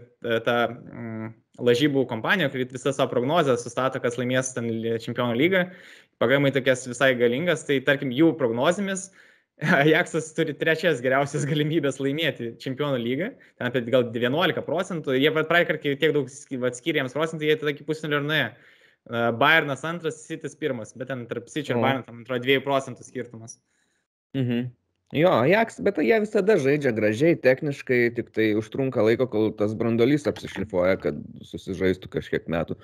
ta 0.48 0.56
mm, 0.72 1.36
lažybų 1.70 2.08
kompanija, 2.10 2.50
kuri 2.54 2.70
visą 2.72 2.96
savo 2.96 3.12
prognozę 3.12 3.58
sustato, 3.62 4.02
kas 4.02 4.18
laimės 4.22 4.56
ten 4.56 4.72
čempionų 5.04 5.38
lygą, 5.44 5.68
pagamai 6.24 6.56
tokias 6.56 6.88
visai 6.90 7.14
galingas, 7.20 7.68
tai 7.68 7.82
tarkim 7.86 8.16
jų 8.16 8.32
prognozėmis 8.40 9.10
uh, 9.12 9.22
Ajaxas 9.64 10.34
turi 10.36 10.52
trečias 10.60 11.00
geriausias 11.00 11.46
galimybės 11.48 12.02
laimėti 12.04 12.50
čempionų 12.60 12.98
lygą, 13.00 13.30
ten 13.56 13.70
apie 13.70 13.86
gal 13.88 14.10
11 14.12 14.64
procentų, 14.68 15.16
jie 15.16 15.32
praeikart, 15.32 15.80
kai 15.80 15.94
tiek 15.96 16.12
daug 16.16 16.28
skiria 16.28 17.00
jiems 17.00 17.16
procentų, 17.16 17.48
jie 17.48 17.56
tada 17.62 17.72
iki 17.72 17.86
pusfinalio 17.88 18.20
ir 18.20 18.26
nuėjo. 18.28 18.50
Bayernas 19.40 19.86
antras, 19.88 20.18
Sitis 20.28 20.58
pirmas, 20.60 20.92
bet 20.98 21.08
ten 21.08 21.24
tarp 21.30 21.48
Sičio 21.48 21.78
ir 21.78 21.80
Bayerno, 21.84 22.04
tam 22.08 22.24
atrodo 22.26 22.44
2 22.44 22.58
procentų 22.66 23.06
skirtumas. 23.08 23.60
Mhm. 24.36 24.74
Jo, 25.16 25.30
Ajax, 25.46 25.78
bet 25.86 26.02
jie 26.04 26.18
visada 26.20 26.58
žaidžia 26.60 26.92
gražiai, 26.98 27.38
techniškai, 27.40 28.00
tik 28.18 28.32
tai 28.36 28.50
užtrunka 28.60 29.06
laiko, 29.06 29.28
kol 29.32 29.54
tas 29.56 29.76
brandolys 29.78 30.26
apsišlifuoja, 30.28 30.98
kad 31.00 31.22
susižaistų 31.46 32.10
kažkiek 32.18 32.50
metų. 32.52 32.76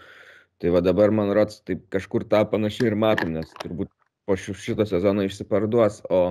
Tai 0.62 0.72
va 0.78 0.84
dabar, 0.86 1.12
man 1.12 1.34
rods, 1.36 1.60
taip 1.68 1.82
kažkur 1.92 2.24
tą 2.30 2.46
panašiai 2.48 2.94
ir 2.94 2.96
matom, 3.02 3.34
nes 3.36 3.50
turbūt 3.60 3.90
po 4.30 4.38
šito 4.38 4.86
sezono 4.86 5.26
išsiparduos, 5.26 6.04
o 6.14 6.22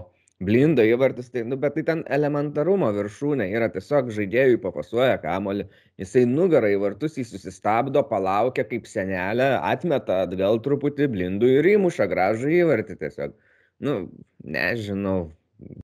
blinda 0.40 0.84
įvartis, 0.88 1.28
tai, 1.32 1.42
nu, 1.48 1.58
bet 1.60 1.74
tai 1.76 1.84
ten 1.88 2.02
elementarumo 2.16 2.88
viršūnė 2.96 3.46
yra 3.52 3.68
tiesiog 3.72 4.08
žaidėjui 4.16 4.60
papasuoja 4.62 5.18
kamolį, 5.20 5.66
jisai 6.00 6.24
nugarą 6.28 6.70
į 6.72 6.78
vartus, 6.84 7.18
jis 7.20 7.32
susistabdo, 7.34 8.02
palaukia 8.08 8.64
kaip 8.68 8.88
senelė, 8.88 9.50
atmeta 9.60 10.22
atgal 10.24 10.60
truputį 10.64 11.10
blindų 11.12 11.52
ir 11.58 11.70
įmuša 11.74 12.08
gražų 12.10 12.54
įvartį 12.62 12.96
tiesiog. 13.04 13.36
Nu, 13.84 13.96
nežinau, 14.44 15.18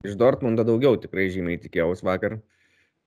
iš 0.05 0.17
Dortmundo 0.21 0.65
daugiau 0.69 0.97
tikrai 1.01 1.29
žymiai 1.33 1.61
tikėjausi 1.61 2.09
vakar. 2.09 2.41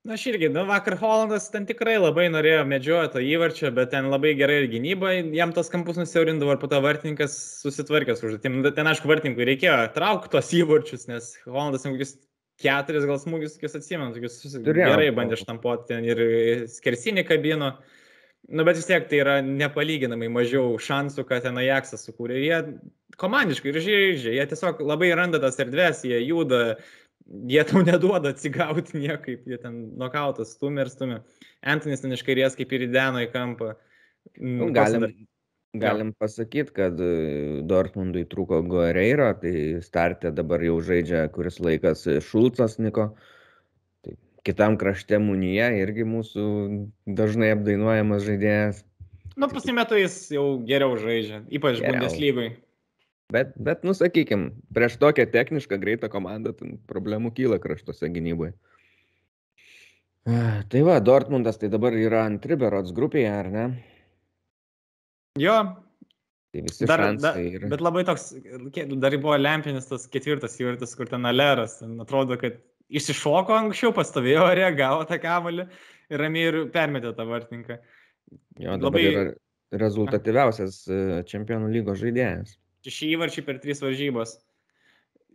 Na, 0.08 0.16
aš 0.16 0.30
irgi, 0.32 0.47
nu, 0.47 0.62
vakar 0.64 0.95
Hollandas 1.02 1.50
ten 1.52 1.66
tikrai 1.68 1.97
labai 2.00 2.30
norėjo 2.32 2.62
medžiojo 2.72 3.10
to 3.16 3.24
įvarčio, 3.24 3.68
bet 3.76 3.91
ten 3.91 4.08
labai 4.08 4.32
gerai 4.39 4.62
ir 4.62 4.70
gynyba, 4.72 5.12
jam 5.36 5.52
tos 5.56 5.68
kampus 5.74 6.00
nusiaurindavo 6.00 6.56
ir 6.56 6.62
po 6.62 6.70
to 6.72 6.80
vartininkas 6.86 7.36
susitvarkė 7.60 8.16
su 8.16 8.30
užduotim. 8.30 8.62
Ten, 8.78 8.88
aišku, 8.88 9.10
vartininkui 9.12 9.47
reikėjo 9.50 9.76
traukti 9.97 10.32
tos 10.38 10.54
įvarčius, 10.56 11.04
nes 11.12 11.34
Hollandas 11.43 11.84
kokius 11.84 12.16
keturis 12.64 13.08
gal 13.10 13.20
smūgius, 13.20 13.58
tokius 13.58 13.76
atsimenu, 13.80 14.16
tokius 14.16 14.39
Turėjau. 14.56 14.93
gerai 14.93 15.10
bandė 15.16 15.39
štampuoti 15.39 15.91
ten 15.91 16.08
ir 16.08 16.24
skersinį 16.72 17.26
kabino. 17.28 17.74
Nu, 18.50 18.64
bet 18.64 18.80
vis 18.80 18.88
tiek 18.88 19.04
tai 19.12 19.20
yra 19.20 19.36
nepalyginamai 19.43 20.32
mažiau 20.32 20.80
šansų, 20.80 21.28
kad 21.28 21.43
ten 21.43 21.60
Ajaxas 21.60 22.08
sukūrė. 22.08 22.39
Jie 22.39 22.60
komandiškai 23.20 23.74
ir 23.74 23.84
žaidžia, 23.84 24.32
jie 24.38 24.47
tiesiog 24.47 24.80
labai 24.80 25.12
randa 25.20 25.43
tas 25.43 25.60
erdves, 25.60 26.06
jie 26.08 26.24
juda, 26.24 26.80
jie 27.30 27.64
tau 27.68 27.84
neduoda 27.90 28.34
atsigauti 28.34 29.00
niekaip, 29.00 29.48
jie 29.48 29.60
ten 29.62 29.82
nokautas, 30.00 30.56
stumia 30.58 30.86
ir 30.86 30.94
stumia. 30.94 31.20
Antonis 31.66 32.04
ten 32.04 32.16
iš 32.16 32.24
kairės 32.28 32.58
kaip 32.60 32.74
ir 32.76 32.88
įdeno 32.90 33.24
į 33.26 33.32
kampą. 33.34 33.74
Nu, 34.40 34.70
galim, 34.76 35.08
galim 35.80 36.14
pasakyti, 36.20 36.74
kad 36.76 37.00
e, 37.02 37.10
Dortmundui 37.68 38.26
trūko 38.30 38.62
Guerreiro, 38.68 39.32
tai 39.42 39.82
startė 39.86 40.34
dabar 40.36 40.64
jau 40.66 40.78
žaidžia 40.86 41.28
kuris 41.34 41.60
laikas 41.64 42.06
Šulcas 42.28 42.78
Niko. 42.82 43.12
Tai 44.06 44.16
kitam 44.48 44.78
krašte 44.82 45.20
Munija 45.24 45.72
irgi 45.80 46.08
mūsų 46.08 46.46
dažnai 47.20 47.54
apdainuojamas 47.56 48.26
žaidėjas. 48.28 48.84
Nu, 49.40 49.48
pasimetu 49.48 49.96
jis 49.96 50.26
jau 50.36 50.46
geriau 50.68 50.98
žaidžia, 51.00 51.46
ypač 51.56 51.80
Bundeslygoje. 51.80 52.58
Bet, 53.30 53.52
bet, 53.62 53.84
nu, 53.86 53.94
sakykim, 53.94 54.48
prieš 54.74 54.98
tokią 55.02 55.28
technišką 55.30 55.78
greitą 55.82 56.10
komandą 56.10 56.56
problemų 56.90 57.30
kyla 57.38 57.60
kraštuose 57.62 58.10
gynyboje. 58.10 58.56
Tai 60.70 60.82
va, 60.86 60.98
Dortmundas 61.02 61.60
tai 61.62 61.70
dabar 61.70 61.94
yra 61.98 62.24
ant 62.28 62.46
Riberots 62.50 62.94
grupėje, 62.96 63.30
ar 63.30 63.50
ne? 63.54 63.66
Jo. 65.40 65.60
Tai 66.50 66.64
visi 66.66 66.88
dar, 66.90 67.04
dar, 67.22 67.38
yra. 67.38 67.70
Bet 67.70 67.84
labai 67.86 68.02
toks, 68.08 68.32
dar 68.74 69.18
buvo 69.22 69.38
lempinis 69.38 69.86
tas 69.90 70.08
ketvirtas 70.10 70.58
įvartis, 70.62 70.96
kur 70.98 71.10
ten 71.10 71.30
Aleras, 71.30 71.78
atrodo, 71.86 72.38
kad 72.42 72.58
išsišoko 72.90 73.54
anksčiau, 73.54 73.94
pastovėjo, 73.94 74.48
reagavo 74.58 75.06
tą 75.10 75.20
kamalį 75.22 75.68
ir 76.10 76.24
ramiai 76.24 76.50
ir 76.50 76.58
permetė 76.74 77.14
tą 77.18 77.28
vartininką. 77.30 77.78
Jo, 78.62 78.80
labai 78.82 79.06
rezultatyviausias 79.80 80.82
e, 80.90 81.00
čempionų 81.30 81.70
lygos 81.76 82.02
žaidėjas. 82.02 82.58
Šeši 82.86 83.14
įvarčiai 83.16 83.46
per 83.48 83.60
tris 83.64 83.82
varžybas. 83.84 84.38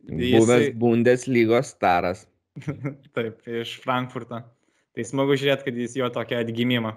Buvęs 0.05 0.29
Jisai... 0.31 0.75
Bundeslygos 0.81 1.73
staras. 1.75 2.27
Taip, 3.17 3.41
iš 3.49 3.79
Frankfurto. 3.83 4.43
Tai 4.95 5.05
smagu 5.09 5.37
žiūrėti, 5.37 5.67
kad 5.67 5.81
jis 5.81 5.97
jo 5.99 6.09
tokia 6.15 6.41
atgimimą. 6.45 6.95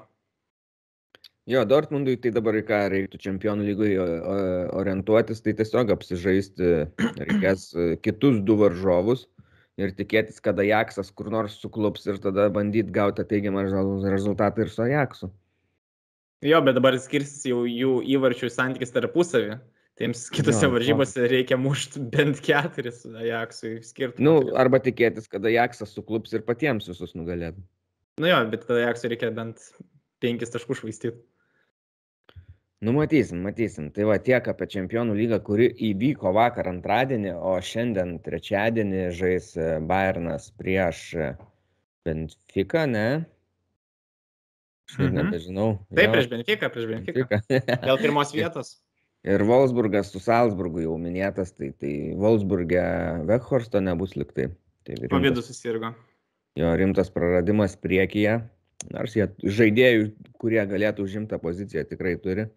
Jo, 1.47 1.63
Dortmundui 1.63 2.17
tai 2.19 2.33
dabar 2.35 2.57
į 2.59 2.65
ką 2.67 2.81
reiktų 2.91 3.19
čempionų 3.23 3.69
lygoje 3.69 4.05
orientuotis, 4.75 5.39
tai 5.45 5.53
tiesiog 5.55 5.93
apsižaisti 5.95 6.71
reikės 7.21 7.69
e, 7.71 7.85
kitus 8.03 8.41
du 8.43 8.57
varžovus 8.59 9.23
ir 9.79 9.93
tikėtis, 9.95 10.41
kad 10.43 10.59
Ajaxas 10.59 11.13
kur 11.15 11.31
nors 11.31 11.55
suklups 11.61 12.03
ir 12.09 12.19
tada 12.19 12.49
bandyti 12.51 12.91
gauti 12.91 13.23
teigiamą 13.29 13.63
rezultatą 14.11 14.65
ir 14.65 14.73
su 14.73 14.83
Ajaxu. 14.83 15.31
Jo, 16.45 16.59
bet 16.65 16.75
dabar 16.77 16.97
skirsis 17.01 17.47
jau 17.49 17.63
jų 17.65 18.01
įvarčių 18.17 18.51
santykis 18.53 18.91
tarpusavį 18.93 19.55
Tiems 19.97 20.27
kitose 20.29 20.67
Jo, 20.67 20.71
varžybose 20.75 21.23
reikia 21.31 21.57
mušti 21.57 21.99
bent 22.13 22.37
keturis 22.45 22.99
Ajaxui 23.17 23.79
skirtumą. 23.81 24.21
Nu, 24.27 24.33
arba 24.61 24.77
tikėtis, 24.83 25.25
kad 25.31 25.45
Ajaxas 25.49 25.95
suklups 25.97 26.35
ir 26.37 26.43
patiems 26.45 26.85
visus 26.91 27.15
nugalėtų. 27.17 27.63
nu 28.21 28.29
jo, 28.29 28.37
bet 28.51 28.67
tada 28.67 28.83
Ajaxui 28.85 29.09
reikia 29.15 29.31
bent 29.33 29.57
penkis 30.21 30.53
taškus 30.53 30.83
švaistyti. 30.83 31.17
Nu, 32.85 32.93
matysim, 32.93 33.41
matysim. 33.41 33.87
Tai 33.89 34.05
va 34.05 34.19
tiek 34.21 34.45
apie 34.51 34.67
Čempionų 34.69 35.15
lygą, 35.17 35.39
kuri 35.41 35.71
įvyko 35.89 36.29
vakar 36.35 36.67
antradienį, 36.69 37.31
o 37.33 37.55
šiandien 37.57 38.19
trečiadienį 38.21 39.07
žais 39.17 39.47
e, 39.57 39.79
Bayernas 39.81 40.51
prieš 40.61 40.99
e, 41.17 41.31
Benfica, 42.05 42.85
ne? 42.85 43.25
Aš 44.87 44.99
Mhm. 45.01 45.15
nebežinau. 45.17 45.71
Taip, 45.89 46.05
Jo, 46.05 46.11
prieš 46.13 46.27
Benfica, 46.29 46.69
prieš 46.69 46.85
Benfica. 46.93 47.25
Benfica. 47.49 47.79
Dėl 47.81 47.97
pirmos 48.05 48.29
vietos. 48.37 48.75
Ir 49.27 49.43
Wolfsburgas 49.43 50.13
su 50.13 50.21
Salzburgu 50.23 50.85
jau 50.85 50.93
minėtas, 51.01 51.51
tai, 51.51 51.73
tai 51.75 51.93
Wolfsburgė 52.15 52.83
Weghorsto 53.27 53.81
nebus 53.83 54.15
liktai. 54.15 54.51
Tai 54.87 55.09
Pavydu 55.11 55.43
susirgo. 55.43 55.91
Jo 56.57 56.71
rimtas 56.79 57.11
praradimas 57.11 57.75
priekyje. 57.81 58.37
Nors 58.93 59.17
jie 59.17 59.25
žaidėjų, 59.57 60.11
kurie 60.39 60.61
galėtų 60.69 61.03
užimti 61.03 61.33
tą 61.33 61.41
poziciją, 61.43 61.83
tikrai 61.89 62.15
turi. 62.23 62.47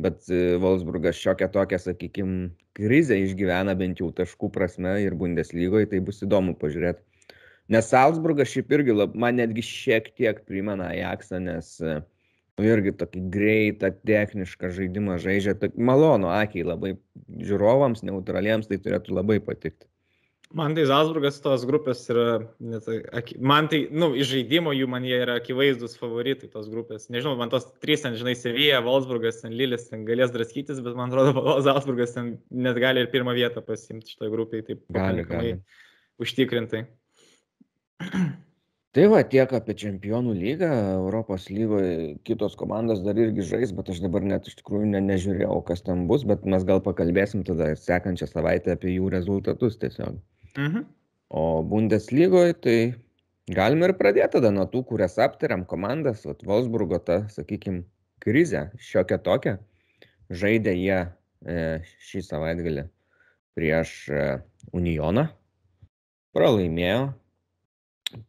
Bet 0.00 0.24
e, 0.32 0.56
Wolfsburgas 0.58 1.20
šiokią 1.20 1.50
tokią, 1.54 1.78
sakykime, 1.84 2.48
krizę 2.74 3.18
išgyvena 3.20 3.76
bent 3.78 4.00
jau 4.00 4.08
taškų 4.16 4.50
prasme 4.54 4.96
ir 5.04 5.14
Bundeslygoje, 5.20 5.90
tai 5.92 6.00
bus 6.04 6.22
įdomu 6.24 6.56
pažiūrėti. 6.58 7.04
Nes 7.70 7.86
Salzburgas 7.92 8.50
šiaip 8.50 8.72
irgi, 8.74 8.96
lab, 8.96 9.12
man 9.14 9.36
netgi 9.38 9.62
šiek 9.62 10.10
tiek 10.18 10.40
primena 10.48 10.88
Ajaxą, 10.90 11.38
nes 11.44 11.76
nu, 11.84 12.00
irgi 12.66 12.92
tokį 13.00 13.22
greitą, 13.32 13.92
technišką 14.06 14.72
žaidimą 14.76 15.18
žaidžia. 15.22 15.56
Malonu 15.76 16.30
akiai 16.32 16.66
labai 16.66 16.96
žiūrovams, 17.28 18.04
neutraliems 18.06 18.70
tai 18.70 18.80
turėtų 18.82 19.16
labai 19.16 19.38
patikti. 19.44 19.86
Man 20.50 20.74
tai 20.74 20.82
Zalzburgas 20.90 21.36
tos 21.44 21.62
grupės 21.62 22.00
yra, 22.10 22.40
net, 22.58 22.88
man 23.38 23.68
tai, 23.70 23.84
na, 23.86 24.08
nu, 24.08 24.16
iš 24.18 24.32
žaidimo 24.32 24.72
jų 24.74 24.88
man 24.90 25.04
jie 25.06 25.20
yra 25.22 25.36
akivaizdus 25.38 25.94
favoritai 26.00 26.48
tos 26.50 26.66
grupės. 26.72 27.06
Nežinau, 27.14 27.36
man 27.38 27.52
tos 27.52 27.68
trys, 27.78 28.02
ten, 28.02 28.16
žinai, 28.18 28.34
Sevija, 28.34 28.80
Wolfsburgas, 28.82 29.44
ten 29.44 29.54
Lilis, 29.54 29.86
ten 29.92 30.02
galės 30.08 30.34
draskytis, 30.34 30.82
bet 30.82 30.98
man 30.98 31.14
atrodo, 31.14 31.54
Zalzburgas 31.68 32.16
ten 32.18 32.34
net 32.50 32.82
gali 32.82 33.04
ir 33.04 33.12
pirmą 33.14 33.36
vietą 33.38 33.62
pasimti 33.62 34.16
šitoje 34.16 34.34
grupėje, 34.34 34.66
taip 34.72 34.82
Gali, 34.98 35.28
gali. 35.30 35.56
užtikrintai. 36.18 36.88
Tai 38.96 39.04
va 39.06 39.20
tiek 39.22 39.52
apie 39.54 39.74
Čempionų 39.78 40.32
lygą, 40.34 40.68
Europos 40.96 41.44
lygoje 41.46 42.16
kitos 42.26 42.56
komandos 42.58 43.04
dar 43.04 43.18
irgi 43.22 43.44
žais, 43.46 43.70
bet 43.76 43.92
aš 43.92 44.00
dabar 44.02 44.24
net 44.26 44.48
iš 44.50 44.56
tikrųjų 44.58 44.88
ne, 44.90 45.02
nežiūrėjau, 45.06 45.60
kas 45.68 45.84
ten 45.86 46.08
bus, 46.10 46.24
bet 46.26 46.42
mes 46.42 46.66
gal 46.66 46.82
pakalbėsim 46.82 47.44
tada 47.46 47.68
sekančią 47.78 48.26
savaitę 48.26 48.74
apie 48.74 48.96
jų 48.96 49.12
rezultatus 49.14 49.78
tiesiog. 49.78 50.18
Mhm. 50.56 50.88
O 51.30 51.44
Bundeslygoje 51.62 52.56
tai 52.66 52.76
galime 53.54 53.92
ir 53.92 53.94
pradėti 54.00 54.34
tada 54.40 54.50
nuo 54.50 54.66
tų, 54.72 54.82
kurias 54.88 55.14
aptariam 55.22 55.62
komandas, 55.70 56.26
vat 56.26 56.42
Wolfsburgo 56.42 56.98
ta, 56.98 57.20
sakykime, 57.30 57.84
krizė, 58.26 58.66
šiokia 58.82 59.20
tokia. 59.22 59.54
Žaidė 60.34 60.74
jie 60.74 60.98
e, 60.98 61.62
šį 62.10 62.26
savaitgalį 62.26 62.88
prieš 63.54 63.94
e, 64.10 64.26
Unioną, 64.74 65.28
pralaimėjo, 66.34 67.12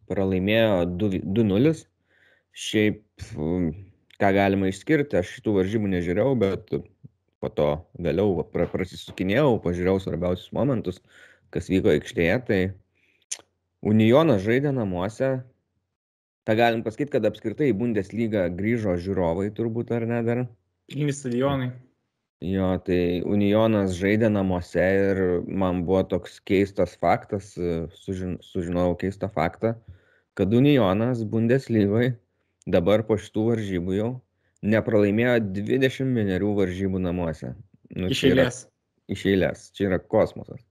pralaimėjo 0.09 0.86
2 1.01 1.21
2-0. 1.25 1.73
Šiaip, 2.51 3.03
mm, 3.38 3.69
ką 4.21 4.32
galima 4.36 4.69
išskirti, 4.71 5.19
aš 5.19 5.38
šitų 5.38 5.55
varžybų 5.59 5.91
nežiūrėjau, 5.93 6.34
bet 6.39 6.73
po 7.41 7.49
to 7.49 7.69
vėliau 7.97 8.43
prasisukinėjau, 8.53 9.55
pažiūrėjau 9.63 10.03
svarbiausius 10.03 10.51
momentus, 10.55 10.99
kas 11.53 11.71
vyko 11.71 11.93
aikštėje. 11.95 12.36
Tai 12.49 12.59
Unionas 13.82 14.43
žaidė 14.45 14.75
namuose. 14.75 15.32
Ta 16.45 16.57
galim 16.57 16.84
pasakyti, 16.86 17.15
kad 17.15 17.25
apskritai 17.29 17.69
į 17.71 17.77
Bundesliga 17.77 18.47
grįžo 18.53 18.97
žiūrovai 19.01 19.49
turbūt 19.57 19.93
ar 19.95 20.05
ne 20.09 20.21
dar. 20.25 20.43
Pilni 20.91 21.13
stadionai. 21.13 21.71
Jo, 22.42 22.72
tai 22.82 23.22
Unionas 23.22 23.94
žaidė 24.00 24.32
namuose 24.34 24.82
ir 24.82 25.20
man 25.46 25.84
buvo 25.86 26.02
toks 26.10 26.39
keistas 26.42 26.96
faktas, 26.98 27.52
sužin, 28.02 28.39
sužinojau 28.42 28.96
keistą 29.04 29.30
faktą, 29.30 29.76
kad 30.34 30.54
Unionas 30.58 31.22
Bundeslygoje 31.22 32.16
dabar 32.66 33.04
po 33.06 33.20
šitų 33.22 33.46
varžybų 33.52 33.98
jau 34.00 34.10
nepralaimėjo 34.66 35.38
21 35.54 36.50
varžybų 36.58 37.04
namuose. 37.06 37.54
Nu, 37.94 38.10
Iš 38.10 38.24
čia 38.24 38.34
yra- 38.34 38.48
eilės. 38.48 38.60
Iš 39.12 39.26
eilės, 39.28 39.70
čia 39.78 39.89
yra 39.92 40.00
kosmosas. 40.00 40.66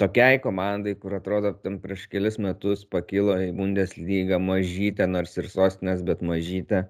Tokiai 0.00 0.40
komandai, 0.40 0.94
kur 0.98 1.12
atrodo, 1.18 1.52
tam 1.52 1.76
prieš 1.82 2.06
kelis 2.10 2.38
metus 2.40 2.84
pakilo 2.88 3.36
į 3.38 3.52
Bundeslygą 3.58 4.40
mažytę, 4.40 5.04
nors 5.06 5.36
ir 5.36 5.50
sostinės, 5.52 6.00
bet 6.06 6.22
mažytę, 6.24 6.86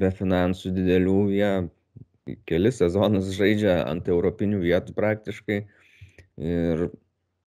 be 0.00 0.10
finansų 0.10 0.72
didelių, 0.74 1.20
jie 1.32 1.52
kelis 2.48 2.80
sezonus 2.82 3.32
žaidžia 3.36 3.80
ant 3.88 4.08
europinių 4.10 4.60
vietų 4.62 4.94
praktiškai. 4.96 5.58
Ir 6.38 6.84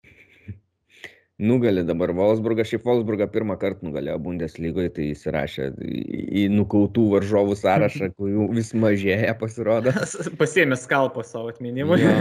nugali 1.52 1.84
dabar 1.88 2.14
Wolfsburgą, 2.16 2.66
šiaip 2.68 2.86
Wolfsburgą 2.88 3.30
pirmą 3.34 3.58
kartą 3.62 3.90
nugalėjo 3.90 4.18
Bundeslygoje, 4.24 4.94
tai 4.96 5.10
įsirašė 5.14 5.70
į, 5.84 6.48
nukautų 6.56 7.10
varžovų 7.16 7.58
sąrašą, 7.60 8.12
kurių 8.20 8.50
vis 8.58 8.74
mažėja 8.78 9.36
pasirodo. 9.40 9.96
Pasėmė 10.42 10.80
skalpą 10.80 11.26
savo 11.28 11.54
atminimui. 11.54 12.02
Jo. 12.04 12.16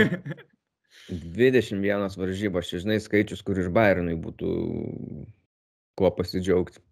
21 1.08 2.18
varžybos, 2.20 2.68
žinai 2.74 2.98
skaičius, 3.00 3.40
kur 3.44 3.58
iš 3.60 3.70
Bayernui 3.72 4.18
būtų 4.20 4.50
kuo 5.98 6.10
pasidžiaugti. 6.14 6.82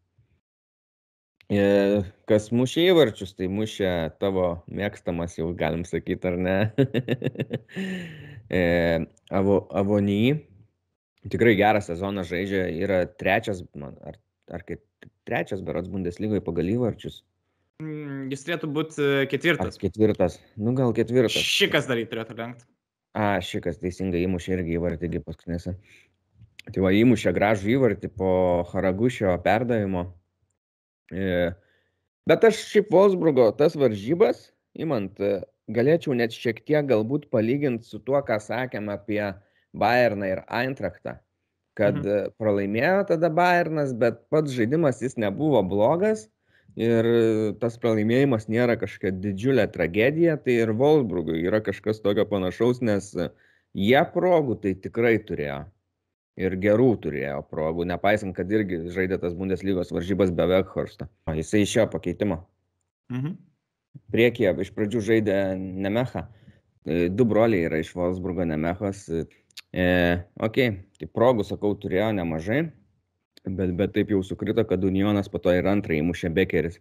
E, 1.53 2.03
Kas 2.27 2.49
mušė 2.51 2.89
įvarčius, 2.91 3.37
tai 3.39 3.47
mušė 3.53 3.91
tavo 4.19 4.49
mėgstamas, 4.67 5.37
jau 5.39 5.53
galim 5.55 5.85
sakyti, 5.87 6.33
ar 6.33 6.41
ne? 6.43 6.59
E, 8.47 8.59
Avo, 9.35 9.57
Avony. 9.75 10.37
Tikrai 11.27 11.57
gerą 11.59 11.81
sezoną 11.83 12.23
žaidžia, 12.23 12.61
yra 12.79 13.01
trečias, 13.19 13.65
man, 13.75 13.97
ar, 14.07 14.21
ar 14.55 14.63
kaip 14.63 14.85
trečias 15.27 15.65
berots 15.67 15.91
Bundeslygoje 15.91 16.45
pagal 16.47 16.71
įvarčius. 16.77 17.25
Mm, 17.83 18.29
Jis 18.31 18.45
turėtų 18.47 18.71
būti 18.77 19.03
e, 19.03 19.09
Ar 19.25 19.31
ketvirtas. 19.33 19.81
ketvirtas? 19.83 20.37
Nu 20.55 20.77
gal 20.79 20.95
ketvirtas. 20.95 21.35
Šikas 21.43 21.91
dar 21.91 21.99
jį 21.99 22.07
turėtų 22.13 22.39
lenkti. 22.39 22.69
A, 23.19 23.33
šikas 23.43 23.81
teisingai 23.83 24.23
įmušė 24.29 24.55
irgi 24.61 24.79
įvartį 24.79 25.11
irgi 25.11 25.25
paskutinėse. 25.27 25.75
Tai 26.71 26.87
va, 26.87 26.95
įmušė 26.95 27.35
gražų 27.35 27.75
įvartį 27.75 28.13
po 28.15 28.31
Haragušio 28.71 29.35
perdavimo. 29.43 30.07
E, 31.13 31.53
Bet 32.27 32.43
aš 32.45 32.59
šiaip 32.73 32.89
Wolfsburgo 32.91 33.45
tas 33.55 33.77
varžybas, 33.79 34.49
įmant, 34.75 35.21
e, 35.23 35.45
galėčiau 35.71 36.15
net 36.19 36.35
šiek 36.35 36.59
tiek 36.67 36.87
galbūt 36.89 37.29
palyginti 37.31 37.87
su 37.87 38.01
tuo, 38.03 38.19
ką 38.19 38.41
sakėm 38.43 38.91
apie 38.91 39.21
Bayerną 39.77 40.33
ir 40.33 40.41
Eintrachtą. 40.51 41.21
Kad 41.79 42.01
Mhm. 42.03 42.33
pralaimėjo 42.41 43.07
tada 43.13 43.31
Bayernas, 43.31 43.93
bet 43.95 44.29
pats 44.31 44.51
žaidimas 44.51 45.03
jis 45.03 45.15
nebuvo 45.17 45.63
blogas. 45.63 46.27
Ir 46.77 47.55
tas 47.61 47.79
pralaimėjimas 47.79 48.49
nėra 48.49 48.77
kažkokia 48.77 49.13
didžiulė 49.23 49.71
tragedija, 49.73 50.37
tai 50.43 50.59
ir 50.65 50.73
Wolfsburgui 50.75 51.45
yra 51.47 51.61
kažkas 51.61 52.03
tokio 52.03 52.27
panašaus, 52.27 52.83
nes 52.83 53.15
jie 53.73 54.03
progų 54.13 54.61
tai 54.61 54.75
tikrai 54.75 55.17
turėjo. 55.23 55.63
Ir 56.37 56.53
gerų 56.61 56.91
turėjo 57.01 57.39
progų, 57.49 57.87
nepaisant, 57.89 58.35
kad 58.37 58.51
irgi 58.53 58.83
žaidė 58.93 59.17
tas 59.23 59.33
Bundeslygos 59.37 59.89
varžybas 59.95 60.35
be 60.37 60.45
Weghorsto. 60.51 61.07
O 61.25 61.33
jisai 61.33 61.63
išėjo 61.65 61.87
pakeitimo. 61.95 62.43
Mhm. 63.13 63.39
Priekyje 64.13 64.53
iš 64.61 64.73
pradžių 64.77 65.01
žaidė 65.07 65.37
Nemecha. 65.57 66.27
E, 66.85 67.07
Du 67.09 67.25
broliai 67.25 67.65
yra 67.71 67.81
iš 67.81 67.95
Wolfsburgo 67.97 68.45
Nemechos. 68.45 69.07
E, 69.09 69.87
ok, 70.37 70.59
tai 71.01 71.09
progų, 71.09 71.47
sakau, 71.49 71.73
turėjo 71.81 72.11
nemažai. 72.19 72.67
Bet, 73.47 73.73
bet 73.79 73.95
taip 73.95 74.11
jau 74.11 74.21
sukrito, 74.27 74.65
kad 74.69 74.85
Unionas 74.85 75.31
po 75.33 75.39
to 75.41 75.55
ir 75.55 75.65
antrąjį 75.71 76.05
mušė 76.05 76.33
Bekeris. 76.37 76.81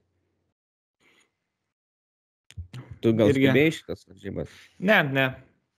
Tu 3.04 3.12
gal 3.14 3.30
Irgi. 3.30 3.48
stebėjai 3.48 3.74
šitas 3.76 4.08
varžybas? 4.10 4.54
Ne, 4.80 5.00
ne. 5.16 5.26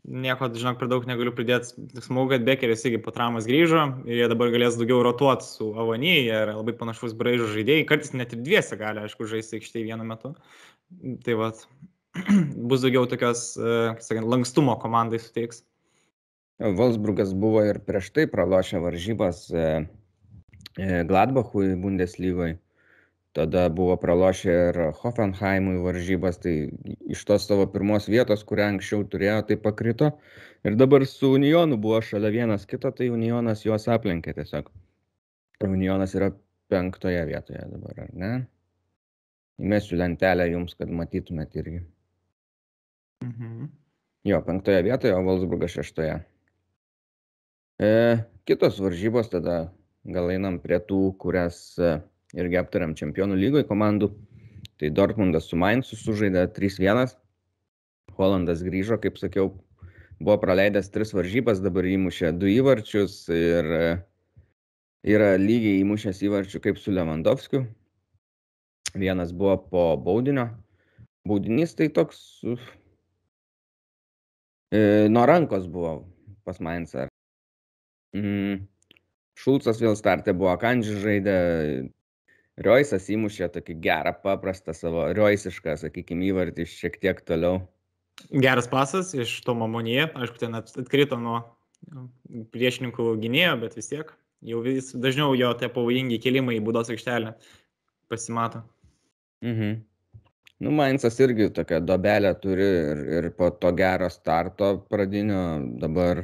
Nieko, 0.08 0.48
žinok, 0.56 0.78
per 0.80 0.88
daug 0.88 1.04
negaliu 1.04 1.34
pridėti. 1.36 1.74
Smagu, 2.00 2.30
kad 2.32 2.46
Bekeris 2.48 2.86
irgi 2.88 3.02
po 3.04 3.12
traumas 3.12 3.48
grįžo 3.50 3.82
ir 4.08 4.22
jie 4.22 4.30
dabar 4.32 4.54
galės 4.54 4.78
daugiau 4.80 5.02
rotuoti 5.04 5.44
su 5.44 5.74
Avony, 5.76 6.14
jie 6.30 6.38
yra 6.46 6.54
labai 6.56 6.76
panašus 6.80 7.16
braižų 7.20 7.50
žaidėjai, 7.58 7.88
kartais 7.90 8.14
net 8.16 8.32
ir 8.32 8.40
dviese 8.46 8.80
gali, 8.80 9.04
aišku, 9.04 9.28
žaisti 9.28 9.60
aikštėje 9.60 9.90
vienu 9.90 10.08
metu. 10.08 10.32
Tai 11.26 11.36
vad, 11.42 11.60
bus 12.72 12.86
daugiau 12.86 13.04
tokios, 13.12 13.50
e, 13.60 13.74
kaip 13.98 14.06
sakant, 14.06 14.30
lankstumo 14.32 14.78
komandai 14.80 15.20
suteiks. 15.20 15.66
Wolfsburgas 16.58 17.36
buvo 17.38 17.66
ir 17.68 17.82
prieš 17.86 18.14
tai 18.16 18.30
pralošę 18.32 18.80
varžybas 18.82 19.44
e, 19.52 19.68
e, 20.80 21.04
Gladbachui 21.10 21.76
Bundeslygoje. 21.84 22.62
Tada 23.38 23.68
buvo 23.70 23.96
pralošę 24.02 24.54
ir 24.70 24.80
Hoffenheimui 24.98 25.78
varžybas, 25.84 26.40
tai 26.42 26.56
iš 27.06 27.22
tos 27.30 27.46
savo 27.46 27.68
pirmos 27.70 28.08
vietos, 28.10 28.42
kurią 28.48 28.72
anksčiau 28.74 29.06
turėjo, 29.12 29.44
tai 29.50 29.58
pakrito. 29.62 30.12
Ir 30.66 30.78
dabar 30.80 31.06
su 31.06 31.30
Unionu 31.38 31.78
buvo 31.82 32.00
šalia 32.02 32.34
vienas 32.34 32.66
kito, 32.70 32.90
tai 32.98 33.12
Unionas 33.14 33.62
juos 33.66 33.86
aplenkė 33.94 34.34
tiesiog. 34.40 34.72
Unionas 35.68 36.16
yra 36.18 36.32
penktoje 36.72 37.22
vietoje 37.30 37.62
dabar, 37.72 38.02
ar 38.08 38.10
ne? 38.24 38.32
Įmesiu 39.62 40.02
lentelę 40.02 40.50
jums, 40.52 40.74
kad 40.78 40.90
matytumėt 40.90 41.56
irgi. 41.62 41.84
Mhm. 43.26 43.70
Jo, 44.28 44.42
penktoje 44.46 44.82
vietoje, 44.86 45.14
o 45.14 45.22
Valsburgas 45.26 45.78
šeštoje. 45.78 46.18
E, 47.78 47.90
kitos 48.50 48.82
varžybos 48.82 49.30
tada 49.30 49.60
gal 50.10 50.34
einam 50.34 50.58
prie 50.62 50.82
tų, 50.90 51.02
kurias 51.22 51.60
e, 51.78 52.00
irgi 52.36 52.60
aptariam 52.60 52.96
čempionų 52.98 53.38
lygoje 53.40 53.68
komandų. 53.70 54.12
Tai 54.78 54.90
Dortmundas 54.94 55.48
su 55.50 55.58
Mainzu 55.58 55.98
sužaidė 55.98 56.44
3-1. 56.54 57.16
Holandas 58.18 58.62
grįžo, 58.66 58.98
kaip 59.02 59.18
sakiau, 59.18 59.52
buvo 60.20 60.38
praleidęs 60.42 60.92
tris 60.94 61.14
varžybas, 61.14 61.62
dabar 61.62 61.86
įmušė 61.86 62.32
du 62.38 62.50
įvarčius 62.50 63.20
ir 63.34 63.72
e, 63.78 63.82
yra 65.14 65.36
lygiai 65.42 65.82
įmušęs 65.82 66.22
įvarčių 66.26 66.62
kaip 66.64 66.82
su 66.82 66.94
Lewandowskiu. 66.94 67.66
Vienas 68.98 69.34
buvo 69.34 69.58
po 69.72 69.84
baudinio. 70.02 70.50
Baudinys 71.28 71.76
tai 71.78 71.90
toks 71.94 72.22
e, 74.72 74.82
nuo 75.10 75.26
rankos 75.30 75.68
buvo 75.70 76.00
pas 76.48 76.62
Mainzą. 76.64 77.08
Mm. 78.16 78.66
Šulcas 79.38 79.78
vėl 79.84 79.94
startė 80.00 80.34
buvo, 80.34 80.56
Kandži 80.58 80.96
žaidė, 81.04 81.38
Rioisas 82.58 83.06
įmušė 83.14 83.52
tokį 83.54 83.76
gerą, 83.84 84.14
paprastą 84.24 84.74
savo 84.74 85.06
rioisišką, 85.14 85.76
sakykime, 85.78 86.32
įvartį 86.32 86.66
šiek 86.72 86.96
tiek 87.04 87.20
toliau. 87.28 87.60
Geras 88.34 88.66
pasas 88.70 89.12
iš 89.14 89.36
Tomo 89.46 89.68
Monėje, 89.70 90.08
aišku, 90.18 90.40
ten 90.42 90.58
atkrito 90.58 91.20
nuo 91.22 91.44
priešininkų 92.54 93.12
gynėjo, 93.22 93.52
bet 93.62 93.78
vis 93.78 93.92
tiek 93.92 94.10
jau 94.46 94.62
vis 94.66 94.90
dažniau 94.98 95.36
jo 95.38 95.52
tie 95.58 95.70
pavojingi 95.74 96.18
kelimai 96.22 96.58
į 96.58 96.64
būdos 96.66 96.90
aikštelę 96.94 97.36
pasimato. 98.10 98.64
Mhm. 99.46 99.78
Nu, 100.66 100.74
Mainzas 100.74 101.20
irgi 101.22 101.52
tokią 101.54 101.84
dobelę 101.86 102.32
turi 102.42 102.66
ir, 102.66 103.04
ir 103.20 103.30
po 103.38 103.52
to 103.54 103.70
gero 103.78 104.10
starto 104.10 104.72
pradinio 104.90 105.62
dabar 105.78 106.24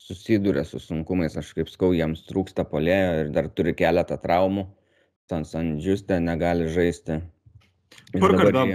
susiduria 0.00 0.64
su 0.64 0.80
sunkumais, 0.80 1.36
aš 1.36 1.52
kaip 1.58 1.68
skau, 1.68 1.92
jiems 1.92 2.24
trūksta 2.30 2.64
polėjo 2.70 3.12
ir 3.20 3.32
dar 3.36 3.50
turi 3.52 3.76
keletą 3.76 4.16
traumų. 4.22 4.64
San 4.64 4.85
San 5.28 5.76
Juste 5.82 6.20
negali 6.22 6.68
žaisti. 6.72 7.20
Burkardo. 8.14 8.66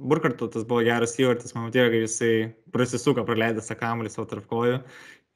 Burkardo 0.00 0.48
tas 0.48 0.64
buvo 0.64 0.80
geras 0.86 1.12
įvartis, 1.20 1.52
man 1.52 1.66
matėjo, 1.66 1.90
kai 1.92 1.98
jisai 2.06 2.34
prasisuko, 2.72 3.24
praleidęs 3.28 3.68
kamuolį 3.76 4.12
savo 4.12 4.24
tarp 4.30 4.46
kojų 4.48 4.78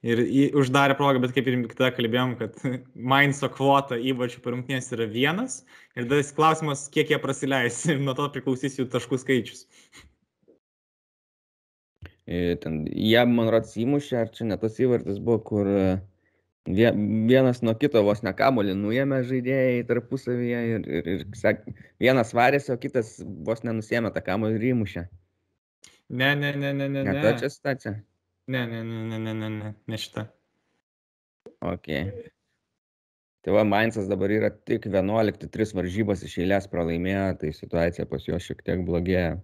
ir 0.05 0.23
į, 0.25 0.45
uždarė 0.61 0.97
progą, 0.99 1.21
bet 1.25 1.35
kaip 1.37 1.49
ir 1.49 1.59
tada 1.73 1.91
kalbėjom, 1.97 2.35
kad 2.41 2.57
Mainzo 3.13 3.49
kvota 3.53 3.99
įvarčių 3.99 4.41
per 4.45 4.57
rungtynės 4.57 4.93
yra 4.97 5.09
vienas 5.11 5.61
ir 5.97 6.09
tada 6.09 6.25
klausimas, 6.37 6.87
kiek 6.93 7.13
jie 7.13 7.21
prasileis 7.21 7.83
ir 7.89 8.03
nuo 8.03 8.17
to 8.17 8.29
priklausys 8.35 8.79
jų 8.81 8.89
taškų 8.93 9.21
skaičius. 9.21 9.65
Ten, 12.25 12.85
jie, 12.89 13.21
man 13.29 13.51
rods, 13.53 13.75
įmušė, 13.77 14.17
ar 14.23 14.31
čia 14.33 14.47
ne 14.49 14.57
tas 14.57 14.79
įvartis 14.81 15.19
buvo, 15.21 15.43
kur 15.45 15.69
uh, 15.69 15.97
vienas 16.65 17.63
nuo 17.63 17.75
kito 17.77 18.03
vos 18.05 18.23
ne 18.25 18.33
kamuolį 18.33 18.75
nuėmė 18.79 19.21
žaidėjai 19.29 19.85
tarpusavyje 19.89 20.61
ir, 20.71 20.89
ir, 20.89 21.11
ir 21.15 21.25
sak, 21.37 21.65
vienas 22.01 22.33
varėsi, 22.37 22.73
o 22.73 22.79
kitas 22.81 23.19
vos 23.45 23.65
nenusėmė 23.67 24.13
tą 24.15 24.25
kamuolį 24.25 24.57
ir 24.61 24.69
įmušė. 24.73 25.05
Ne, 26.09 26.35
ne, 26.37 26.53
ne, 26.57 26.73
ne, 26.73 26.89
ne. 26.89 27.03
Ne, 27.05 27.17
ta 27.21 27.35
čia 27.41 27.51
situacija. 27.53 27.97
Ne, 28.49 28.67
ne, 28.69 28.83
ne, 28.85 29.03
ne, 29.09 29.19
ne, 29.19 29.35
ne, 29.35 29.51
ne, 29.51 29.75
ne 29.89 29.99
šita. 30.01 30.27
Ok. 31.65 31.89
Tai 33.45 33.53
va, 33.53 33.65
Mainzas 33.69 34.09
dabar 34.09 34.33
yra 34.33 34.49
tik 34.69 34.87
11-3 34.89 35.75
varžybas 35.77 36.23
iš 36.25 36.39
eilės 36.45 36.69
pralaimėjo, 36.73 37.27
tai 37.41 37.51
situacija 37.57 38.07
pas 38.09 38.25
juos 38.25 38.45
šiek 38.45 38.63
tiek 38.65 38.85
blogėja. 38.87 39.35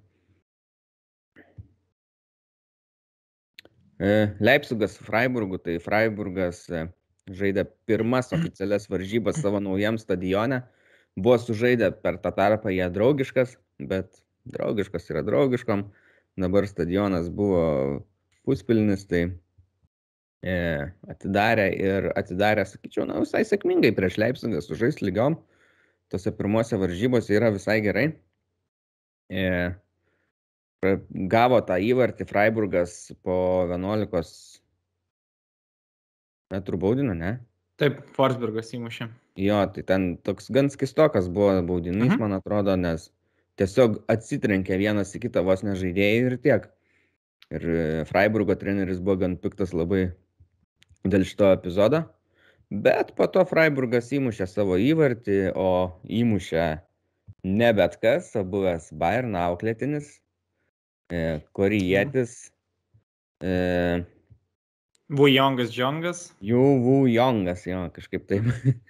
E, 4.00 4.12
Leipzigas 4.40 4.96
su 4.96 5.04
Freiburgu, 5.04 5.58
tai 5.60 5.76
Freiburgas 5.84 6.62
e, 6.72 6.86
žaidė 7.28 7.66
pirmas 7.88 8.32
oficialias 8.36 8.88
varžybas 8.90 9.40
savo 9.42 9.60
naujam 9.62 9.98
stadione. 10.00 10.62
Buvo 11.18 11.36
sužaidę 11.42 11.90
per 12.02 12.20
tą 12.22 12.32
tarpą 12.36 12.72
jie 12.72 12.86
draugiškas, 12.94 13.56
bet 13.90 14.22
draugiškas 14.48 15.10
yra 15.12 15.22
draugiškom. 15.26 15.84
Dabar 16.40 16.66
stadionas 16.70 17.28
buvo 17.28 17.62
puspilnis, 18.46 19.04
tai 19.10 19.24
e, 20.46 20.54
atidarė 21.10 21.68
ir 21.74 22.08
atidarė, 22.16 22.64
sakyčiau, 22.68 23.04
na, 23.10 23.18
visai 23.24 23.42
sėkmingai 23.44 23.92
prieš 23.96 24.16
Leipzigą 24.22 24.62
sužais 24.64 25.02
lygiom. 25.02 25.36
Tose 26.10 26.32
pirmose 26.34 26.78
varžybose 26.80 27.34
yra 27.36 27.50
visai 27.54 27.80
gerai. 27.84 28.06
E, 29.30 29.44
gavo 31.30 31.60
tą 31.66 31.76
įvartį 31.90 32.26
Freiburgas 32.30 33.10
po 33.26 33.66
11 33.68 34.60
metrų 36.52 36.80
baudinio, 36.82 37.14
ne? 37.16 37.38
Taip, 37.80 38.02
Forsbergas 38.16 38.74
įmušė. 38.76 39.08
Jo, 39.40 39.62
tai 39.72 39.84
ten 39.88 40.10
toks 40.26 40.50
gan 40.52 40.68
skistokas 40.72 41.30
buvo 41.32 41.54
baudinys, 41.64 42.10
mhm. 42.12 42.20
man 42.20 42.36
atrodo, 42.36 42.74
nes 42.76 43.08
tiesiog 43.60 44.02
atsitrenkė 44.12 44.76
vienas 44.80 45.14
į 45.16 45.22
kitą 45.26 45.44
vos 45.46 45.64
nežaidėjai 45.64 46.26
ir 46.26 46.36
tiek. 46.44 46.68
Ir 47.50 47.64
e, 47.66 47.84
Freiburgo 48.08 48.54
treneris 48.58 49.00
buvo 49.02 49.22
gan 49.24 49.36
piktas 49.40 49.72
labai 49.74 50.10
dėl 51.08 51.24
šito 51.26 51.48
epizodo. 51.54 52.04
Bet 52.70 53.16
po 53.18 53.26
to 53.32 53.42
Freiburgas 53.48 54.12
įmušė 54.14 54.46
savo 54.46 54.76
įvartį, 54.78 55.40
o 55.58 55.98
įmušė 56.06 56.66
ne 57.50 57.70
bet 57.74 57.96
kas, 58.02 58.30
o 58.38 58.44
buvęs 58.46 58.92
Bayern 59.00 59.34
auklėtinis, 59.40 60.12
e, 61.10 61.40
korietis, 61.56 62.52
e, 63.42 64.04
Vujongas 65.10 65.72
Džongas. 65.74 66.28
Jų 66.44 66.64
Vujongas, 66.84 67.66
jo, 67.66 67.84
kažkaip 67.96 68.28
taip. 68.30 68.50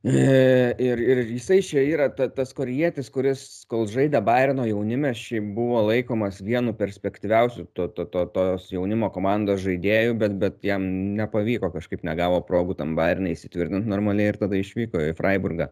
E, 0.00 0.72
ir, 0.80 0.96
ir 0.96 1.18
jisai 1.28 1.58
čia 1.60 1.82
yra 1.84 2.06
ta, 2.16 2.24
tas 2.32 2.54
korietis, 2.56 3.10
kuris, 3.12 3.42
kol 3.68 3.82
žaidė 3.84 4.22
Bairno 4.24 4.64
jaunime, 4.64 5.10
šiaip 5.12 5.50
buvo 5.52 5.82
laikomas 5.90 6.38
vienu 6.40 6.72
perspektyviausių 6.78 7.66
to, 7.76 7.84
to, 7.92 8.06
to, 8.08 8.22
tos 8.32 8.70
jaunimo 8.72 9.10
komandos 9.12 9.60
žaidėjų, 9.66 10.14
bet, 10.22 10.38
bet 10.40 10.64
jam 10.64 10.86
nepavyko, 11.18 11.68
kažkaip 11.74 12.00
negavo 12.08 12.40
progų 12.48 12.78
tam 12.78 12.94
Bairnai 12.96 13.34
įsitvirtinti 13.36 13.92
normaliai 13.92 14.32
ir 14.32 14.40
tada 14.40 14.56
išvyko 14.56 15.04
į 15.10 15.12
Freiburgą. 15.20 15.68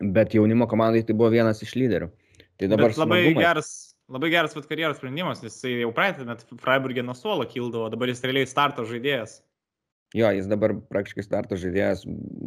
Bet 0.00 0.32
jaunimo 0.32 0.64
komandai 0.64 1.04
tai 1.04 1.20
buvo 1.20 1.28
vienas 1.36 1.60
iš 1.68 1.76
lyderių. 1.76 2.08
Tai 2.56 2.72
dabar 2.72 2.94
bet 2.94 3.02
labai 3.04 3.20
smagumai. 3.26 3.44
geras 3.44 3.74
labai 4.12 4.30
geras 4.30 4.54
vat 4.56 4.68
karjeros 4.70 5.00
sprendimas, 5.00 5.42
nes 5.42 5.54
jisai 5.56 5.80
jau 5.82 5.92
praeitą 5.94 6.26
metą 6.28 6.58
Freiburgė 6.62 7.04
nuo 7.06 7.16
suolo 7.18 7.46
kildavo, 7.50 7.90
dabar 7.92 8.12
jis 8.12 8.22
realiai 8.26 8.48
starto 8.48 8.86
žaidėjas. 8.88 9.40
Jo, 10.14 10.30
jis 10.32 10.46
dabar 10.48 10.76
praktiškai 10.92 11.24
starto 11.26 11.58
žaidėjas, 11.58 12.04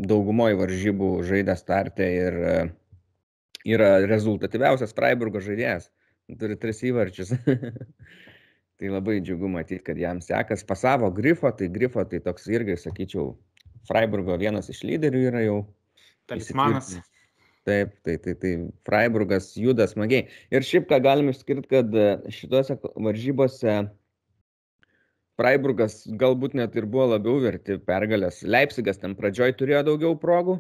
daugumoje 0.10 0.58
varžybų 0.62 1.10
žaidė 1.28 1.58
startę 1.60 2.08
ir 2.16 2.38
e, 2.40 2.54
yra 3.76 3.98
rezultatyviausias 4.08 4.96
Freiburgo 4.96 5.42
žaidėjas. 5.44 5.90
Turi 6.40 6.56
tris 6.62 6.80
įvarčius. 6.86 7.34
tai 8.80 8.92
labai 8.94 9.18
džiugu 9.20 9.50
matyti, 9.52 9.84
kad 9.84 10.00
jam 10.00 10.22
sekas. 10.24 10.64
Pasavo 10.64 11.12
Grifo, 11.12 11.52
tai 11.52 11.68
Grifo 11.74 12.06
tai 12.08 12.22
toks 12.24 12.48
irgi, 12.48 12.78
sakyčiau, 12.80 13.34
Freiburgo 13.90 14.38
vienas 14.40 14.70
iš 14.72 14.86
lyderių 14.88 15.26
yra 15.32 15.44
jau. 15.44 15.60
Talismanas. 16.30 16.96
Taip, 17.68 17.92
tai, 18.08 18.16
tai, 18.18 18.34
tai 18.40 18.52
Freiburgas 18.88 19.52
juda 19.60 19.86
smagiai. 19.88 20.30
Ir 20.54 20.66
šiaip 20.66 20.88
ką 20.90 21.02
galim 21.04 21.30
išskirti, 21.32 21.68
kad 21.70 21.96
e, 21.96 22.06
šituose 22.34 22.78
varžybose 22.96 23.76
Freiburgas 25.40 26.02
galbūt 26.20 26.56
net 26.60 26.74
ir 26.80 26.88
buvo 26.88 27.10
labiau 27.14 27.40
verti 27.44 27.78
pergalės. 27.90 28.42
Leipzigas 28.44 29.00
ten 29.00 29.16
pradžioj 29.20 29.54
turėjo 29.60 29.84
daugiau 29.88 30.18
progų, 30.20 30.58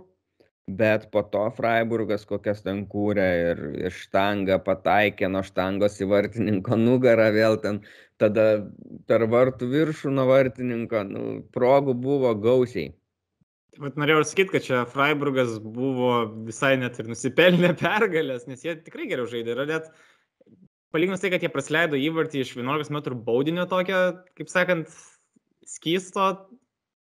bet 0.82 1.10
po 1.12 1.24
to 1.34 1.42
Freiburgas 1.58 2.24
kokias 2.30 2.64
ten 2.68 2.86
kūrė 2.92 3.28
ir, 3.48 3.64
ir 3.88 3.96
štangą 3.96 4.60
pataikė 4.68 5.32
nuo 5.32 5.42
štangos 5.48 6.00
į 6.04 6.08
vartininko 6.14 6.78
nugarą 6.80 7.28
vėl 7.36 7.60
ten, 7.64 7.82
tada 8.22 8.46
per 9.10 9.28
vartų 9.34 9.72
viršų 9.74 10.14
nuo 10.16 10.30
vartininko, 10.30 11.04
nu, 11.12 11.26
progų 11.56 11.96
buvo 12.08 12.36
gausiai. 12.48 12.94
Vat 13.80 14.00
norėjau 14.00 14.26
sakyti, 14.28 14.52
kad 14.56 14.66
čia 14.66 14.84
Freiburgas 14.92 15.56
buvo 15.64 16.14
visai 16.48 16.74
net 16.82 16.98
ir 17.00 17.08
nusipelnę 17.12 17.74
pergalės, 17.84 18.48
nes 18.50 18.66
jie 18.66 18.76
tikrai 18.84 19.08
geriau 19.12 19.30
žaidė. 19.30 19.56
Ir 19.56 19.70
net 19.70 19.92
palyginus 20.96 21.24
tai, 21.24 21.32
kad 21.32 21.46
jie 21.46 21.52
praleido 21.54 22.00
įvartį 22.00 22.44
iš 22.44 22.58
11 22.60 22.92
m 22.92 23.22
baudinio 23.24 23.68
tokio, 23.72 24.02
kaip 24.36 24.52
sakant, 24.52 24.92
skysto, 25.70 26.34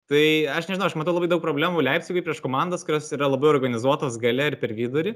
Tai 0.04 0.24
aš 0.52 0.66
nežinau, 0.68 0.90
aš 0.90 0.98
matau 1.00 1.14
labai 1.16 1.30
daug 1.32 1.40
problemų 1.40 1.80
Leipzigui 1.80 2.20
prieš 2.24 2.42
komandas, 2.44 2.82
kurios 2.84 3.06
yra 3.16 3.30
labai 3.30 3.48
organizuotos 3.54 4.18
gale 4.20 4.50
ir 4.50 4.58
per 4.60 4.74
vidurį. 4.76 5.14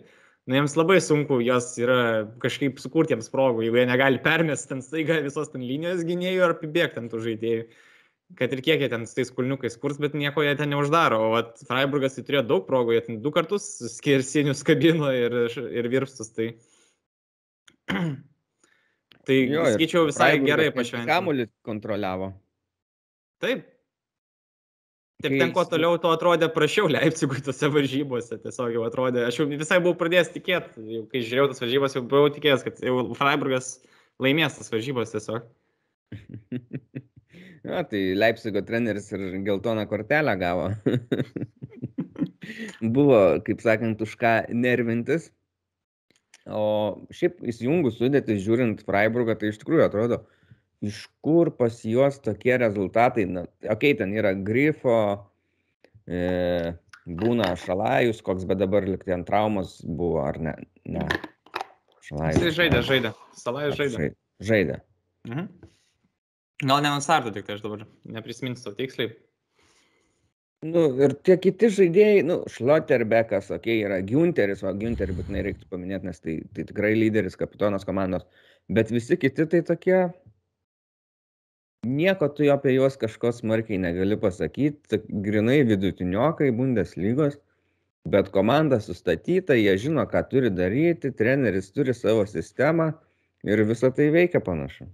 Nu, 0.49 0.57
jiems 0.57 0.79
labai 0.79 0.97
sunku 1.05 1.43
jos 1.45 1.75
yra 1.77 2.25
kažkaip 2.41 2.81
sukurti 2.81 3.13
jiems 3.13 3.29
progų, 3.29 3.67
jeigu 3.67 3.83
jie 3.83 3.85
negali 3.91 4.21
permesti 4.25 4.71
ten 4.71 4.81
staiga 4.81 5.19
visos 5.27 5.53
ten 5.53 5.67
linijos 5.69 6.07
gynėjų 6.09 6.47
ar 6.47 6.55
apibėgti 6.55 7.03
ant 7.03 7.13
tų 7.13 7.21
žaidėjų. 7.27 7.67
Kad 8.37 8.53
ir 8.53 8.61
kiek 8.61 8.83
jie 8.85 8.91
ten 8.93 9.07
su 9.09 9.17
tais 9.17 9.31
kulniukais 9.33 9.79
kurs, 9.81 9.97
bet 10.03 10.13
nieko 10.19 10.43
jie 10.45 10.53
ten 10.59 10.69
neuždaro. 10.75 11.21
O 11.25 11.31
vat, 11.33 11.55
Freiburgas 11.65 12.19
tai 12.19 12.27
turėjo 12.27 12.45
daug 12.51 12.67
progų, 12.67 12.93
jie 12.97 13.05
ten 13.07 13.23
du 13.25 13.33
kartus 13.33 13.71
skirsinius 13.95 14.61
kabino 14.69 15.09
ir, 15.17 15.39
ir 15.57 15.89
virpstus. 15.89 16.35
Tai, 16.37 16.51
tai 19.29 19.41
jo, 19.41 19.65
skaičiau 19.79 20.05
visai 20.11 20.35
gerai 20.45 20.69
pašventę. 20.77 21.09
Kamuolį 21.09 21.49
kontroliavo. 21.65 22.35
Taip, 23.41 23.65
Taip, 25.19 25.33
ten 25.35 25.51
kuo 25.51 25.65
toliau, 25.67 25.97
to 25.99 26.13
atrodė 26.15 26.47
prašiau 26.55 26.87
Leipzigui 26.87 27.41
tose 27.47 27.67
varžybose. 27.75 28.37
Tiesiog 28.45 28.77
jau 28.77 28.85
atrodė, 28.87 29.25
aš 29.27 29.41
jau 29.41 29.49
visai 29.51 29.81
buvau 29.83 29.97
pradėjęs 29.99 30.31
tikėti, 30.37 30.85
jau 30.95 31.07
kai 31.11 31.23
žiūrėjau 31.25 31.49
tas 31.51 31.63
varžybas, 31.65 31.97
jau 31.99 32.03
buvau 32.13 32.29
tikėjęs, 32.37 32.63
kad 32.67 32.79
jau 32.87 33.01
Freiburgas 33.19 33.73
laimės 34.23 34.61
tas 34.61 34.71
varžybas 34.71 35.17
tiesiog. 35.17 35.49
Na, 37.69 37.83
tai 37.85 38.01
Leipzigo 38.17 38.63
treneris 38.65 39.11
ir 39.13 39.21
geltoną 39.45 39.85
kortelę 39.91 40.35
gavo. 40.41 40.71
Buvo, 42.97 43.19
kaip 43.45 43.61
sakant, 43.61 44.01
už 44.01 44.15
ką 44.21 44.33
nervintis. 44.57 45.29
O 46.49 46.63
šiaip 47.13 47.43
įsijungus 47.45 47.99
sudėti, 48.01 48.39
žiūrint 48.41 48.81
Freiburgą, 48.87 49.37
tai 49.37 49.51
iš 49.53 49.61
tikrųjų 49.61 49.85
atrodo, 49.85 50.23
iš 50.81 51.03
kur 51.25 51.51
pas 51.59 51.83
juos 51.85 52.17
tokie 52.25 52.57
rezultatai, 52.57 53.27
na, 53.29 53.45
okei, 53.61 53.75
okay, 53.75 53.99
ten 54.01 54.17
yra 54.17 54.33
grifo, 54.33 54.97
e, 56.09 56.73
būna 57.21 57.51
šalajus, 57.61 58.25
koks 58.25 58.49
bet 58.49 58.63
dabar 58.63 58.89
liktai 58.89 59.19
ant 59.19 59.29
traumos 59.29 59.83
buvo, 59.85 60.23
ar 60.25 60.41
ne? 60.41 60.57
Ne. 60.89 61.05
Šalajus. 62.09 62.47
Jis 62.47 62.61
žaidė, 62.63 62.81
žaidė. 62.89 63.13
Salajus 63.37 63.83
žaidė. 63.83 64.15
Žaidė. 64.49 64.81
Mhm. 65.29 65.77
Gal 66.65 66.83
ne 66.83 66.91
ant 66.91 67.05
starto 67.05 67.31
tik 67.35 67.47
tai 67.47 67.55
aš 67.55 67.63
dabar 67.63 67.85
neprisiminsiu 68.19 68.75
tiksliai. 68.75 69.13
Nu, 70.67 70.89
ir 70.99 71.13
tie 71.23 71.37
kiti 71.39 71.69
žaidėjai, 71.71 72.23
nu, 72.27 72.41
Šloterbekas, 72.51 73.53
okei, 73.55 73.77
okay, 73.77 73.85
yra 73.87 74.01
Günteris, 74.03 74.65
o 74.67 74.73
Günterį 74.75 75.15
būtinai 75.21 75.45
reiktų 75.47 75.69
paminėti, 75.71 76.09
nes 76.09 76.19
tai, 76.19 76.35
tai 76.57 76.65
tikrai 76.67 76.97
lyderis, 76.97 77.39
kapitonas 77.39 77.87
komandos, 77.87 78.25
bet 78.67 78.91
visi 78.91 79.15
kiti 79.23 79.47
tai 79.53 79.61
tokie, 79.69 80.01
nieko 81.87 82.27
tu 82.35 82.51
apie 82.51 82.75
juos 82.75 82.99
kažko 82.99 83.31
smarkiai 83.37 83.79
negali 83.85 84.19
pasakyt, 84.19 84.99
grinai 85.29 85.61
vidutiniokai 85.69 86.51
Bundeslygos, 86.51 87.39
bet 88.11 88.35
komanda 88.35 88.81
sustatyta, 88.83 89.55
jie 89.55 89.79
žino, 89.79 90.11
ką 90.11 90.27
turi 90.33 90.51
daryti, 90.51 91.15
treneris 91.15 91.71
turi 91.71 91.95
savo 91.95 92.27
sistemą 92.27 92.97
ir 93.47 93.63
visą 93.71 93.95
tai 93.95 94.11
veikia 94.11 94.43
panašu. 94.43 94.91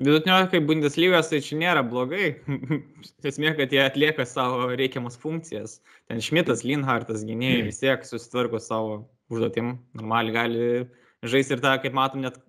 Vidutiniokai 0.00 0.62
Bundeslygos 0.64 1.28
tai 1.28 1.42
čia 1.44 1.58
nėra 1.60 1.82
blogai. 1.84 2.30
Esmė, 3.28 3.52
kad 3.58 3.72
jie 3.74 3.82
atlieka 3.84 4.24
savo 4.28 4.70
reikiamas 4.72 5.18
funkcijas. 5.20 5.80
Ten 6.08 6.22
Šmitas, 6.24 6.64
Linhartas, 6.64 7.26
gynėjai 7.28 7.66
vis 7.66 7.82
tiek 7.82 8.06
susitvarko 8.08 8.62
savo 8.64 8.96
užduotim. 9.28 9.74
Normaliai 9.98 10.36
gali 10.38 10.64
žais 11.28 11.52
ir 11.52 11.60
tą, 11.60 11.74
kaip 11.82 11.96
matom, 11.96 12.24
net 12.24 12.40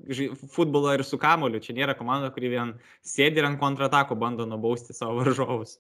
futbolą 0.56 0.96
ir 0.96 1.04
su 1.08 1.20
kamoliu. 1.20 1.60
Čia 1.64 1.76
nėra 1.82 1.98
komanda, 2.00 2.32
kuri 2.32 2.54
vien 2.56 2.76
sėdi 3.04 3.44
ir 3.44 3.50
ant 3.50 3.60
kontratako 3.60 4.16
bando 4.20 4.48
nubausti 4.48 4.96
savo 4.96 5.20
varžovus. 5.20 5.76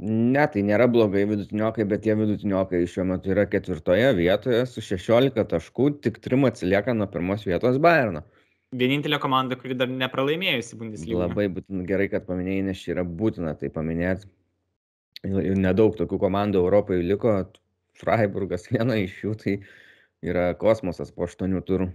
Ne, 0.00 0.46
tai 0.48 0.62
nėra 0.64 0.86
blogai 0.88 1.26
vidutiniokai, 1.28 1.84
bet 1.84 2.06
tie 2.06 2.14
vidutiniokai 2.16 2.86
šiuo 2.88 3.04
metu 3.10 3.34
yra 3.34 3.44
ketvirtoje 3.52 4.14
vietoje 4.16 4.62
su 4.64 4.80
16 4.80 5.44
taškų, 5.50 5.90
tik 6.06 6.22
trim 6.24 6.48
atsilieka 6.48 6.96
nuo 6.96 7.04
pirmos 7.12 7.44
vietos 7.44 7.76
Bayerno. 7.84 8.24
Vienintelė 8.70 9.18
komanda, 9.18 9.56
kuri 9.58 9.74
dar 9.74 9.90
nepralaimėjusi 9.90 10.76
Bundesliga. 10.78 11.24
Labai 11.24 11.48
būtina, 11.50 11.82
gerai, 11.88 12.06
kad 12.12 12.26
paminėjai, 12.28 12.66
nes 12.68 12.82
čia 12.82 12.92
yra 12.94 13.02
būtina 13.02 13.56
tai 13.58 13.70
paminėti. 13.74 14.28
Ir 15.26 15.58
nedaug 15.58 15.96
tokių 15.98 16.20
komandų 16.22 16.62
Europoje 16.62 17.02
liko, 17.02 17.34
Freiburgas 17.98 18.68
viena 18.70 18.96
iš 18.96 19.18
jų, 19.24 19.34
tai 19.42 19.56
yra 20.24 20.52
kosmosas 20.60 21.10
po 21.12 21.26
aštuonių 21.26 21.64
turų. 21.66 21.90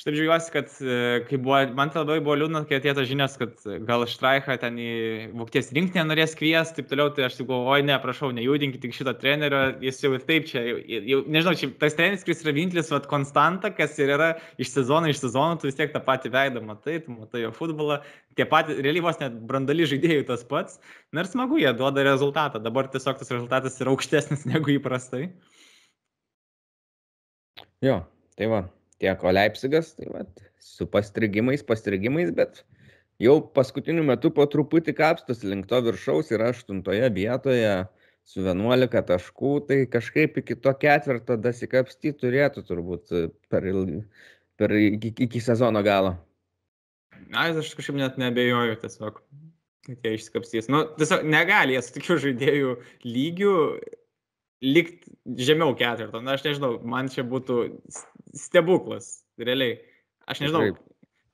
Aš 0.00 0.06
taip 0.06 0.14
džiaugiuosi, 0.16 0.52
kad 0.54 0.70
e, 0.80 0.94
kai 1.28 1.36
buvo, 1.36 1.58
man 1.76 1.90
labai 1.92 2.22
buvo 2.24 2.32
liūdna, 2.40 2.62
kai 2.64 2.78
atėjo 2.78 3.02
žinias, 3.04 3.34
kad 3.36 3.58
gal 3.84 4.06
Štraichą 4.08 4.54
ten 4.62 4.78
į 4.80 4.92
Vokietijos 5.36 5.74
rinktinę 5.76 6.06
norės 6.08 6.32
kviesti, 6.38 6.78
taip 6.78 6.88
toliau, 6.88 7.10
tai 7.12 7.26
aš 7.26 7.36
tik 7.36 7.50
galvoju, 7.50 7.84
ne, 7.84 7.98
prašau, 8.00 8.30
nejudinkit 8.32 8.80
tik 8.80 8.96
šito 8.96 9.12
trenerio, 9.20 9.58
jis 9.84 10.00
jau 10.00 10.14
ir 10.16 10.24
taip 10.24 10.48
čia, 10.48 10.62
jau, 11.04 11.18
nežinau, 11.28 11.52
čia 11.60 11.68
tas 11.84 11.98
treneris, 11.98 12.24
kuris 12.24 12.40
yra 12.46 12.56
vienintelis, 12.56 12.88
vad, 12.94 13.10
konstanta, 13.12 13.74
kas 13.76 14.00
ir 14.00 14.14
yra 14.16 14.30
iš 14.56 14.72
sezono 14.78 15.12
iš 15.12 15.20
sezono, 15.20 15.60
tu 15.60 15.68
vis 15.68 15.76
tiek 15.76 15.92
tą 15.92 16.00
patį 16.08 16.32
veidą 16.38 16.64
matai, 16.64 16.96
tu 17.04 17.18
matai 17.18 17.44
jo 17.44 17.52
futbolą, 17.60 18.00
tie 18.40 18.48
patys, 18.48 18.80
realiai 18.80 19.04
vos 19.10 19.20
net 19.20 19.36
brandali 19.52 19.92
žaidėjai 19.92 20.24
tas 20.32 20.48
pats, 20.48 20.80
ir 21.12 21.28
smagu, 21.28 21.60
jie 21.60 21.76
duoda 21.76 22.08
rezultatą, 22.08 22.64
dabar 22.64 22.88
tiesiog 22.88 23.20
tas 23.20 23.36
rezultatas 23.36 23.76
yra 23.84 23.92
aukštesnis 23.92 24.48
negu 24.56 24.78
įprastai. 24.80 25.26
Jo, 27.84 28.06
tai 28.40 28.48
va, 28.48 28.64
tiek 29.00 29.24
o 29.24 29.32
Leipzigas, 29.32 29.94
tai 29.96 30.10
va, 30.12 30.24
su 30.60 30.86
pastrigimais, 30.90 31.64
pastrigimais, 31.66 32.30
bet 32.36 32.62
jau 33.20 33.38
paskutiniu 33.56 34.04
metu 34.06 34.32
po 34.34 34.46
truputį 34.48 34.94
kapstas 34.96 35.44
link 35.46 35.68
to 35.70 35.80
viršaus 35.86 36.32
yra 36.34 36.50
aštuntoje 36.54 37.08
vietoje 37.16 37.72
su 38.28 38.44
11 38.44 39.02
taškų, 39.08 39.52
tai 39.68 39.78
kažkaip 39.90 40.38
iki 40.42 40.56
to 40.62 40.72
ketvirto 40.78 41.36
dasikapstyti 41.40 42.18
turėtų 42.20 42.64
turbūt 42.68 43.14
per, 43.50 43.66
ilgi, 43.66 44.02
per 44.60 44.74
iki, 44.76 45.14
iki 45.26 45.42
sezono 45.42 45.82
galo. 45.86 46.14
Na, 47.30 47.48
aš 47.50 47.72
kažkaip 47.78 47.98
net 47.98 48.20
nebejoju 48.20 48.76
tiesiog, 48.82 49.22
kad 49.86 50.06
jie 50.06 50.14
išsikapstys. 50.18 50.68
Nu, 50.72 50.84
tiesiog 50.98 51.24
negali 51.26 51.76
jie 51.76 51.82
su 51.84 51.96
tokiu 51.96 52.18
žaidėjų 52.22 52.76
lygiu 53.06 53.54
likt 54.64 55.08
žemiau 55.40 55.74
ketvirto. 55.78 56.20
Na, 56.24 56.36
aš 56.36 56.44
nežinau, 56.46 56.76
man 56.86 57.08
čia 57.12 57.24
būtų 57.26 57.58
stebuklas, 58.36 59.20
realiai. 59.40 59.78
Aš 60.30 60.44
nežinau. 60.44 60.68
Taip. 60.68 60.86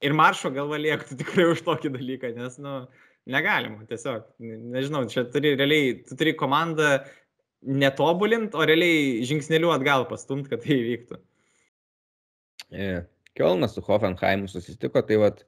Ir 0.05 0.15
maršo 0.17 0.53
galva 0.55 0.79
liektų 0.81 1.17
tikrai 1.23 1.49
už 1.53 1.65
tokį 1.67 1.93
dalyką, 1.97 2.33
nes, 2.37 2.59
nu, 2.63 2.79
negalima, 3.33 3.87
tiesiog. 3.89 4.29
Nežinau, 4.77 5.07
čia 5.13 5.27
turi 5.33 5.55
realiai, 5.59 5.97
tu 6.07 6.19
turi 6.19 6.37
komandą 6.39 6.99
netobulint, 7.67 8.55
o 8.55 8.67
realiai 8.69 9.25
žingsneliu 9.27 9.73
atgal 9.75 10.07
pastumt, 10.11 10.51
kad 10.51 10.63
tai 10.63 10.77
įvyktų. 10.79 11.19
Yeah. 12.75 13.07
Kielnas 13.37 13.75
su 13.77 13.83
Hoffenheimu 13.85 14.49
susitiko, 14.49 15.03
tai 15.05 15.19
vad 15.21 15.43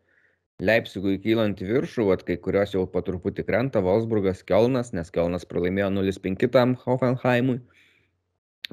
Leipzigui 0.59 1.21
kylant 1.23 1.61
į 1.63 1.69
viršų, 1.69 2.05
vat, 2.09 2.25
kai 2.27 2.35
kurios 2.43 2.73
jau 2.75 2.81
po 2.91 2.99
truputį 3.07 3.45
krenta, 3.47 3.79
Wolfsburgas, 3.85 4.41
Kielnas, 4.47 4.89
nes 4.91 5.13
Kielnas 5.15 5.45
pralaimėjo 5.47 5.91
0-5 5.95 6.49
tam 6.55 6.73
Hoffenheimui. 6.83 7.61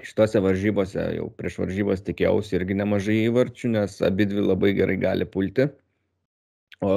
Šitose 0.01 0.41
varžybose 0.41 1.03
jau 1.15 1.27
prieš 1.37 1.59
varžybas 1.61 2.01
tikėjausi 2.07 2.55
irgi 2.57 2.75
nemažai 2.79 3.19
įvarčių, 3.27 3.69
nes 3.75 3.97
abi 4.03 4.25
dvi 4.31 4.47
labai 4.47 4.71
gerai 4.75 4.95
gali 5.03 5.27
pulti. 5.29 5.67
O 6.81 6.95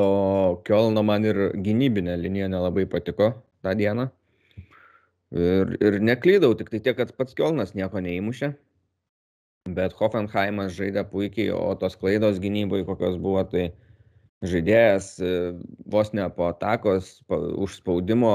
Kielno 0.64 1.04
man 1.04 1.26
ir 1.28 1.42
gynybinė 1.66 2.16
linija 2.22 2.48
nelabai 2.48 2.86
patiko 2.88 3.28
tą 3.62 3.74
dieną. 3.76 4.08
Ir, 5.36 5.74
ir 5.84 5.98
neklydau, 6.00 6.54
tik 6.56 6.72
tai 6.72 6.80
tiek, 6.80 6.96
kad 6.96 7.12
pats 7.20 7.36
Kielnas 7.36 7.74
nieko 7.76 8.00
neįmušė. 8.00 8.50
Bet 9.76 9.92
Hoffenheimas 10.00 10.72
žaidė 10.72 11.04
puikiai, 11.12 11.52
o 11.52 11.76
tos 11.76 11.98
klaidos 12.00 12.40
gynybai 12.40 12.80
kokios 12.88 13.20
buvo, 13.20 13.44
tai 13.52 13.66
žaidėjas 14.46 15.16
e, 15.18 15.32
vos 15.90 16.12
ne 16.14 16.26
po 16.34 16.50
atakos, 16.52 17.18
po 17.26 17.40
užspaudimo 17.64 18.34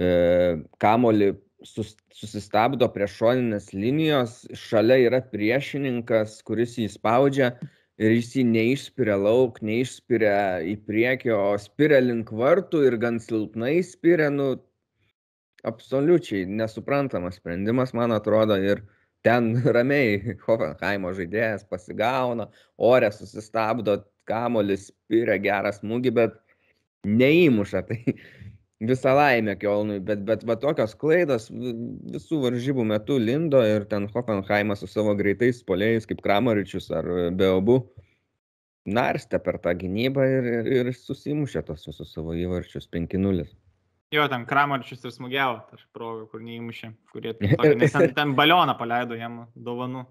e, 0.00 0.62
kamolį 0.80 1.32
sus, 1.66 1.96
susistabdo 2.14 2.88
prie 2.94 3.08
šoninės 3.10 3.72
linijos, 3.74 4.44
šalia 4.56 5.00
yra 5.08 5.20
priešininkas, 5.32 6.40
kuris 6.46 6.78
jį 6.78 6.88
spaudžia 6.94 7.52
ir 7.98 8.14
jis 8.14 8.34
jį 8.38 8.44
neišspiria 8.52 9.18
lauk, 9.18 9.58
neišspiria 9.64 10.62
į 10.62 10.76
priekį, 10.86 11.34
o 11.34 11.56
spiria 11.60 12.00
link 12.04 12.30
vartų 12.30 12.84
ir 12.86 12.98
gan 13.02 13.18
silpnai 13.22 13.80
spiria, 13.86 14.30
nu, 14.30 14.54
absoliučiai 15.66 16.46
nesuprantamas 16.46 17.40
sprendimas, 17.40 17.92
man 17.96 18.14
atrodo, 18.14 18.56
ir 18.62 18.84
ten 19.26 19.56
ramiai 19.76 20.36
Hoffenheimo 20.46 21.12
žaidėjas 21.16 21.66
pasigauna, 21.68 22.48
ore 22.78 23.10
susistabdo, 23.12 23.98
kamuolis 24.28 24.90
spiria 24.92 25.38
gerą 25.42 25.72
smūgį, 25.76 26.14
bet 26.20 26.36
neįmuša. 27.08 27.84
Tai 27.88 27.98
visą 28.88 29.14
laimę 29.18 29.56
Kielnui, 29.58 29.98
bet, 30.04 30.22
bet 30.26 30.44
va 30.46 30.54
tokios 30.60 30.94
klaidos 30.98 31.48
visų 31.50 32.42
varžybų 32.44 32.84
metu 32.86 33.18
lindo 33.18 33.62
ir 33.66 33.88
ten 33.90 34.06
Hoffenheimas 34.12 34.84
su 34.84 34.90
savo 34.90 35.16
greitais 35.18 35.64
polėjais 35.66 36.06
kaip 36.06 36.22
Kramaričius 36.22 36.90
ar 36.94 37.08
Beobu 37.34 37.80
narstė 38.88 39.40
per 39.44 39.58
tą 39.64 39.74
gynybą 39.76 40.26
ir, 40.30 40.50
ir, 40.58 40.68
ir 40.80 40.92
susimušė 40.96 41.64
tos 41.66 41.88
visus 41.88 42.12
savo 42.14 42.36
įvarčius 42.38 42.88
5-0. 42.94 43.48
Jo, 44.14 44.24
ten 44.32 44.46
Kramarčius 44.48 45.02
ir 45.04 45.12
smūgiavo, 45.12 45.58
aš 45.76 45.82
progą, 45.92 46.24
kur 46.30 46.40
neįmušė, 46.40 46.92
kurie 47.12 47.34
ten, 47.42 48.14
ten 48.16 48.32
balioną 48.38 48.78
paleido 48.78 49.18
jam 49.18 49.42
dovanų. 49.52 50.06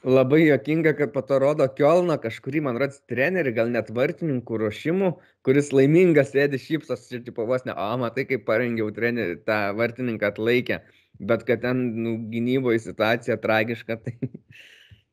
Labai 0.00 0.46
jokinga, 0.46 0.94
kad 0.96 1.10
po 1.12 1.20
to 1.28 1.36
rodo 1.42 1.66
Kielno 1.76 2.14
kažkurį, 2.22 2.62
man 2.64 2.78
rodos, 2.80 3.02
trenerį, 3.10 3.52
gal 3.58 3.68
net 3.68 3.90
vartininkų 3.92 4.60
ruošimų, 4.62 5.10
kuris 5.44 5.68
laimingas 5.76 6.32
sėdi 6.32 6.56
šypsos 6.60 7.04
ir 7.12 7.20
tipo 7.26 7.44
vos 7.48 7.66
ne, 7.68 7.74
o 7.76 7.88
matai, 8.00 8.24
kaip 8.30 8.46
parengiau 8.46 8.88
trenerį, 8.96 9.42
tą 9.44 9.58
vartininką 9.76 10.32
atlaikė, 10.32 10.80
bet 11.20 11.44
kad 11.44 11.60
ten 11.66 11.84
nu, 12.00 12.14
gynyboje 12.32 12.80
situacija 12.86 13.36
tragiška, 13.44 13.98
tai... 14.06 14.16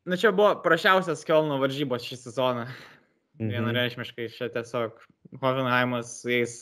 Na 0.08 0.16
čia 0.16 0.32
buvo 0.32 0.54
prašiausias 0.64 1.20
Kielno 1.28 1.60
varžybos 1.60 2.08
šį 2.08 2.22
sezoną. 2.22 2.64
Mhm. 3.38 3.50
Vienareišmiškai 3.52 4.32
čia 4.32 4.48
tiesiog 4.54 5.04
Hoffenheimas 5.42 6.22
su 6.22 6.32
jais 6.32 6.54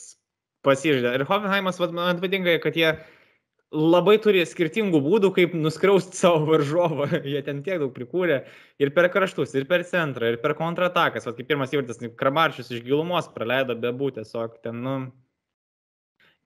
pasižadė. 0.67 1.15
Ir 1.15 1.23
Hoffenheimas, 1.29 1.79
man 1.95 2.19
patinka, 2.19 2.59
kad 2.59 2.75
jie 2.75 2.91
labai 3.75 4.15
turi 4.23 4.45
skirtingų 4.47 4.99
būdų, 5.03 5.31
kaip 5.35 5.53
nuskriausti 5.57 6.17
savo 6.21 6.45
varžovą. 6.47 7.09
Jie 7.27 7.41
ten 7.45 7.61
tiek 7.65 7.81
daug 7.81 7.93
prikūrė 7.95 8.41
ir 8.79 8.93
per 8.95 9.09
kraštus, 9.13 9.55
ir 9.57 9.67
per 9.69 9.83
centrą, 9.87 10.31
ir 10.31 10.41
per 10.43 10.55
kontratakas. 10.57 11.27
O 11.27 11.35
kaip 11.35 11.49
pirmas 11.49 11.73
įvartis, 11.75 11.99
Kramarčius 12.19 12.71
iš 12.71 12.83
gilumos 12.85 13.29
praleido 13.33 13.75
bebū 13.79 14.13
tiesiog 14.17 14.59
ten, 14.63 14.83
nu. 14.83 14.97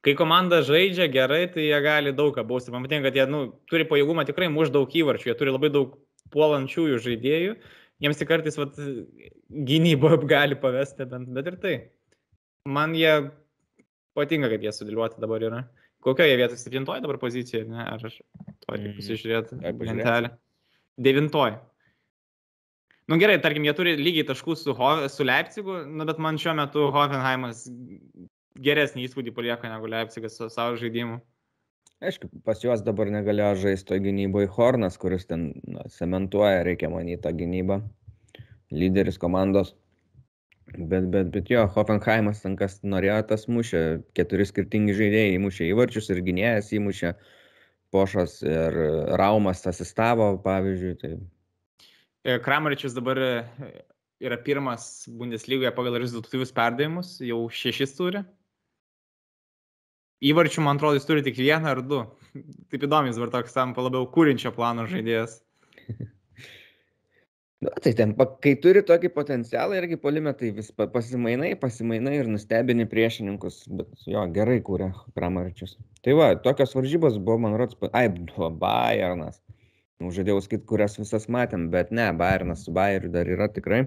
Kai 0.02 0.16
komanda 0.18 0.64
žaidžia 0.66 1.06
gerai, 1.14 1.44
tai 1.54 1.68
jie 1.68 1.78
gali 1.86 2.14
daug 2.18 2.34
ką 2.34 2.42
bausti. 2.50 2.72
Man 2.74 2.88
patinka, 2.88 3.12
kad 3.12 3.20
jie 3.20 3.28
nu, 3.30 3.44
turi 3.70 3.86
pajėgumą 3.86 4.26
tikrai 4.26 4.48
muž 4.50 4.72
daug 4.74 4.90
įvarčių, 4.90 5.30
jie 5.30 5.36
turi 5.38 5.54
labai 5.54 5.70
daug 5.70 5.94
puolančiųjų 6.34 6.98
žaidėjų. 7.06 7.60
Jiems 8.02 8.18
tik 8.18 8.32
kartais 8.32 8.58
vat, 8.58 8.80
gynybo 9.70 10.16
gali 10.32 10.58
pavesti, 10.58 11.06
bent, 11.06 11.30
bet 11.36 11.52
ir 11.52 11.60
tai. 11.62 11.76
Man 12.66 12.98
jie 12.98 13.30
patinka, 14.18 14.50
kaip 14.50 14.66
jie 14.66 14.74
sudėliuoti 14.74 15.22
dabar 15.22 15.46
yra. 15.46 15.62
Kokioje 16.02 16.38
vietoje? 16.38 16.60
Septintoje 16.62 17.04
dabar 17.04 17.20
pozicijoje, 17.22 17.68
ne? 17.70 17.84
Ar 17.94 18.06
aš 18.10 18.22
to 18.64 18.78
reikia 18.78 18.96
pasižiūrėti 18.98 19.60
lentelę? 19.62 20.32
Devintoje. 21.02 21.60
Nu 23.12 23.18
gerai, 23.20 23.42
tarkim, 23.44 23.66
jie 23.68 23.74
turi 23.76 23.94
lygiai 24.00 24.26
taškų 24.30 24.56
su, 24.56 24.74
Ho 24.78 24.92
su 25.12 25.26
Leipzigu, 25.26 25.82
nu, 25.90 26.06
bet 26.08 26.22
man 26.22 26.38
šiuo 26.42 26.54
metu 26.58 26.88
Hoffenheimas 26.96 27.66
geresnį 28.62 29.08
įspūdį 29.08 29.34
palieka 29.36 29.70
negu 29.72 29.90
Leipzigas 29.92 30.38
su 30.40 30.48
savo 30.54 30.78
žaidimu. 30.80 31.20
Aišku, 32.02 32.32
pas 32.46 32.62
juos 32.64 32.82
dabar 32.82 33.12
negalėjo 33.14 33.66
žaisti 33.66 34.00
gynyboje 34.02 34.50
Hornas, 34.56 34.96
kuris 35.02 35.28
ten 35.30 35.52
na, 35.70 35.86
cementuoja, 35.94 36.64
reikia 36.66 36.90
manyti, 36.90 37.20
tą 37.26 37.34
gynybą. 37.38 37.82
Lyderis 38.74 39.20
komandos. 39.22 39.76
Bet, 40.78 41.10
bet, 41.12 41.32
bet 41.34 41.50
jo, 41.52 41.66
Hoffenheimas 41.76 42.42
ten 42.46 42.56
kas 42.60 42.78
norėjo, 42.88 43.18
tas 43.28 43.48
mušė. 43.52 43.84
Keturi 44.16 44.48
skirtingi 44.48 44.96
žaidėjai 44.96 45.36
įmušė 45.36 45.68
įvarčius 45.72 46.12
ir 46.14 46.22
gynėjas 46.24 46.72
įmušė. 46.78 47.14
Pošas 47.92 48.38
ir 48.48 48.78
Raumas 49.20 49.66
asistavo, 49.68 50.30
pavyzdžiui. 50.46 50.92
Tai... 51.02 51.10
E, 52.24 52.38
Kramaričius 52.40 52.96
dabar 52.96 53.20
e, 53.20 53.32
yra 54.24 54.38
pirmas 54.40 55.10
Bundeslygoje 55.12 55.74
pagal 55.76 56.00
rezultatyvius 56.00 56.56
perdavimus, 56.56 57.18
jau 57.26 57.42
šešis 57.52 57.98
turi. 57.98 58.24
Įvarčių, 60.32 60.64
man 60.64 60.80
atrodo, 60.80 61.02
jis 61.02 61.10
turi 61.10 61.26
tik 61.26 61.36
vieną 61.42 61.74
ar 61.74 61.84
du. 61.84 62.06
Taip 62.72 62.88
įdomus, 62.88 63.20
dabar 63.20 63.36
toks 63.36 63.58
tampa 63.58 63.84
labiau 63.84 64.08
kūrinčio 64.16 64.56
plano 64.56 64.88
žaidėjas. 64.88 65.42
Na, 67.62 67.70
tai 67.78 67.92
ten, 67.94 68.16
kai 68.42 68.56
turi 68.58 68.82
tokį 68.82 69.12
potencialą, 69.14 69.76
irgi 69.78 70.00
polime, 70.02 70.32
tai 70.38 70.50
vis 70.56 70.72
pasimainai, 70.74 71.52
pasimainai 71.62 72.16
ir 72.18 72.30
nustebini 72.32 72.88
priešininkus, 72.90 73.60
bet 73.70 74.08
jo, 74.10 74.24
gerai 74.34 74.58
kūrė 74.66 74.88
Kramaričius. 75.14 75.76
Tai 76.02 76.16
va, 76.18 76.32
tokios 76.42 76.74
varžybos 76.74 77.20
buvo, 77.22 77.38
man 77.46 77.54
rodos, 77.62 77.78
ai, 77.94 78.08
buvo 78.10 78.50
Bayernas. 78.64 79.38
Nu, 80.02 80.10
žadėjau 80.10 80.42
sakyti, 80.42 80.66
kurias 80.72 80.98
visas 80.98 81.30
matėm, 81.30 81.70
bet 81.74 81.94
ne, 81.94 82.08
Bayernas 82.18 82.66
su 82.66 82.74
Bayeriu 82.74 83.14
dar 83.14 83.30
yra 83.30 83.46
tikrai. 83.54 83.84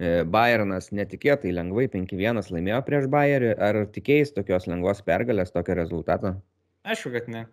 E, 0.00 0.22
Bayernas 0.24 0.88
netikėtai 0.96 1.52
lengvai 1.52 1.90
5-1 1.92 2.40
laimėjo 2.56 2.80
prieš 2.86 3.10
Bayerį. 3.12 3.50
Ar 3.68 3.82
tikėjai 3.92 4.30
tokios 4.38 4.64
lengvos 4.70 5.04
pergalės, 5.04 5.52
tokio 5.52 5.76
rezultato? 5.76 6.38
Aišku, 6.88 7.12
kad 7.18 7.28
ne. 7.28 7.44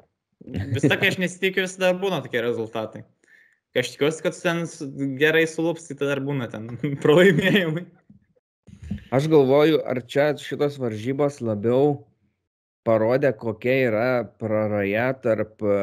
Vis 0.72 0.88
tik 0.88 1.04
aš 1.12 1.20
nesitikiu, 1.20 1.68
visada 1.68 1.92
būna 2.00 2.24
tokie 2.24 2.40
rezultatai. 2.48 3.04
Aš 3.78 3.94
tikiuosi, 3.94 4.24
kad 4.26 4.36
ten 4.36 4.66
gerai 5.20 5.46
sulups, 5.48 5.88
tai 5.88 6.08
dar 6.10 6.20
būna 6.24 6.50
ten 6.52 6.68
pralaimėjimai. 7.04 7.86
Aš 9.16 9.28
galvoju, 9.32 9.80
ar 9.88 10.02
čia 10.08 10.32
šitos 10.40 10.76
varžybos 10.82 11.40
labiau 11.44 12.02
parodė, 12.88 13.32
kokia 13.38 13.76
yra 13.88 14.08
praraja 14.42 15.12
tarp 15.24 15.64
e, 15.64 15.78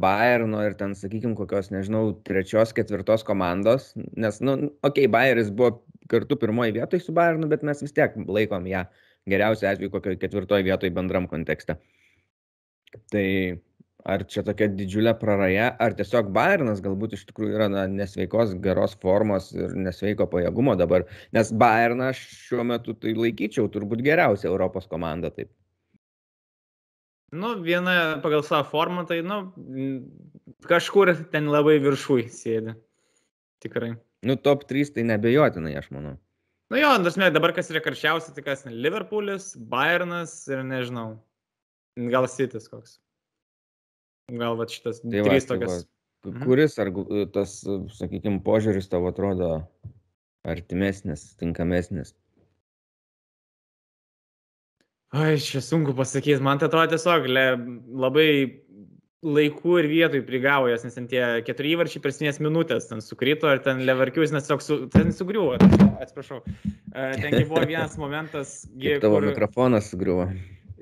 Bayerno 0.00 0.62
ir 0.64 0.76
ten, 0.78 0.94
sakykime, 0.96 1.36
kokios, 1.36 1.68
nežinau, 1.74 2.14
trečios, 2.24 2.72
ketvirtos 2.76 3.24
komandos. 3.28 3.90
Nes, 4.16 4.40
nu, 4.44 4.56
okei, 4.80 5.06
okay, 5.06 5.12
Bayeris 5.12 5.52
buvo 5.52 5.82
kartu 6.12 6.36
pirmoji 6.40 6.76
vietoje 6.76 7.04
su 7.04 7.14
Bayernu, 7.16 7.48
bet 7.52 7.64
mes 7.66 7.84
vis 7.84 7.92
tiek 7.96 8.16
laikom 8.16 8.68
ją 8.70 8.86
geriausiu 9.28 9.68
atveju 9.70 9.92
kokioje 9.92 10.20
ketvirtoje 10.24 10.66
vietoje 10.66 10.92
bendram 10.94 11.28
kontekste. 11.30 11.76
Tai 13.12 13.26
ar 14.02 14.24
čia 14.26 14.42
tokia 14.46 14.68
didžiulė 14.72 15.14
praraja, 15.18 15.70
ar 15.82 15.94
tiesiog 15.98 16.30
Bayernas 16.34 16.82
galbūt 16.84 17.16
iš 17.16 17.24
tikrųjų 17.28 17.56
yra 17.58 17.68
na, 17.70 17.86
nesveikos 17.90 18.56
geros 18.64 18.96
formos 19.02 19.50
ir 19.54 19.74
nesveiko 19.78 20.26
pajėgumo 20.30 20.74
dabar, 20.78 21.06
nes 21.36 21.52
Bayerną 21.54 22.10
šiuo 22.18 22.66
metu 22.66 22.96
tai 22.98 23.14
laikyčiau 23.18 23.70
turbūt 23.72 24.02
geriausia 24.04 24.50
Europos 24.50 24.88
komanda 24.90 25.30
taip. 25.34 25.52
Nu, 27.32 27.54
viena 27.64 28.18
pagal 28.20 28.42
savo 28.44 28.66
formą, 28.68 29.06
tai, 29.08 29.22
nu, 29.24 29.38
kažkur 30.68 31.14
ten 31.32 31.48
labai 31.48 31.78
viršui 31.80 32.26
sėdi. 32.28 32.74
Tikrai. 33.64 33.94
Nu, 34.26 34.36
top 34.36 34.66
3 34.68 34.92
tai 34.92 35.06
nebejotinai, 35.08 35.72
aš 35.78 35.88
manau. 35.94 36.18
Nu 36.72 36.80
jo, 36.80 36.90
dasme, 37.04 37.30
dabar 37.32 37.54
kas 37.56 37.70
yra 37.72 37.80
karščiausia, 37.84 38.34
tai 38.36 38.44
kas, 38.44 38.66
Liverpoolis, 38.68 39.52
Bayernas 39.72 40.34
ir 40.48 40.60
nežinau, 40.64 41.06
gal 42.12 42.28
Sitis 42.28 42.68
koks. 42.68 42.98
Gal 44.32 44.56
va 44.56 44.66
šitas 44.70 45.02
tai 45.02 45.20
va, 45.20 45.28
trys 45.28 45.46
tai 45.48 45.56
tokias. 45.56 45.84
Va, 46.24 46.30
mhm. 46.32 46.42
kuris 46.46 46.78
ar 46.82 46.90
tas, 47.34 47.58
sakykime, 47.98 48.40
požiūris 48.46 48.90
tavo 48.92 49.10
atrodo 49.12 49.52
artimesnis, 50.48 51.32
tinkamesnis? 51.40 52.14
Ai, 55.12 55.36
čia 55.36 55.60
sunku 55.60 55.92
pasakyti, 55.92 56.40
man 56.40 56.60
tai 56.60 56.70
atrodo 56.70 56.94
tiesiog 56.94 57.26
le, 57.28 57.46
labai 58.00 58.28
laikų 59.22 59.74
ir 59.82 59.88
vietoj 59.90 60.22
prigavo 60.26 60.70
jas, 60.70 60.86
nes 60.86 60.96
ten 60.96 61.04
tie 61.10 61.20
keturi 61.46 61.76
įvarčiai 61.76 62.02
per 62.02 62.14
sinės 62.16 62.40
minutės 62.42 62.88
ten 62.88 63.04
sukrito, 63.04 63.46
ar 63.50 63.60
ten 63.62 63.84
levarkius, 63.86 64.32
nes 64.34 64.48
tiesiog 64.48 64.64
su, 64.64 64.78
ten 64.94 65.12
sugriuvo, 65.14 65.58
atsiprašau. 66.02 66.40
Ten 66.92 67.36
buvo 67.46 67.62
vienas 67.68 67.94
momentas, 68.00 68.62
tavo 69.04 69.20
kur... 69.20 69.28
mikrofonas 69.30 69.92
sugriuvo. 69.92 70.26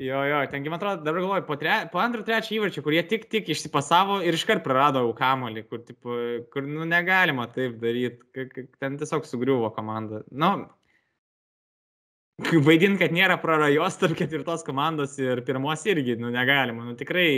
Jo, 0.01 0.23
jo, 0.25 0.37
tengi, 0.49 0.71
man 0.73 0.79
atrodo, 0.79 1.05
dabar 1.05 1.21
galvoju, 1.21 1.45
po, 1.45 1.57
tre, 1.61 1.75
po 1.93 2.01
antrą, 2.01 2.23
trečią 2.25 2.55
įvarčių, 2.57 2.83
kurie 2.87 3.01
tik, 3.05 3.27
tik 3.29 3.51
išsipasavo 3.53 4.21
ir 4.25 4.37
iškart 4.37 4.63
prarado 4.65 5.03
kamolį, 5.19 5.65
kur, 5.69 5.83
tipo, 5.85 6.17
kur 6.55 6.65
nu, 6.65 6.87
negalima 6.89 7.45
taip 7.53 7.77
daryti, 7.83 8.47
ten 8.81 8.97
tiesiog 9.01 9.29
sugriuvo 9.29 9.69
komanda. 9.77 10.23
Nu, 10.33 10.55
vaidint, 12.69 12.97
kad 13.03 13.13
nėra 13.13 13.37
prarajos 13.43 14.01
tarp 14.01 14.17
ketvirtos 14.17 14.65
komandos 14.65 15.19
ir 15.21 15.45
pirmos 15.45 15.85
irgi, 15.93 16.17
nu, 16.23 16.33
negalima. 16.33 16.87
Nu, 16.89 16.97
tikrai 16.97 17.29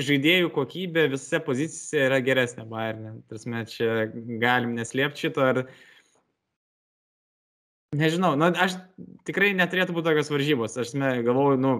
žaidėjų 0.00 0.54
kokybė 0.56 1.08
visose 1.12 1.42
pozicijose 1.44 2.06
yra 2.06 2.22
geresnė 2.24 2.64
Bayernė. 2.70 3.14
Tarsi, 3.28 3.64
čia 3.74 4.06
galim 4.40 4.72
neslėpti 4.78 5.26
šito. 5.26 5.44
Ar, 5.52 5.64
Nežinau, 7.90 8.36
na, 8.38 8.52
aš 8.54 8.76
tikrai 9.26 9.50
neturėtų 9.58 9.96
būti 9.96 10.06
tokios 10.06 10.28
varžybos. 10.30 10.76
Aš 10.78 10.92
galvoju, 11.26 11.56
nu, 11.58 11.72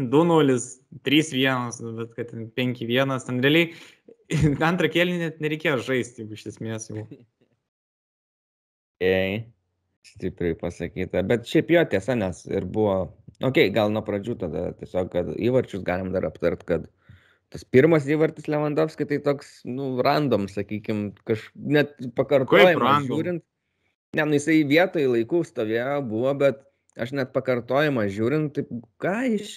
2-0, 0.00 0.56
3-1, 1.06 1.76
nu, 1.84 1.92
bet 2.00 2.16
kad 2.16 2.32
5-1, 2.58 3.14
ten 3.28 3.38
realiai 3.44 3.68
antrą 4.70 4.90
kėlinį 4.90 5.20
net 5.20 5.38
nereikėjo 5.44 5.76
žaisti, 5.86 6.26
iš 6.26 6.48
esmės 6.50 6.88
jau. 6.90 7.06
Ei, 9.04 9.44
stipriai 10.10 10.58
pasakyta. 10.58 11.22
Bet 11.22 11.46
šiaip 11.46 11.70
jo 11.70 11.86
tiesa, 11.94 12.18
nes 12.18 12.42
ir 12.50 12.66
buvo, 12.66 12.98
okei, 13.38 13.68
okay, 13.68 13.72
gal 13.78 13.94
nuo 13.94 14.02
pradžių 14.02 14.38
tada 14.42 14.66
tiesiog, 14.82 15.14
kad 15.14 15.30
įvarčius 15.38 15.86
galim 15.86 16.10
dar 16.16 16.26
aptart, 16.26 16.66
kad 16.66 16.90
tas 17.54 17.62
pirmas 17.62 18.10
įvartis 18.10 18.50
Lewandowski 18.50 19.06
tai 19.06 19.22
toks, 19.22 19.60
nu, 19.70 19.92
random, 20.02 20.50
sakykim, 20.50 21.12
kaž, 21.30 21.46
net 21.54 21.94
pakartojimas 22.18 23.06
žiūrint 23.06 23.46
Ne, 24.14 24.24
nu 24.28 24.38
jisai 24.38 24.62
vietoj 24.68 25.08
laikų 25.10 25.42
stovėjo, 25.48 25.98
buvo, 26.06 26.32
bet 26.38 26.62
aš 27.00 27.14
net 27.18 27.32
pakartojimą 27.34 28.06
žiūrint, 28.14 28.52
taip, 28.54 28.70
ką 29.02 29.14
iš, 29.34 29.56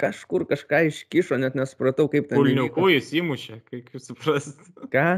kažkur 0.00 0.46
kažką 0.50 0.84
iškišo, 0.90 1.38
net 1.42 1.56
nesupratau, 1.58 2.06
kaip 2.12 2.28
ten. 2.30 2.38
Kulniukų 2.38 2.92
jis 2.94 3.10
įmušė, 3.20 3.58
kaip 3.70 3.90
jūs 3.94 4.12
suprasite. 4.12 4.70
Ką? 4.92 5.08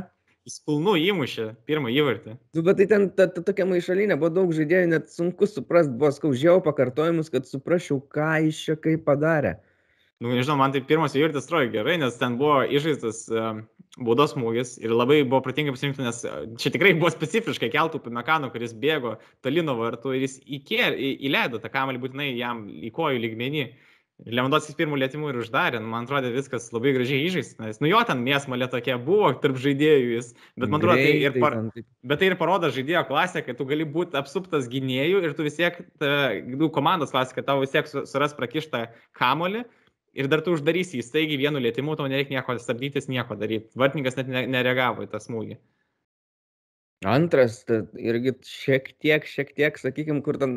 Jis 0.49 0.63
pilnu 0.65 0.95
įmušė 0.97 1.51
pirmą 1.69 1.91
įvartį. 1.93 2.39
Tu, 2.57 2.65
bet 2.65 2.79
tai 2.81 2.87
ten 2.89 3.11
ta, 3.13 3.27
ta, 3.29 3.43
tokia 3.45 3.67
maišalinė, 3.69 4.17
buvo 4.17 4.31
daug 4.33 4.53
žaidėjų, 4.57 4.87
net 4.95 5.11
sunku 5.13 5.45
suprasti, 5.51 5.93
buvo 6.01 6.09
skaužiau 6.17 6.63
pakartojimus, 6.65 7.29
kad 7.35 7.45
suprasčiau, 7.51 8.01
ką 8.01 8.31
iš 8.49 8.63
čia 8.65 8.79
kaip 8.81 9.05
padarė. 9.05 9.59
Nu, 10.25 10.33
nežinau, 10.33 10.57
man 10.59 10.73
tai 10.73 10.81
pirmas 10.83 11.13
įvartis 11.19 11.45
atrodo 11.45 11.69
gerai, 11.77 11.99
nes 12.01 12.17
ten 12.19 12.41
buvo 12.41 12.63
išžaistas 12.65 13.21
uh, 13.29 13.61
baudos 14.05 14.35
smūgis 14.35 14.77
ir 14.83 14.95
labai 14.95 15.23
buvo 15.25 15.41
pratingai 15.45 15.75
pasirinkti, 15.75 16.05
nes 16.07 16.23
uh, 16.27 16.41
čia 16.61 16.73
tikrai 16.75 16.95
buvo 16.99 17.11
specifiškai 17.15 17.71
keltų 17.75 18.03
Pimekano, 18.05 18.53
kuris 18.55 18.75
bėgo 18.77 19.17
tolino 19.45 19.77
vartų 19.79 20.17
ir 20.17 20.27
jis 20.27 20.39
įkėl, 20.59 20.97
į, 20.97 21.13
įleido 21.29 21.61
tą 21.63 21.71
kamalį 21.73 22.03
būtinai 22.05 22.33
jam 22.37 22.67
į 22.69 22.93
kojų 22.95 23.23
lygmenį. 23.27 23.69
Lewandowskis 24.27 24.75
pirmų 24.75 24.97
lėtimų 24.99 25.29
ir 25.31 25.37
uždarė, 25.45 25.79
nu, 25.79 25.93
man 25.93 26.09
atrodo 26.09 26.33
viskas 26.35 26.65
labai 26.75 26.91
gražiai 26.97 27.21
įžaista, 27.29 27.63
nes 27.63 27.79
nu 27.79 27.87
jo 27.87 28.01
ten 28.07 28.19
mėsmalė 28.27 28.67
tokia 28.73 28.97
buvo 28.99 29.29
tarp 29.39 29.61
žaidėjų 29.63 30.09
jis, 30.17 30.33
bet 30.59 30.73
man 30.73 30.81
atrodo 30.81 31.05
tai 31.05 31.13
ir, 31.21 31.37
par... 31.39 31.57
bet 32.03 32.19
tai 32.19 32.33
ir 32.33 32.35
parodo 32.41 32.73
žaidėjo 32.75 33.05
klasę, 33.07 33.45
kad 33.47 33.61
tu 33.61 33.69
gali 33.71 33.87
būti 33.87 34.19
apsuptas 34.19 34.67
gynėjų 34.73 35.23
ir 35.23 35.37
tu 35.39 35.47
vis 35.47 35.61
tiek, 35.61 35.79
nu, 36.51 36.67
komandos 36.75 37.15
klasė, 37.15 37.37
kad 37.39 37.47
tau 37.47 37.61
vis 37.63 37.71
tiek 37.77 37.87
suras 37.87 38.35
prakištą 38.35 38.89
kamolį 39.21 39.63
ir 40.17 40.29
dar 40.31 40.43
tu 40.45 40.55
uždarysi 40.57 41.03
įstaigi 41.03 41.41
vienu 41.41 41.61
lėtimu, 41.63 41.97
tau 41.99 42.09
nereikia 42.11 42.39
nieko 42.39 42.57
stabdytis, 42.61 43.11
nieko 43.13 43.37
daryti. 43.39 43.73
Vartininkas 43.79 44.19
net 44.21 44.31
nereagavo 44.31 45.07
į 45.07 45.13
tą 45.13 45.21
smūgį. 45.23 45.59
Antras, 47.07 47.61
irgi 47.95 48.33
šiek 48.43 48.89
tiek, 48.99 49.23
šiek 49.23 49.53
tiek, 49.55 49.77
sakykime, 49.79 50.19
kur 50.27 50.35
ten, 50.41 50.55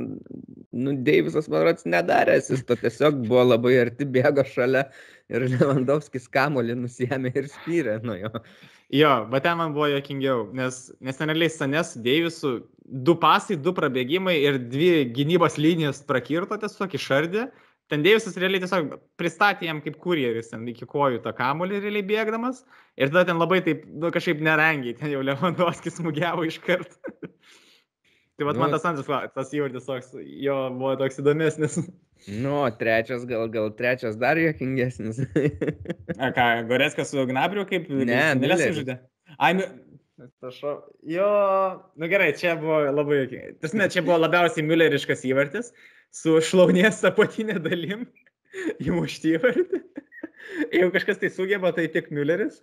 nu, 0.74 0.96
Deivisas, 1.06 1.46
man 1.54 1.68
rodos, 1.68 1.86
nedarė, 1.86 2.40
jis 2.42 2.64
to 2.66 2.78
tiesiog 2.82 3.20
buvo 3.28 3.44
labai 3.52 3.76
arti, 3.84 4.08
bėgo 4.10 4.42
šalia 4.50 4.88
ir 5.30 5.46
Lewandowskis 5.52 6.26
kamolį 6.34 6.80
nusėmė 6.80 7.30
ir 7.38 7.50
spyrė 7.52 8.00
nuo 8.02 8.18
jo. 8.18 8.32
Jo, 8.92 9.12
bet 9.30 9.46
ten 9.46 9.60
man 9.60 9.76
buvo 9.78 9.92
jokingiau, 9.94 10.48
nes, 10.58 10.88
nes 11.00 11.22
ten 11.22 11.30
realiai 11.30 11.54
Sanės 11.54 11.94
su 11.94 12.02
Deivisu 12.04 12.56
du 13.06 13.16
pasai, 13.22 13.60
du 13.62 13.76
prabėgimai 13.78 14.40
ir 14.42 14.58
dvi 14.66 15.06
gynybos 15.14 15.62
linijos 15.62 16.02
prakirto 16.10 16.58
tiesiog 16.58 16.98
išardė 16.98 17.46
ten 17.92 18.06
Deivisas 18.06 18.38
realiai 18.40 18.64
tiesiog 18.64 18.94
pristatė 19.20 19.68
jam 19.68 19.82
kaip 19.84 19.98
kurjeris 20.02 20.52
ten 20.54 20.64
iki 20.72 20.88
kojų 20.90 21.20
tą 21.26 21.34
kamolį 21.36 21.82
realiai 21.84 22.08
bėgdamas 22.08 22.64
ir 22.96 23.12
tada 23.12 23.26
ten 23.30 23.42
labai 23.42 23.60
taip, 23.66 23.84
nu, 23.88 24.14
kažkaip 24.16 24.44
nerangiai, 24.44 24.96
ten 25.00 25.12
jau 25.12 25.24
Lewandowskis 25.26 26.00
smūgiavo 26.00 26.48
iš 26.48 26.62
karto. 26.64 26.96
tai 28.38 28.48
vad 28.48 28.58
nu, 28.58 28.64
man 28.64 28.74
tas 28.74 28.88
antras, 28.88 29.34
tas 29.36 29.52
įvardis 29.58 29.90
toks, 29.90 30.16
jo 30.46 30.58
buvo 30.78 30.96
toks 31.04 31.22
įdomesnis. 31.24 31.82
Nu, 32.28 32.54
trečias, 32.78 33.24
gal, 33.26 33.48
gal 33.50 33.72
trečias 33.74 34.14
dar 34.22 34.38
jokingesnis. 34.38 35.24
A 36.22 36.28
ką, 36.36 36.44
Goreskas 36.70 37.10
su 37.10 37.24
Gnabriu 37.26 37.64
kaip? 37.66 37.88
Ne, 37.90 38.20
Mileris 38.38 38.76
žaidė. 38.78 39.00
Ai, 39.42 39.56
Prašau. 40.42 40.76
Jo, 41.08 41.30
nu 41.98 42.10
gerai, 42.12 42.32
čia 42.38 42.54
buvo 42.60 42.80
labai 42.94 43.24
jokingai. 43.24 43.56
Tas 43.64 43.74
net 43.78 43.94
čia 43.96 44.04
buvo 44.06 44.20
labiausiai 44.22 44.66
Mülleriškas 44.68 45.24
įvartis, 45.30 45.72
su 46.14 46.36
šlaunės 46.46 47.02
apatinė 47.10 47.58
dalim 47.64 48.06
įmušti 48.86 49.38
įvartį. 49.38 49.82
Jeigu 50.76 50.92
kažkas 50.94 51.22
tai 51.22 51.32
sugeba, 51.34 51.72
tai 51.76 51.88
tik 51.94 52.12
Mülleris. 52.14 52.62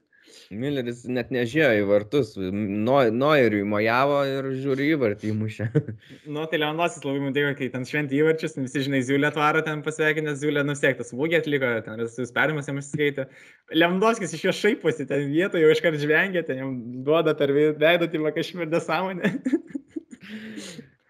Mülleris 0.49 1.03
net 1.09 1.29
nežėjo 1.35 1.71
į 1.77 1.85
vartus, 1.91 2.31
Noiriui 2.39 3.67
mojavo 3.69 4.23
ir 4.29 4.49
žiūri 4.63 4.87
įvartį 4.95 5.33
įmušė. 5.35 5.69
Nu, 6.35 6.45
tai 6.49 6.61
Leonosis 6.61 7.05
labai 7.05 7.21
mudėjo, 7.25 7.53
kai 7.59 7.69
ten 7.73 7.85
šventį 7.89 8.19
įvarčius, 8.21 8.57
visi 8.61 8.85
žinai, 8.87 9.01
Ziulė 9.05 9.29
atvaro 9.31 9.63
ten 9.65 9.81
pasveikinęs, 9.85 10.41
Ziulė 10.43 10.65
nusiektas, 10.67 11.13
smūgį 11.13 11.39
atliko, 11.41 11.71
ten 11.85 12.01
visus 12.03 12.33
perimus 12.37 12.69
jam 12.69 12.81
išskaitė. 12.81 13.29
Leonosis 13.77 14.35
iš 14.37 14.45
jo 14.49 14.55
šaiposi, 14.57 15.09
ten 15.09 15.29
vietoje 15.33 15.65
jau 15.65 15.73
iškart 15.75 16.01
žvengia, 16.01 16.45
ten 16.49 16.63
jam 16.63 16.77
duoda 17.07 17.37
per 17.39 17.53
veidą, 17.57 18.09
tai 18.09 18.23
va 18.25 18.35
kažkaip 18.37 18.69
nesąmonė. 18.73 19.33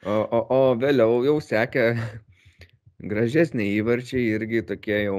O, 0.06 0.14
o, 0.14 0.38
o 0.54 0.60
vėliau 0.78 1.18
jau 1.26 1.38
sekė 1.42 1.90
gražesniai 3.10 3.76
įvarčiai 3.80 4.30
irgi 4.36 4.62
tokie 4.70 5.02
jau. 5.04 5.18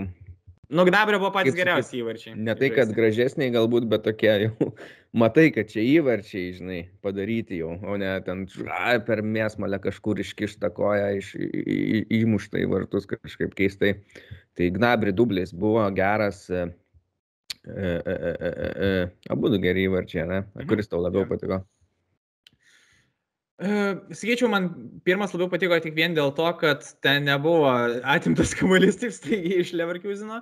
Nu, 0.69 0.83
Gnabrio 0.85 1.17
buvo 1.17 1.31
patys 1.33 1.55
geriausi 1.57 1.97
įvarčiai. 1.97 2.35
Ne 2.37 2.53
tai, 2.57 2.67
kad 2.69 2.91
gražesniai 2.93 3.49
galbūt, 3.55 3.87
bet 3.89 4.03
tokie 4.05 4.29
jau, 4.43 4.67
matai, 5.23 5.47
kad 5.55 5.71
čia 5.71 5.81
įvarčiai, 5.81 6.51
žinai, 6.59 6.81
padaryti 7.01 7.57
jau, 7.63 7.71
o 7.81 7.95
ne 7.97 8.11
ten 8.25 8.43
a, 8.67 8.99
per 9.07 9.23
mėsmalę 9.25 9.79
kažkur 9.81 10.21
iškišta 10.21 10.69
koja, 10.77 11.07
iš, 11.17 11.31
į, 11.41 12.03
įmušta 12.19 12.61
į 12.61 12.69
vartus 12.69 13.09
kažkaip 13.09 13.57
keistai. 13.57 13.95
Tai 14.59 14.69
Gnabri 14.77 15.15
dublis 15.17 15.55
buvo 15.57 15.87
geras, 15.97 16.45
e, 16.53 16.67
e, 17.65 17.89
e, 17.89 18.13
e, 18.13 18.53
e, 18.53 18.71
e, 18.91 18.93
abu 19.33 19.49
du 19.49 19.57
geri 19.65 19.89
įvarčiai, 19.89 20.29
ne? 20.29 20.43
Mhm. 20.53 20.69
Kuris 20.69 20.93
tau 20.93 21.01
labiau 21.01 21.25
patiko? 21.29 21.63
Sakyčiau, 23.59 24.47
man 24.51 24.69
pirmas 25.03 25.33
labiau 25.35 25.49
patiko 25.51 25.75
tik 25.83 25.95
vien 25.97 26.13
dėl 26.15 26.31
to, 26.35 26.47
kad 26.61 26.85
ten 27.03 27.25
nebuvo 27.27 27.67
atimtas 28.07 28.53
kamuolys 28.55 28.99
taip 29.01 29.11
staigiai 29.11 29.65
iš 29.65 29.73
Leverkusino, 29.75 30.39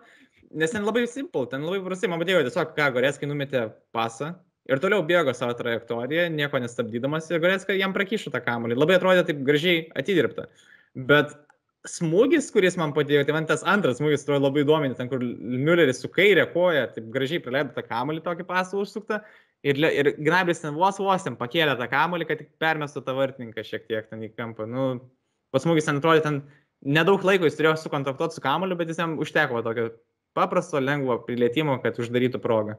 nes 0.53 0.75
ten 0.75 0.85
labai 0.85 1.07
simple, 1.09 1.47
ten 1.49 1.65
labai 1.65 1.81
prastai, 1.85 2.11
man 2.11 2.21
patiko 2.21 2.43
tiesiog, 2.45 2.75
ką 2.77 2.91
Goreskai 2.93 3.29
numetė 3.29 3.63
pasą 3.95 4.35
ir 4.69 4.81
toliau 4.83 5.01
bėgo 5.07 5.33
savo 5.33 5.55
trajektoriją, 5.57 6.27
nieko 6.35 6.61
nestabdydamas 6.61 7.31
ir 7.31 7.41
Goreskai 7.41 7.79
jam 7.79 7.95
prakyšo 7.95 8.33
tą 8.33 8.43
kamuolį. 8.45 8.77
Labai 8.77 8.99
atrodė 8.99 9.25
taip 9.25 9.41
gražiai 9.47 9.87
atidirbta. 9.97 10.45
Bet 11.09 11.33
smūgis, 11.87 12.51
kuris 12.53 12.77
man 12.77 12.93
padėjo, 12.93 13.23
tai 13.25 13.35
man 13.35 13.47
tas 13.49 13.63
antras 13.65 14.01
smūgis 14.01 14.25
atrodo 14.25 14.45
labai 14.45 14.65
įdomi, 14.65 14.93
ten 14.97 15.09
kur 15.09 15.23
Mülleris 15.23 16.03
su 16.03 16.11
kairė 16.11 16.45
koja, 16.53 16.85
taip 16.93 17.09
gražiai 17.13 17.41
praleido 17.43 17.73
tą 17.73 17.85
kamuolį 17.87 18.21
tokį 18.25 18.47
pasą 18.49 18.81
užsuktą 18.83 19.21
Ir, 19.65 19.79
ir 19.81 20.11
Gnabris 20.21 20.61
ten 20.61 20.75
vos 20.77 20.99
vos 21.01 21.23
ten 21.25 21.35
pakėlė 21.39 21.73
tą 21.79 21.87
kamolį, 21.89 22.27
kad 22.29 22.41
tik 22.43 22.51
permestų 22.61 23.01
tą 23.03 23.15
vartininką 23.17 23.63
šiek 23.65 23.87
tiek 23.89 24.05
ten 24.09 24.21
į 24.27 24.29
kampą. 24.37 24.67
Nu, 24.69 24.89
pasmūgis 25.55 25.89
ten 25.89 25.97
atrodė, 26.01 26.21
ten 26.25 26.41
nedaug 26.85 27.25
laiko 27.25 27.49
jis 27.49 27.57
turėjo 27.57 27.75
sukontaktuoti 27.81 28.37
su 28.37 28.43
kamoliu, 28.45 28.77
bet 28.77 28.93
jis 28.93 29.01
jam 29.01 29.17
užteko 29.23 29.63
tokio 29.65 29.89
paprasto, 30.37 30.79
lengvo 30.83 31.17
prilietimo, 31.25 31.79
kad 31.81 31.97
uždarytų 31.97 32.41
progą. 32.43 32.77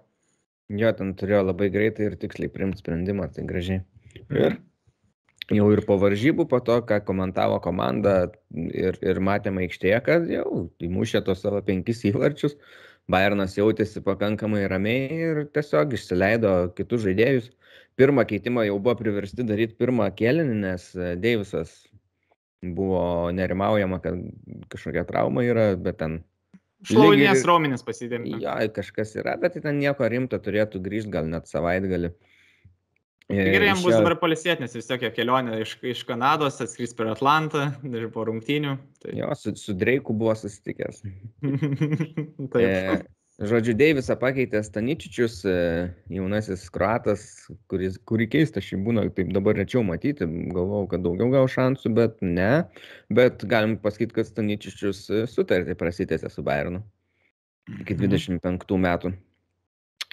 Jo, 0.69 0.93
ten 0.95 1.15
turėjo 1.19 1.43
labai 1.49 1.71
greitai 1.75 2.11
ir 2.11 2.19
tiksliai 2.21 2.53
priimti 2.53 2.83
sprendimą, 2.83 3.31
tai 3.35 3.47
gražiai. 3.49 3.83
Ir 4.29 4.59
jau 5.55 5.69
ir 5.73 5.83
po 5.89 5.97
varžybų, 6.01 6.45
po 6.51 6.61
to, 6.65 6.79
ką 6.89 7.01
komentavo 7.09 7.59
komanda 7.65 8.19
ir, 8.53 8.99
ir 9.01 9.21
matėme 9.25 9.65
aikštėje, 9.65 10.01
kad 10.05 10.29
jau 10.31 10.67
įmušė 10.85 11.25
tos 11.27 11.43
savo 11.45 11.63
penkis 11.65 12.05
įvarčius. 12.11 12.59
Bayernas 13.09 13.55
jautėsi 13.57 14.03
pakankamai 14.05 14.67
ramiai 14.69 15.21
ir 15.31 15.39
tiesiog 15.57 15.95
išsileido 15.97 16.55
kitus 16.77 17.07
žaidėjus. 17.07 17.49
Pirmą 17.99 18.25
keitimą 18.29 18.67
jau 18.69 18.77
buvo 18.79 18.95
priversti 19.01 19.47
daryti 19.49 19.79
pirmą 19.81 20.11
kėlinį, 20.19 20.57
nes 20.61 20.91
e, 20.95 21.15
Deivisas 21.19 21.73
buvo 22.63 23.31
nerimaujama, 23.35 23.99
kad 24.05 24.19
kažkokia 24.71 25.07
trauma 25.09 25.47
yra, 25.47 25.71
bet 25.81 25.99
ten... 26.03 26.21
Šlauninės 26.87 27.43
ir... 27.43 27.49
raumenis 27.49 27.83
pasidėmė. 27.87 28.37
Jo, 28.45 28.55
kažkas 28.77 29.17
yra, 29.19 29.35
bet 29.41 29.57
ten 29.57 29.81
nieko 29.81 30.07
rimto 30.07 30.39
turėtų 30.39 30.83
grįžti 30.85 31.15
gal 31.17 31.27
net 31.33 31.49
savaitgalį. 31.51 32.13
Tai 33.29 33.45
gerai, 33.45 33.67
jam 33.69 33.83
bus 33.85 33.93
dabar 33.93 34.15
palisėti, 34.17 34.65
nes 34.65 34.73
vis 34.73 34.87
tiek 34.89 35.03
kelionė 35.13 35.59
iš, 35.61 35.75
iš 35.85 36.01
Kanados, 36.09 36.63
atskris 36.65 36.95
per 36.97 37.11
Atlantą 37.13 37.67
ir 37.85 38.07
po 38.15 38.25
rungtynių. 38.25 38.73
Tai... 39.03 39.13
Jo, 39.19 39.29
su, 39.37 39.53
su 39.61 39.75
Dreiku 39.77 40.17
buvo 40.17 40.33
susitikęs. 40.39 41.03
Taip. 42.55 42.65
E, 42.65 42.97
žodžiu, 43.53 43.75
Deivisą 43.77 44.17
pakeitė 44.23 44.63
Staničičius, 44.65 45.43
e, 45.45 45.59
jaunasis 46.17 46.65
kruatas, 46.73 47.29
kuris, 47.69 48.01
kurį 48.09 48.31
keista 48.33 48.65
šį 48.65 48.81
būna, 48.89 49.05
taip 49.13 49.37
dabar 49.37 49.61
rečiau 49.61 49.85
matyti, 49.85 50.25
galvojau, 50.57 50.89
kad 50.95 51.05
daugiau 51.05 51.29
gal 51.37 51.53
šansų, 51.53 51.93
bet 52.01 52.25
ne. 52.25 52.53
Bet 53.13 53.45
galim 53.45 53.77
pasakyti, 53.83 54.23
kad 54.23 54.33
Staničičius 54.33 55.05
sutartį 55.35 55.77
prasitėsi 55.77 56.33
su 56.33 56.47
Bayernu 56.49 56.81
iki 57.77 57.93
25 57.93 58.41
mhm. 58.41 58.85
metų. 58.89 59.13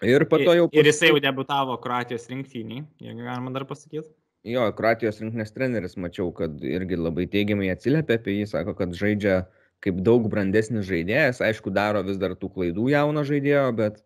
Ir 0.04 0.26
po 0.28 0.40
to 0.42 0.54
jau... 0.58 0.68
Ir 0.76 0.90
jisai 0.90 1.14
jau 1.14 1.20
debutavo 1.24 1.78
Kroatijos 1.80 2.28
rinktynį, 2.32 2.82
jeigu 3.04 3.28
galima 3.28 3.54
dar 3.56 3.64
pasakyti. 3.70 4.10
Jo, 4.46 4.66
Kroatijos 4.76 5.22
rinktinės 5.22 5.54
treneris 5.56 5.96
mačiau, 5.98 6.28
kad 6.36 6.60
irgi 6.62 7.00
labai 7.00 7.26
teigiamai 7.32 7.72
atsiliepia 7.74 8.20
apie 8.20 8.36
jį, 8.36 8.50
sako, 8.52 8.76
kad 8.78 8.92
žaidžia 8.98 9.46
kaip 9.86 10.02
daug 10.06 10.28
brandesnis 10.32 10.86
žaidėjas, 10.90 11.42
aišku, 11.46 11.72
daro 11.74 12.04
vis 12.06 12.20
dar 12.22 12.36
tų 12.38 12.52
klaidų 12.54 12.90
jauno 12.92 13.24
žaidėjo, 13.28 13.66
bet, 13.78 14.02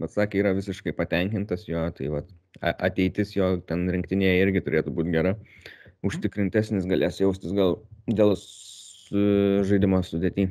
bet 0.00 0.14
sakė, 0.14 0.42
yra 0.42 0.54
visiškai 0.56 0.94
patenkintas 0.96 1.66
jo, 1.68 1.82
tai 1.96 2.10
va, 2.12 2.22
ateitis 2.70 3.34
jo 3.36 3.52
ten 3.66 3.86
rinktinėje 3.90 4.44
irgi 4.44 4.64
turėtų 4.66 4.94
būti 4.96 5.14
gera, 5.14 5.36
užtikrintesnis 6.06 6.88
galės 6.90 7.20
jaustis 7.22 7.54
gal 7.56 7.78
dėl 8.06 8.36
žaidimo 9.66 10.02
sudėti. 10.06 10.50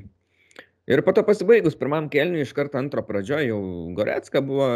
Ir 0.89 1.03
po 1.05 1.13
to 1.13 1.21
pasibaigus 1.25 1.75
pirmam 1.77 2.07
kelniui 2.09 2.41
iš 2.41 2.55
karto 2.57 2.79
antro 2.79 3.03
pradžioje 3.05 3.51
jau 3.51 3.59
Goretska 3.97 4.41
buvo 4.41 4.69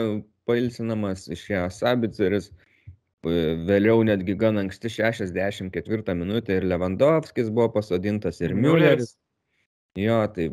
pailsinamas, 0.45 1.26
išėjo 1.34 1.64
Sabiceris, 1.74 2.51
vėliau 3.26 4.03
netgi 4.05 4.36
gan 4.38 4.59
anksti 4.61 4.91
64 4.93 6.16
minutę 6.20 6.59
ir 6.59 6.68
Lewandowskis 6.70 7.49
buvo 7.49 7.72
pasodintas 7.80 8.41
ir 8.43 8.53
Mülleris. 8.53 9.16
Jo, 9.97 10.20
tai 10.36 10.51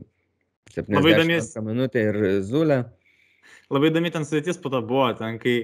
70 0.72 1.60
minutė 1.66 2.06
ir 2.08 2.18
Zulė. 2.46 2.82
Labai 3.70 3.90
įdomi 3.90 4.12
ten 4.14 4.24
sudėtis 4.24 4.60
po 4.62 4.72
to 4.72 4.80
buvo, 4.86 5.10
ten 5.18 5.38
kai 5.42 5.56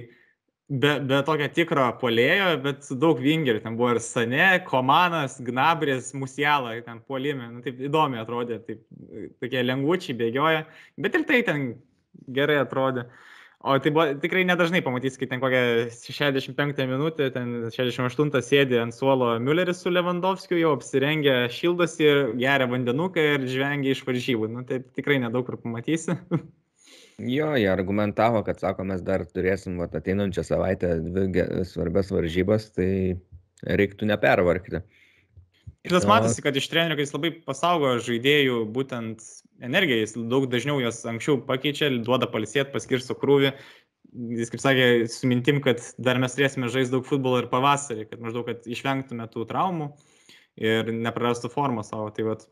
be, 0.69 0.93
be 1.09 1.19
tokio 1.27 1.47
tikro 1.53 1.87
polėjo, 2.01 2.49
bet 2.63 2.83
su 2.87 2.97
daug 2.99 3.21
vingerių. 3.23 3.61
Ten 3.63 3.77
buvo 3.79 3.93
ir 3.95 4.01
Sane, 4.03 4.49
Komanas, 4.67 5.39
Gnabris, 5.43 6.13
Musiala, 6.17 6.75
ten 6.85 6.99
polime. 7.07 7.47
Nu, 7.53 7.63
taip 7.65 7.79
įdomi 7.87 8.19
atrodė, 8.21 8.59
taip, 8.67 8.83
tokie 9.41 9.63
lengvučiai 9.63 10.17
bėgioja, 10.19 10.65
bet 10.99 11.17
ir 11.17 11.25
tai 11.29 11.41
ten 11.47 11.71
gerai 12.33 12.59
atrodė. 12.63 13.07
O 13.67 13.73
tai 13.81 13.89
buvo 13.91 14.11
tikrai 14.21 14.43
nedažnai 14.45 14.83
pamatys, 14.85 15.15
kai 15.17 15.25
ten 15.31 15.41
kokią 15.41 15.89
65 15.89 16.83
minutę, 16.87 17.31
ten 17.33 17.71
68 17.73 18.29
sėdi 18.45 18.77
ant 18.79 18.93
suolo 18.93 19.31
Mülleris 19.41 19.81
su 19.81 19.89
Lewandowskiu, 19.89 20.59
jau 20.61 20.75
apsirengę 20.77 21.39
šildosi 21.51 22.05
ir 22.05 22.21
geria 22.37 22.69
vandenuką 22.69 23.25
ir 23.33 23.49
žvengia 23.49 23.97
iš 23.97 24.05
varžybų. 24.07 24.51
Nu, 24.53 24.63
tai 24.67 24.83
tikrai 24.85 25.17
nedaug 25.23 25.49
kur 25.49 25.57
pamatysi. 25.63 26.19
Jo, 27.17 27.55
jie 27.57 27.69
argumentavo, 27.71 28.43
kad 28.45 28.59
sako, 28.61 28.83
mes 28.85 29.01
dar 29.01 29.23
turėsim 29.25 29.79
vat, 29.81 29.95
ateinančią 29.97 30.43
savaitę 30.45 30.91
dvi 31.01 31.65
svarbias 31.65 32.11
varžybas, 32.13 32.69
tai 32.75 33.17
reiktų 33.65 34.05
nepervarkti. 34.11 34.83
Ir 35.87 35.95
tas 35.95 36.05
matosi, 36.05 36.43
kad 36.45 36.57
iš 36.59 36.67
trenerių, 36.69 36.99
jis 37.01 37.13
labai 37.15 37.31
pasaugo 37.47 37.95
žaidėjų 38.05 38.59
būtent 38.75 39.23
energiją, 39.63 40.03
jis 40.03 40.13
daug 40.29 40.45
dažniau 40.51 40.77
jas 40.83 40.99
anksčiau 41.09 41.39
pakeičia, 41.47 41.89
duoda 42.05 42.29
palisėti, 42.29 42.69
paskirsto 42.73 43.15
krūvį. 43.17 43.53
Jis 44.37 44.51
kaip 44.53 44.61
sakė, 44.61 44.85
su 45.11 45.29
mintim, 45.31 45.61
kad 45.63 45.81
dar 45.97 46.19
mes 46.21 46.37
turėsime 46.37 46.69
žaisti 46.73 46.93
daug 46.93 47.07
futbolo 47.07 47.41
ir 47.41 47.49
pavasarį, 47.49 48.07
kad 48.11 48.21
maždaug, 48.23 48.45
kad 48.51 48.69
išvengtume 48.69 49.25
tų 49.33 49.47
traumų 49.49 49.89
ir 50.61 50.93
neprarastų 50.93 51.49
formą 51.53 51.85
savo. 51.87 52.11
Tai 52.13 52.29
vat, 52.29 52.45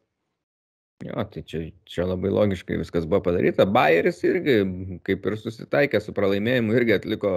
Jo, 1.04 1.26
tai 1.28 1.44
čia, 1.44 1.62
čia 1.84 2.06
labai 2.08 2.32
logiškai 2.32 2.78
viskas 2.80 3.04
buvo 3.10 3.26
padaryta. 3.26 3.66
Bayeris 3.68 4.22
irgi, 4.24 4.62
kaip 5.04 5.26
ir 5.28 5.36
susitaikė 5.42 6.00
su 6.00 6.16
pralaimėjimu, 6.16 6.72
irgi 6.78 6.96
atliko 6.96 7.34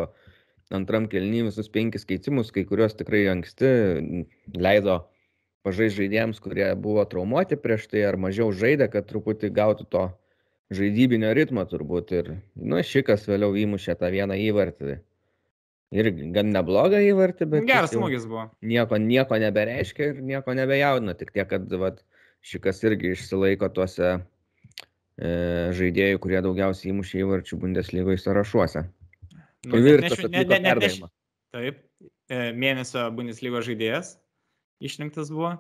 antram 0.75 1.09
kelny 1.11 1.43
visus 1.49 1.71
penkis 1.73 2.07
keitimus, 2.07 2.53
kai 2.55 2.63
kuriuos 2.69 2.95
tikrai 2.95 3.25
anksti 3.33 3.73
leido 4.55 5.01
pažai 5.67 5.89
žaidėjams, 5.91 6.39
kurie 6.45 6.69
buvo 6.79 7.03
traumuoti 7.09 7.59
prieš 7.59 7.89
tai 7.91 8.07
ar 8.07 8.19
mažiau 8.21 8.53
žaidė, 8.55 8.87
kad 8.93 9.09
truputį 9.11 9.51
gautų 9.59 9.89
to 9.91 10.05
žaidybinio 10.79 11.33
ritmo 11.37 11.65
turbūt. 11.67 12.15
Ir, 12.15 12.33
nu, 12.55 12.79
šikas 12.85 13.27
vėliau 13.29 13.57
įmušė 13.59 13.99
tą 13.99 14.13
vieną 14.15 14.39
įvartį. 14.49 15.01
Ir 15.99 16.11
gan 16.37 16.53
neblogą 16.53 17.01
įvartį, 17.01 17.49
bet... 17.49 17.67
Geras 17.69 17.95
smūgis 17.95 18.27
buvo. 18.29 18.51
Nieko, 18.61 19.01
nieko 19.01 19.39
nebereiškia 19.41 20.13
ir 20.13 20.19
nieko 20.21 20.53
nebejaudina, 20.57 21.15
tik 21.17 21.33
tiek, 21.33 21.49
kad, 21.49 21.65
vat, 21.81 22.03
šikas 22.45 22.83
irgi 22.87 23.13
išsilaiko 23.15 23.69
tuose 23.75 24.13
e, 24.15 24.21
žaidėjų, 25.79 26.21
kurie 26.23 26.41
daugiausiai 26.45 26.93
įmušė 26.93 27.25
įvarčių 27.25 27.59
Bundeslygoje 27.65 28.21
sąrašuose. 28.23 28.87
Nu, 29.67 29.83
Virtas 29.83 30.23
ne, 30.29 30.45
ne, 30.47 30.61
ne, 30.63 30.75
ne, 30.79 31.11
taip, 31.55 31.83
e, 32.31 32.41
mėnesio 32.55 33.09
Bundeslygos 33.15 33.67
žaidėjas 33.67 34.17
išrinktas 34.85 35.33
buvo. 35.35 35.57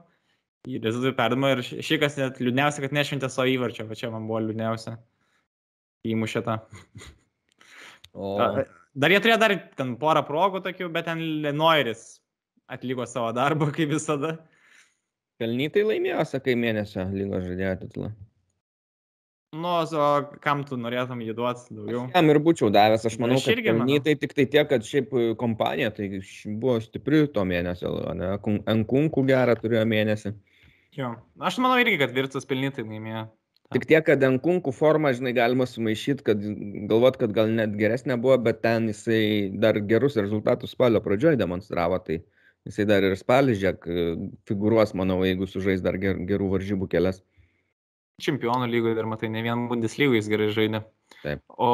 Į 0.69 0.81
rezultatų 0.83 1.15
perdamą 1.17 1.53
ir 1.55 1.63
šikas 1.65 2.19
net 2.19 2.41
liūdniausia, 2.43 2.83
kad 2.83 2.95
nešventė 2.95 3.31
savo 3.31 3.47
įvarčio, 3.51 3.87
va 3.89 3.97
čia 3.99 4.11
man 4.13 4.27
buvo 4.29 4.41
liūdniausia. 4.43 4.97
Įmušė 6.09 6.43
tą. 6.47 6.59
O... 8.19 8.35
Dar 8.99 9.13
jie 9.13 9.21
turėjo 9.23 9.39
dar 9.39 9.55
ten 9.79 9.95
porą 10.01 10.25
progų 10.27 10.63
tokių, 10.65 10.89
bet 10.95 11.07
ten 11.07 11.21
Lenoiris 11.45 12.19
atliko 12.73 13.07
savo 13.07 13.31
darbą, 13.37 13.71
kaip 13.77 13.93
visada. 13.93 14.37
Pelnytai 15.39 15.85
laimėjo, 15.87 16.25
sakai, 16.27 16.57
mėnesio 16.59 17.05
lygos 17.15 17.45
žaidėjo 17.47 17.75
titulą. 17.85 18.09
Nu, 19.57 19.69
o 19.81 20.09
kam 20.45 20.61
tu 20.69 20.77
norėtum 20.77 21.23
jį 21.25 21.33
duoti 21.39 21.73
daugiau? 21.73 22.03
Aš 22.11 22.19
jam 22.19 22.33
ir 22.35 22.39
būčiau 22.45 22.69
davęs, 22.75 23.07
aš 23.09 23.15
manau, 23.23 23.39
aš 23.41 23.47
kad 23.49 23.63
pelnytai 23.65 24.13
tik 24.21 24.35
tai 24.37 24.45
tiek, 24.45 24.67
kad 24.69 24.85
šiaip 24.85 25.15
e, 25.17 25.23
kompanija 25.41 25.89
tai 25.97 26.11
buvo 26.45 26.75
stipri 26.85 27.23
to 27.33 27.47
mėnesio, 27.49 27.95
ne, 28.19 28.35
Ankunkų 28.75 29.25
gerą 29.31 29.55
turėjo 29.57 29.87
mėnesį. 29.89 30.35
Jo, 30.99 31.15
aš 31.41 31.61
manau 31.65 31.79
irgi, 31.81 31.97
kad 32.03 32.13
Virtus 32.13 32.45
pelnytai 32.51 32.85
laimėjo. 32.85 33.25
Tik 33.73 33.89
tiek, 33.89 34.05
kad 34.05 34.27
Ankunkų 34.29 34.73
formą, 34.77 35.15
žinai, 35.17 35.33
galima 35.37 35.65
sumaišyti, 35.69 36.27
kad 36.29 36.45
galvot, 36.91 37.17
kad 37.21 37.33
gal 37.37 37.49
net 37.53 37.73
geresnė 37.81 38.19
buvo, 38.21 38.37
bet 38.45 38.61
ten 38.67 38.91
jisai 38.93 39.23
dar 39.65 39.81
gerus 39.89 40.21
rezultatus 40.21 40.77
spalio 40.77 41.01
pradžioje 41.05 41.41
demonstravo. 41.41 42.03
Tai 42.05 42.21
Jisai 42.67 42.85
dar 42.89 43.05
ir 43.07 43.15
spalį, 43.17 43.55
žiūrėk, 43.57 43.87
figūruos, 44.49 44.95
manau, 44.99 45.21
jeigu 45.25 45.47
sužais 45.49 45.83
dar 45.85 45.97
ger, 46.01 46.19
gerų 46.29 46.51
varžybų 46.57 46.89
kelias. 46.93 47.23
Čempionų 48.21 48.67
lygoje 48.73 48.97
dar 48.99 49.07
matai, 49.07 49.31
ne 49.31 49.45
vien 49.47 49.69
Bundeslygoje 49.71 50.19
jis 50.19 50.31
gerai 50.33 50.49
žaidė. 50.57 50.83
Taip. 51.23 51.45
O 51.55 51.71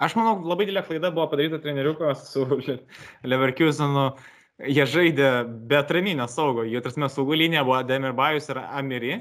aš 0.00 0.16
manau, 0.18 0.38
labai 0.40 0.66
didelė 0.66 0.86
klaida 0.86 1.12
buvo 1.12 1.28
padaryta 1.30 1.60
treneriuko 1.62 2.14
su 2.18 2.46
Leverkusenu. 3.30 4.10
Jie 4.66 4.86
žaidė 4.90 5.30
be 5.70 5.76
atraminio 5.78 6.26
saugo. 6.32 6.64
Jų, 6.66 6.80
tarsi, 6.82 7.04
saugų 7.14 7.36
linija 7.44 7.62
buvo 7.68 7.82
Demirbajus 7.86 8.48
ir 8.50 8.62
Amiri. 8.64 9.18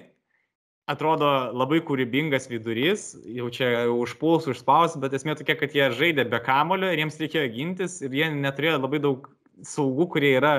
Atrodo 0.88 1.28
labai 1.52 1.82
kūrybingas 1.84 2.48
vidurys, 2.48 3.10
jau 3.36 3.50
čia 3.52 3.90
užpuls, 3.92 4.46
užspaus, 4.48 4.96
bet 5.04 5.18
esmė 5.18 5.36
tokia, 5.36 5.58
kad 5.60 5.74
jie 5.76 5.90
žaidė 5.92 6.24
be 6.32 6.40
kamulio 6.46 6.88
ir 6.94 7.02
jiems 7.04 7.20
reikėjo 7.20 7.50
gintis 7.52 7.98
ir 8.08 8.16
jie 8.16 8.30
neturėjo 8.32 8.78
labai 8.80 9.02
daug 9.04 9.28
saugų, 9.66 10.10
kurie 10.14 10.34
yra 10.38 10.54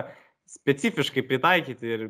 specifiškai 0.48 1.24
pritaikyti 1.28 1.94
ir 1.94 2.04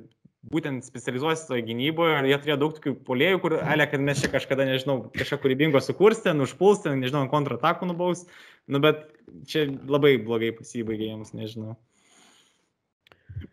būtent 0.49 0.87
specializuosi 0.87 1.49
toje 1.49 1.65
gynyboje 1.67 2.21
ir 2.21 2.29
jie 2.31 2.39
turėjo 2.43 2.59
daug 2.61 2.77
tokių 2.77 2.93
polėjų, 3.07 3.41
kur, 3.43 3.57
ale, 3.59 3.89
kad 3.91 4.03
mes 4.05 4.23
čia 4.23 4.31
kažkada, 4.33 4.67
nežinau, 4.69 5.01
kažką 5.17 5.41
kūrybingo 5.43 5.81
sukurstė, 5.83 6.35
nušpulstė, 6.37 6.95
nežinau, 6.97 7.25
kontratakų 7.33 7.91
nubaus, 7.91 8.25
nu 8.71 8.81
bet 8.85 9.09
čia 9.51 9.67
labai 9.91 10.17
blogai 10.23 10.53
pasibaigė 10.57 11.11
jiems, 11.11 11.35
nežinau. 11.37 11.75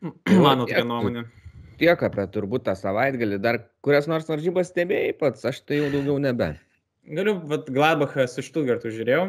Mano 0.46 0.68
tokia 0.70 0.86
nuomonė. 0.88 1.26
Tiek 1.82 2.00
apie 2.08 2.24
turbūt 2.32 2.64
tą 2.70 2.78
savaitgalį, 2.80 3.42
dar 3.44 3.60
kurias 3.84 4.08
nors 4.08 4.30
varžybas 4.30 4.70
stebėjai 4.72 5.18
pats, 5.20 5.44
aš 5.50 5.60
tai 5.68 5.82
jau 5.82 5.90
daugiau 5.92 6.22
nebe. 6.24 6.54
Galiu, 7.06 7.36
vad 7.50 7.68
Gladbachą 7.70 8.24
su 8.32 8.46
Štutgartu 8.46 8.94
žiūrėjau, 8.94 9.26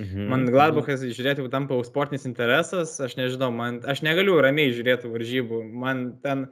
Mhm. 0.00 0.26
Man 0.32 0.46
Gladbachas 0.48 1.02
žiūrėti 1.04 1.44
tampa 1.52 1.76
sportinis 1.84 2.24
interesas, 2.28 2.94
aš 3.04 3.18
nežinau, 3.18 3.50
man, 3.52 3.82
aš 3.84 4.00
negaliu 4.06 4.38
ramiai 4.40 4.72
žiūrėti 4.72 5.10
varžybų, 5.12 5.60
man 5.82 6.04
ten, 6.24 6.46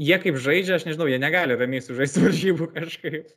jie 0.00 0.16
kaip 0.22 0.38
žaidžia, 0.40 0.78
aš 0.78 0.86
nežinau, 0.88 1.08
jie 1.10 1.18
negali 1.20 1.58
ramiai 1.58 1.84
sužaisti 1.84 2.22
varžybų 2.26 2.70
kažkaip. 2.78 3.32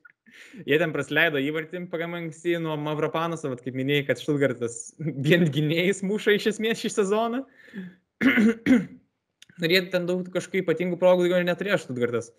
Jie 0.68 0.78
ten 0.80 0.92
praleido 0.96 1.40
įvartim 1.40 1.88
pagamai 1.92 2.26
anksti 2.26 2.58
nuo 2.64 2.76
Mavropanos, 2.80 3.44
o 3.48 3.54
kaip 3.56 3.76
minėjai, 3.76 4.06
kad 4.10 4.22
Štutgartas 4.24 4.94
vien 5.28 5.48
gynėjais 5.52 6.04
muša 6.08 6.38
iš 6.38 6.52
esmės 6.56 6.84
šį 6.84 6.94
sezoną. 7.00 7.44
Ir 9.64 9.72
jie 9.72 9.82
ten 9.92 10.08
daug 10.08 10.26
kažkokių 10.32 10.64
ypatingų 10.66 11.00
progų 11.00 11.28
daugiau 11.28 11.48
neturėjo 11.48 11.80
Štutgartas. 11.86 12.32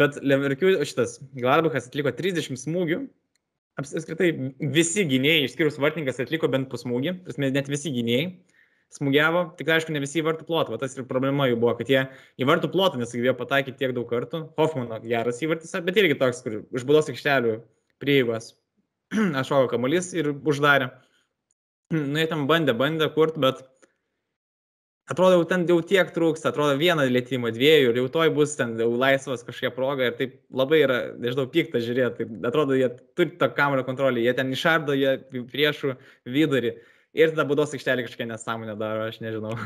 Bet 0.00 0.16
Leverkiu 0.24 0.72
šitas 0.84 1.18
Gladbachas 1.36 1.88
atliko 1.88 2.12
30 2.16 2.60
smūgių, 2.60 3.02
apskritai 3.78 4.30
visi 4.74 5.04
gynėjai, 5.08 5.44
išskyrus 5.46 5.78
vartininkas, 5.82 6.18
atliko 6.22 6.50
bent 6.50 6.70
pusmūgį, 6.72 7.20
prasme, 7.26 7.52
net 7.54 7.70
visi 7.70 7.92
gynėjai 7.94 8.30
smūgiavo, 8.94 9.42
tik 9.58 9.68
tai, 9.68 9.76
aišku, 9.78 9.92
ne 9.94 10.02
visi 10.02 10.18
į 10.18 10.24
vartų 10.26 10.46
plotą, 10.48 10.78
tas 10.80 10.96
ir 10.98 11.06
problema 11.06 11.46
jų 11.46 11.58
buvo, 11.62 11.76
kad 11.78 11.90
jie 11.90 12.00
į 12.40 12.46
vartų 12.48 12.72
plotą 12.72 12.98
nesugebėjo 12.98 13.36
pataikyti 13.38 13.78
tiek 13.78 13.94
daug 13.94 14.08
kartų, 14.10 14.42
Hoffmano 14.58 14.98
geras 15.04 15.38
įvartis, 15.44 15.76
bet 15.86 16.00
irgi 16.02 16.16
toks, 16.18 16.42
kur 16.42 16.56
iš 16.74 16.86
būdos 16.88 17.10
aikštelių 17.12 17.60
prieigos 18.02 18.54
atšoko 19.40 19.70
kamuolys 19.70 20.10
ir 20.18 20.32
uždarė. 20.34 20.90
Nu, 21.94 22.18
jie 22.18 22.26
ten 22.30 22.46
bandė, 22.50 22.74
bandė 22.78 23.10
kurt, 23.14 23.38
bet 23.42 23.62
atrodo, 25.10 25.40
jau 25.40 25.46
ten 25.50 25.64
jau 25.68 25.78
tiek 25.86 26.12
trūksta, 26.14 26.52
atrodo 26.52 26.76
vieną 26.80 27.06
lietimą, 27.10 27.50
dviejų 27.56 27.90
ir 27.90 27.98
jau 28.02 28.06
toj 28.14 28.30
bus 28.36 28.54
ten 28.58 28.76
jau 28.78 28.90
laisvas 28.94 29.42
kažkokia 29.46 29.72
proga 29.74 30.10
ir 30.10 30.16
taip 30.18 30.36
labai 30.54 30.84
yra, 30.84 31.00
nežinau, 31.20 31.48
pikta 31.50 31.82
žiūrėti, 31.82 32.26
tai 32.28 32.50
atrodo, 32.50 32.78
jie 32.78 32.88
turi 33.18 33.34
tą 33.40 33.50
kamerą 33.56 33.84
kontrolį, 33.88 34.24
jie 34.26 34.36
ten 34.38 34.54
išardo, 34.54 34.96
jie 34.98 35.16
priešų 35.50 35.96
vidurį 36.30 36.76
ir 37.18 37.34
tada 37.34 37.46
būdos 37.50 37.74
aikštelė 37.74 38.06
kažkokia 38.06 38.30
nesąmonė 38.30 38.78
daro, 38.80 39.10
aš 39.10 39.20
nežinau. 39.24 39.56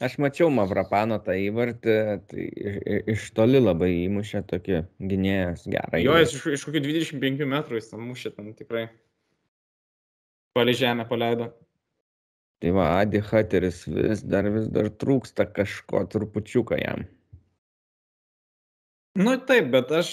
Aš 0.00 0.14
mačiau 0.22 0.46
Mavrapano 0.54 1.16
tą 1.26 1.34
įvartį, 1.34 1.94
tai 2.30 2.44
iš 3.10 3.24
toli 3.34 3.58
labai 3.58 3.88
įmušė 4.04 4.44
tokį 4.46 4.76
gynėjas 5.10 5.64
gerą. 5.66 5.98
Jo, 5.98 6.14
jis 6.22 6.36
iš, 6.36 6.44
iš 6.54 6.66
kokių 6.68 6.84
25 6.84 7.48
metrų 7.50 7.80
jis 7.80 7.90
tam 7.90 8.04
mušė 8.06 8.30
tam 8.36 8.52
tikrai. 8.54 8.84
Palį 10.54 10.76
žemę 10.78 11.08
paleido. 11.10 11.50
Tai 12.60 12.74
va, 12.76 12.90
Adi 13.00 13.22
Hateris 13.24 13.86
vis 13.88 14.20
dar, 14.20 14.48
vis 14.52 14.66
dar 14.68 14.90
trūksta 14.92 15.46
kažko 15.48 16.04
trupučiuką 16.12 16.76
jam. 16.80 17.06
Nu 19.16 19.38
taip, 19.48 19.70
bet 19.72 19.90
aš 19.96 20.12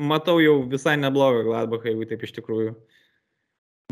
matau 0.00 0.40
jau 0.42 0.58
visai 0.68 0.96
neblogą 0.98 1.44
Gladbachą, 1.46 1.92
jeigu 1.92 2.08
taip 2.10 2.26
iš 2.26 2.34
tikrųjų. 2.40 2.74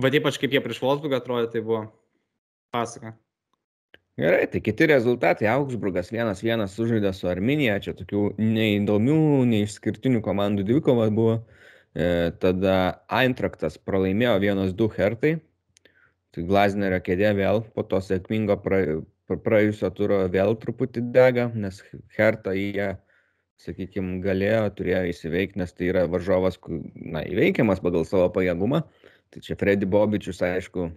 Bet 0.03 0.19
ypač 0.19 0.39
kaip 0.39 0.53
jie 0.55 0.63
prieš 0.63 0.83
Wolfsburgą 0.83 1.23
atrodė, 1.23 1.49
tai 1.53 1.63
buvo 1.63 1.87
pasaka. 2.75 3.15
Gerai, 4.19 4.49
tai 4.51 4.61
kiti 4.61 4.87
rezultatai. 4.91 5.47
Augsburgas 5.53 6.11
1-1 6.11 6.67
sužaidė 6.73 7.13
su 7.15 7.29
Arminija, 7.31 7.79
čia 7.83 7.95
tokių 7.95 8.33
neįdomių, 8.43 9.21
neišskirtinių 9.53 10.23
komandų 10.27 10.67
dvikova 10.67 11.07
buvo. 11.15 11.37
E, 11.95 12.33
tada 12.43 13.05
Eintraktas 13.15 13.79
pralaimėjo 13.79 14.41
1-2 14.43 14.89
Hertai. 14.97 15.37
Glaznerio 16.47 17.01
kėdė 17.05 17.33
vėl 17.39 17.63
po 17.75 17.85
to 17.89 18.01
sėkmingo 18.05 18.59
pra, 18.63 18.81
praėjusio 19.29 19.91
turo 19.95 20.23
vėl 20.33 20.57
truputį 20.61 21.03
dega, 21.15 21.49
nes 21.55 21.81
Hertą 22.17 22.55
jie, 22.57 22.95
sakykime, 23.63 24.21
galėjo, 24.25 24.69
turėjo 24.79 25.03
įsiveikti, 25.13 25.61
nes 25.63 25.75
tai 25.75 25.91
yra 25.91 26.07
varžovas, 26.11 26.61
na, 26.95 27.25
įveikiamas 27.27 27.83
pagal 27.85 28.07
savo 28.09 28.29
pajėgumą. 28.35 28.85
Tai 29.29 29.43
čia 29.45 29.59
Freddy 29.61 29.89
Bobičius, 29.89 30.41
aišku, 30.45 30.89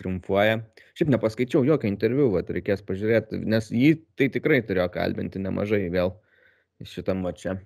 triumfuoja. 0.00 0.60
Šiaip 0.98 1.12
nepaskaičiau 1.14 1.64
jokio 1.64 1.88
interviu, 1.88 2.28
vat, 2.34 2.50
reikės 2.52 2.82
pažiūrėti, 2.86 3.40
nes 3.48 3.70
jį 3.72 3.94
tai 4.18 4.28
tikrai 4.32 4.60
turėjo 4.66 4.90
kalbinti 4.92 5.40
nemažai 5.40 5.86
vėl 5.92 6.12
šitam 6.84 7.22
mače. 7.24 7.56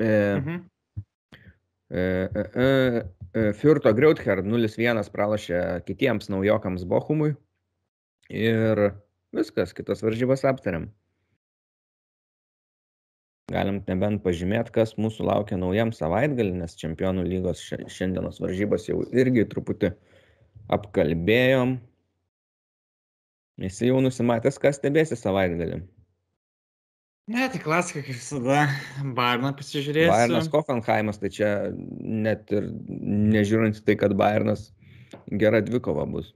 E, 0.00 0.12
mhm. 0.40 0.60
e, 1.90 2.00
e, 2.00 2.44
e, 2.64 3.19
Fiurto 3.30 3.92
Greuther 3.94 4.40
0-1 4.42 5.10
pralašė 5.14 5.60
kitiems 5.86 6.30
naujokams 6.32 6.82
Bochumui. 6.90 7.36
Ir 8.30 8.80
viskas, 9.34 9.74
kitas 9.74 10.02
varžybas 10.02 10.42
aptariam. 10.48 10.88
Galim 13.50 13.80
nebent 13.86 14.22
pažymėti, 14.22 14.70
kas 14.74 14.94
mūsų 14.98 15.26
laukia 15.26 15.58
naujam 15.58 15.90
savaitgalį, 15.94 16.56
nes 16.62 16.76
čempionų 16.78 17.24
lygos 17.26 17.62
šiandienos 17.66 18.38
varžybos 18.42 18.86
jau 18.86 19.00
irgi 19.10 19.46
truputį 19.50 19.92
apkalbėjom. 20.70 21.78
Esi 23.66 23.90
jau 23.90 23.98
nusimatęs, 24.02 24.58
kas 24.62 24.78
stebėsi 24.78 25.18
savaitgalį. 25.18 25.82
Ne, 27.30 27.46
tai 27.52 27.60
klasika, 27.62 28.02
kaip 28.02 28.16
visada, 28.16 28.64
Bayerną 29.16 29.52
pasižiūrėsiu. 29.58 30.10
Bayernas 30.10 30.48
Hoffenheimas, 30.50 31.20
tai 31.20 31.30
čia 31.34 31.50
net 32.00 32.50
ir 32.54 32.70
nežiūrint 32.72 33.82
tai, 33.86 33.94
kad 34.00 34.16
Bayernas 34.18 34.70
gera 35.28 35.60
dvikova 35.62 36.08
bus. 36.10 36.32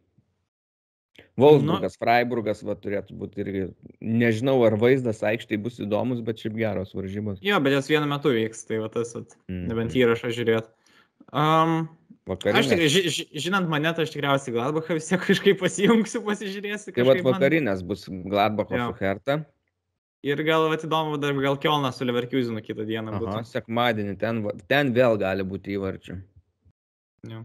Wolfsburgas, 1.39 1.97
nu, 1.97 1.99
Freiburgas 1.99 2.63
va, 2.63 2.77
turėtų 2.79 3.17
būti 3.19 3.43
irgi, 3.43 3.65
nežinau, 3.99 4.55
ar 4.67 4.77
vaizdas 4.79 5.25
aikštai 5.27 5.59
bus 5.63 5.81
įdomus, 5.83 6.23
bet 6.27 6.43
šiaip 6.43 6.55
geros 6.61 6.95
varžybos. 6.95 7.41
Jo, 7.43 7.59
bet 7.63 7.75
jas 7.75 7.91
vienu 7.91 8.07
metu 8.11 8.31
vyks, 8.35 8.63
tai 8.69 8.79
va 8.83 8.91
tas, 8.93 9.17
at, 9.19 9.35
mm. 9.51 9.65
nebent 9.71 9.97
įrašą 9.99 10.31
žiūrėt. 10.37 10.71
Um, 11.35 11.89
Vakarinės. 12.25 12.63
Aš 12.63 12.71
tikrai, 12.71 12.87
ži, 12.89 13.03
ži, 13.13 13.25
žinant 13.47 13.69
mane, 13.69 13.91
tai 13.93 14.07
aš 14.07 14.15
tikriausiai 14.15 14.55
Gladbachą 14.55 14.95
vis 14.97 15.11
tiek 15.11 15.21
kažkaip 15.21 15.59
pasijungsiu, 15.61 16.23
pasižiūrėsiu. 16.25 16.95
Tai 16.97 17.05
va 17.11 17.19
vakarinės 17.27 17.83
man... 17.83 17.91
bus 17.91 18.07
Gladbacho 18.09 18.79
su 18.79 18.97
Herta. 19.03 19.43
Ir 20.25 20.41
gal 20.41 20.71
atidomu, 20.73 21.19
dar 21.21 21.37
gal 21.37 21.59
Kielnas 21.61 21.99
su 22.01 22.07
Leverkusenu 22.09 22.63
kitą 22.65 22.87
dieną. 22.89 23.19
Aha, 23.19 23.43
sekmadienį 23.45 24.15
ten, 24.21 24.41
ten 24.71 24.93
vėl 24.97 25.19
gali 25.21 25.45
būti 25.45 25.75
įvarčių. 25.77 26.17
Jo. 27.29 27.43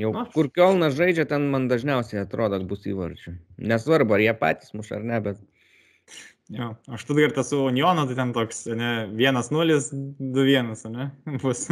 Jau 0.00 0.12
Na. 0.14 0.22
kur 0.32 0.48
Kielnas 0.48 0.96
žaidžia, 0.96 1.26
ten 1.28 1.50
man 1.52 1.68
dažniausiai 1.68 2.22
atrodo, 2.22 2.56
kad 2.56 2.70
bus 2.70 2.86
įvarčių. 2.88 3.34
Nesvarbu, 3.68 4.16
ar 4.16 4.24
jie 4.24 4.32
patys 4.40 4.72
muša 4.76 4.96
ar 5.00 5.04
ne, 5.10 5.20
bet... 5.24 5.42
Jo, 6.52 6.72
aš 6.92 7.04
tu 7.08 7.16
kartą 7.16 7.44
su 7.46 7.60
Unionu, 7.68 8.06
tai 8.08 8.16
ten 8.16 8.32
toks, 8.36 8.64
ne, 8.80 8.90
1-0, 9.12 9.78
2-1, 10.32 10.72
ne, 10.96 11.10
bus. 11.44 11.68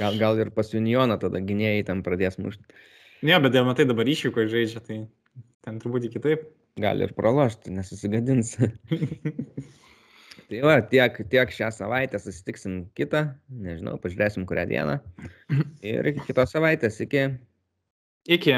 gal, 0.00 0.16
gal 0.18 0.38
ir 0.42 0.54
pas 0.54 0.70
Unioną 0.78 1.18
tada 1.22 1.42
gynėjai 1.42 1.84
ten 1.90 2.06
pradės 2.06 2.38
mušti. 2.38 2.62
Ne, 3.26 3.34
bet 3.42 3.58
jau 3.58 3.66
matai 3.66 3.86
dabar 3.90 4.08
išvyko 4.08 4.46
žaidžia, 4.50 4.82
tai 4.86 5.02
ten 5.66 5.82
truputį 5.82 6.14
kitaip. 6.14 6.46
Gali 6.80 7.04
ir 7.04 7.12
pralošti, 7.12 7.72
nesusigadins. 7.76 8.54
tai 10.48 10.60
va, 10.64 10.78
tiek, 10.88 11.18
tiek 11.32 11.52
šią 11.52 11.68
savaitę 11.76 12.20
susitiksim 12.22 12.78
kitą, 12.96 13.26
nežinau, 13.52 13.98
pažiūrėsim 14.00 14.46
kurią 14.48 14.64
dieną. 14.70 14.96
Ir 15.92 16.08
iki 16.12 16.24
kitos 16.30 16.54
savaitės, 16.56 16.96
iki. 17.04 17.26
Iki. 18.38 18.56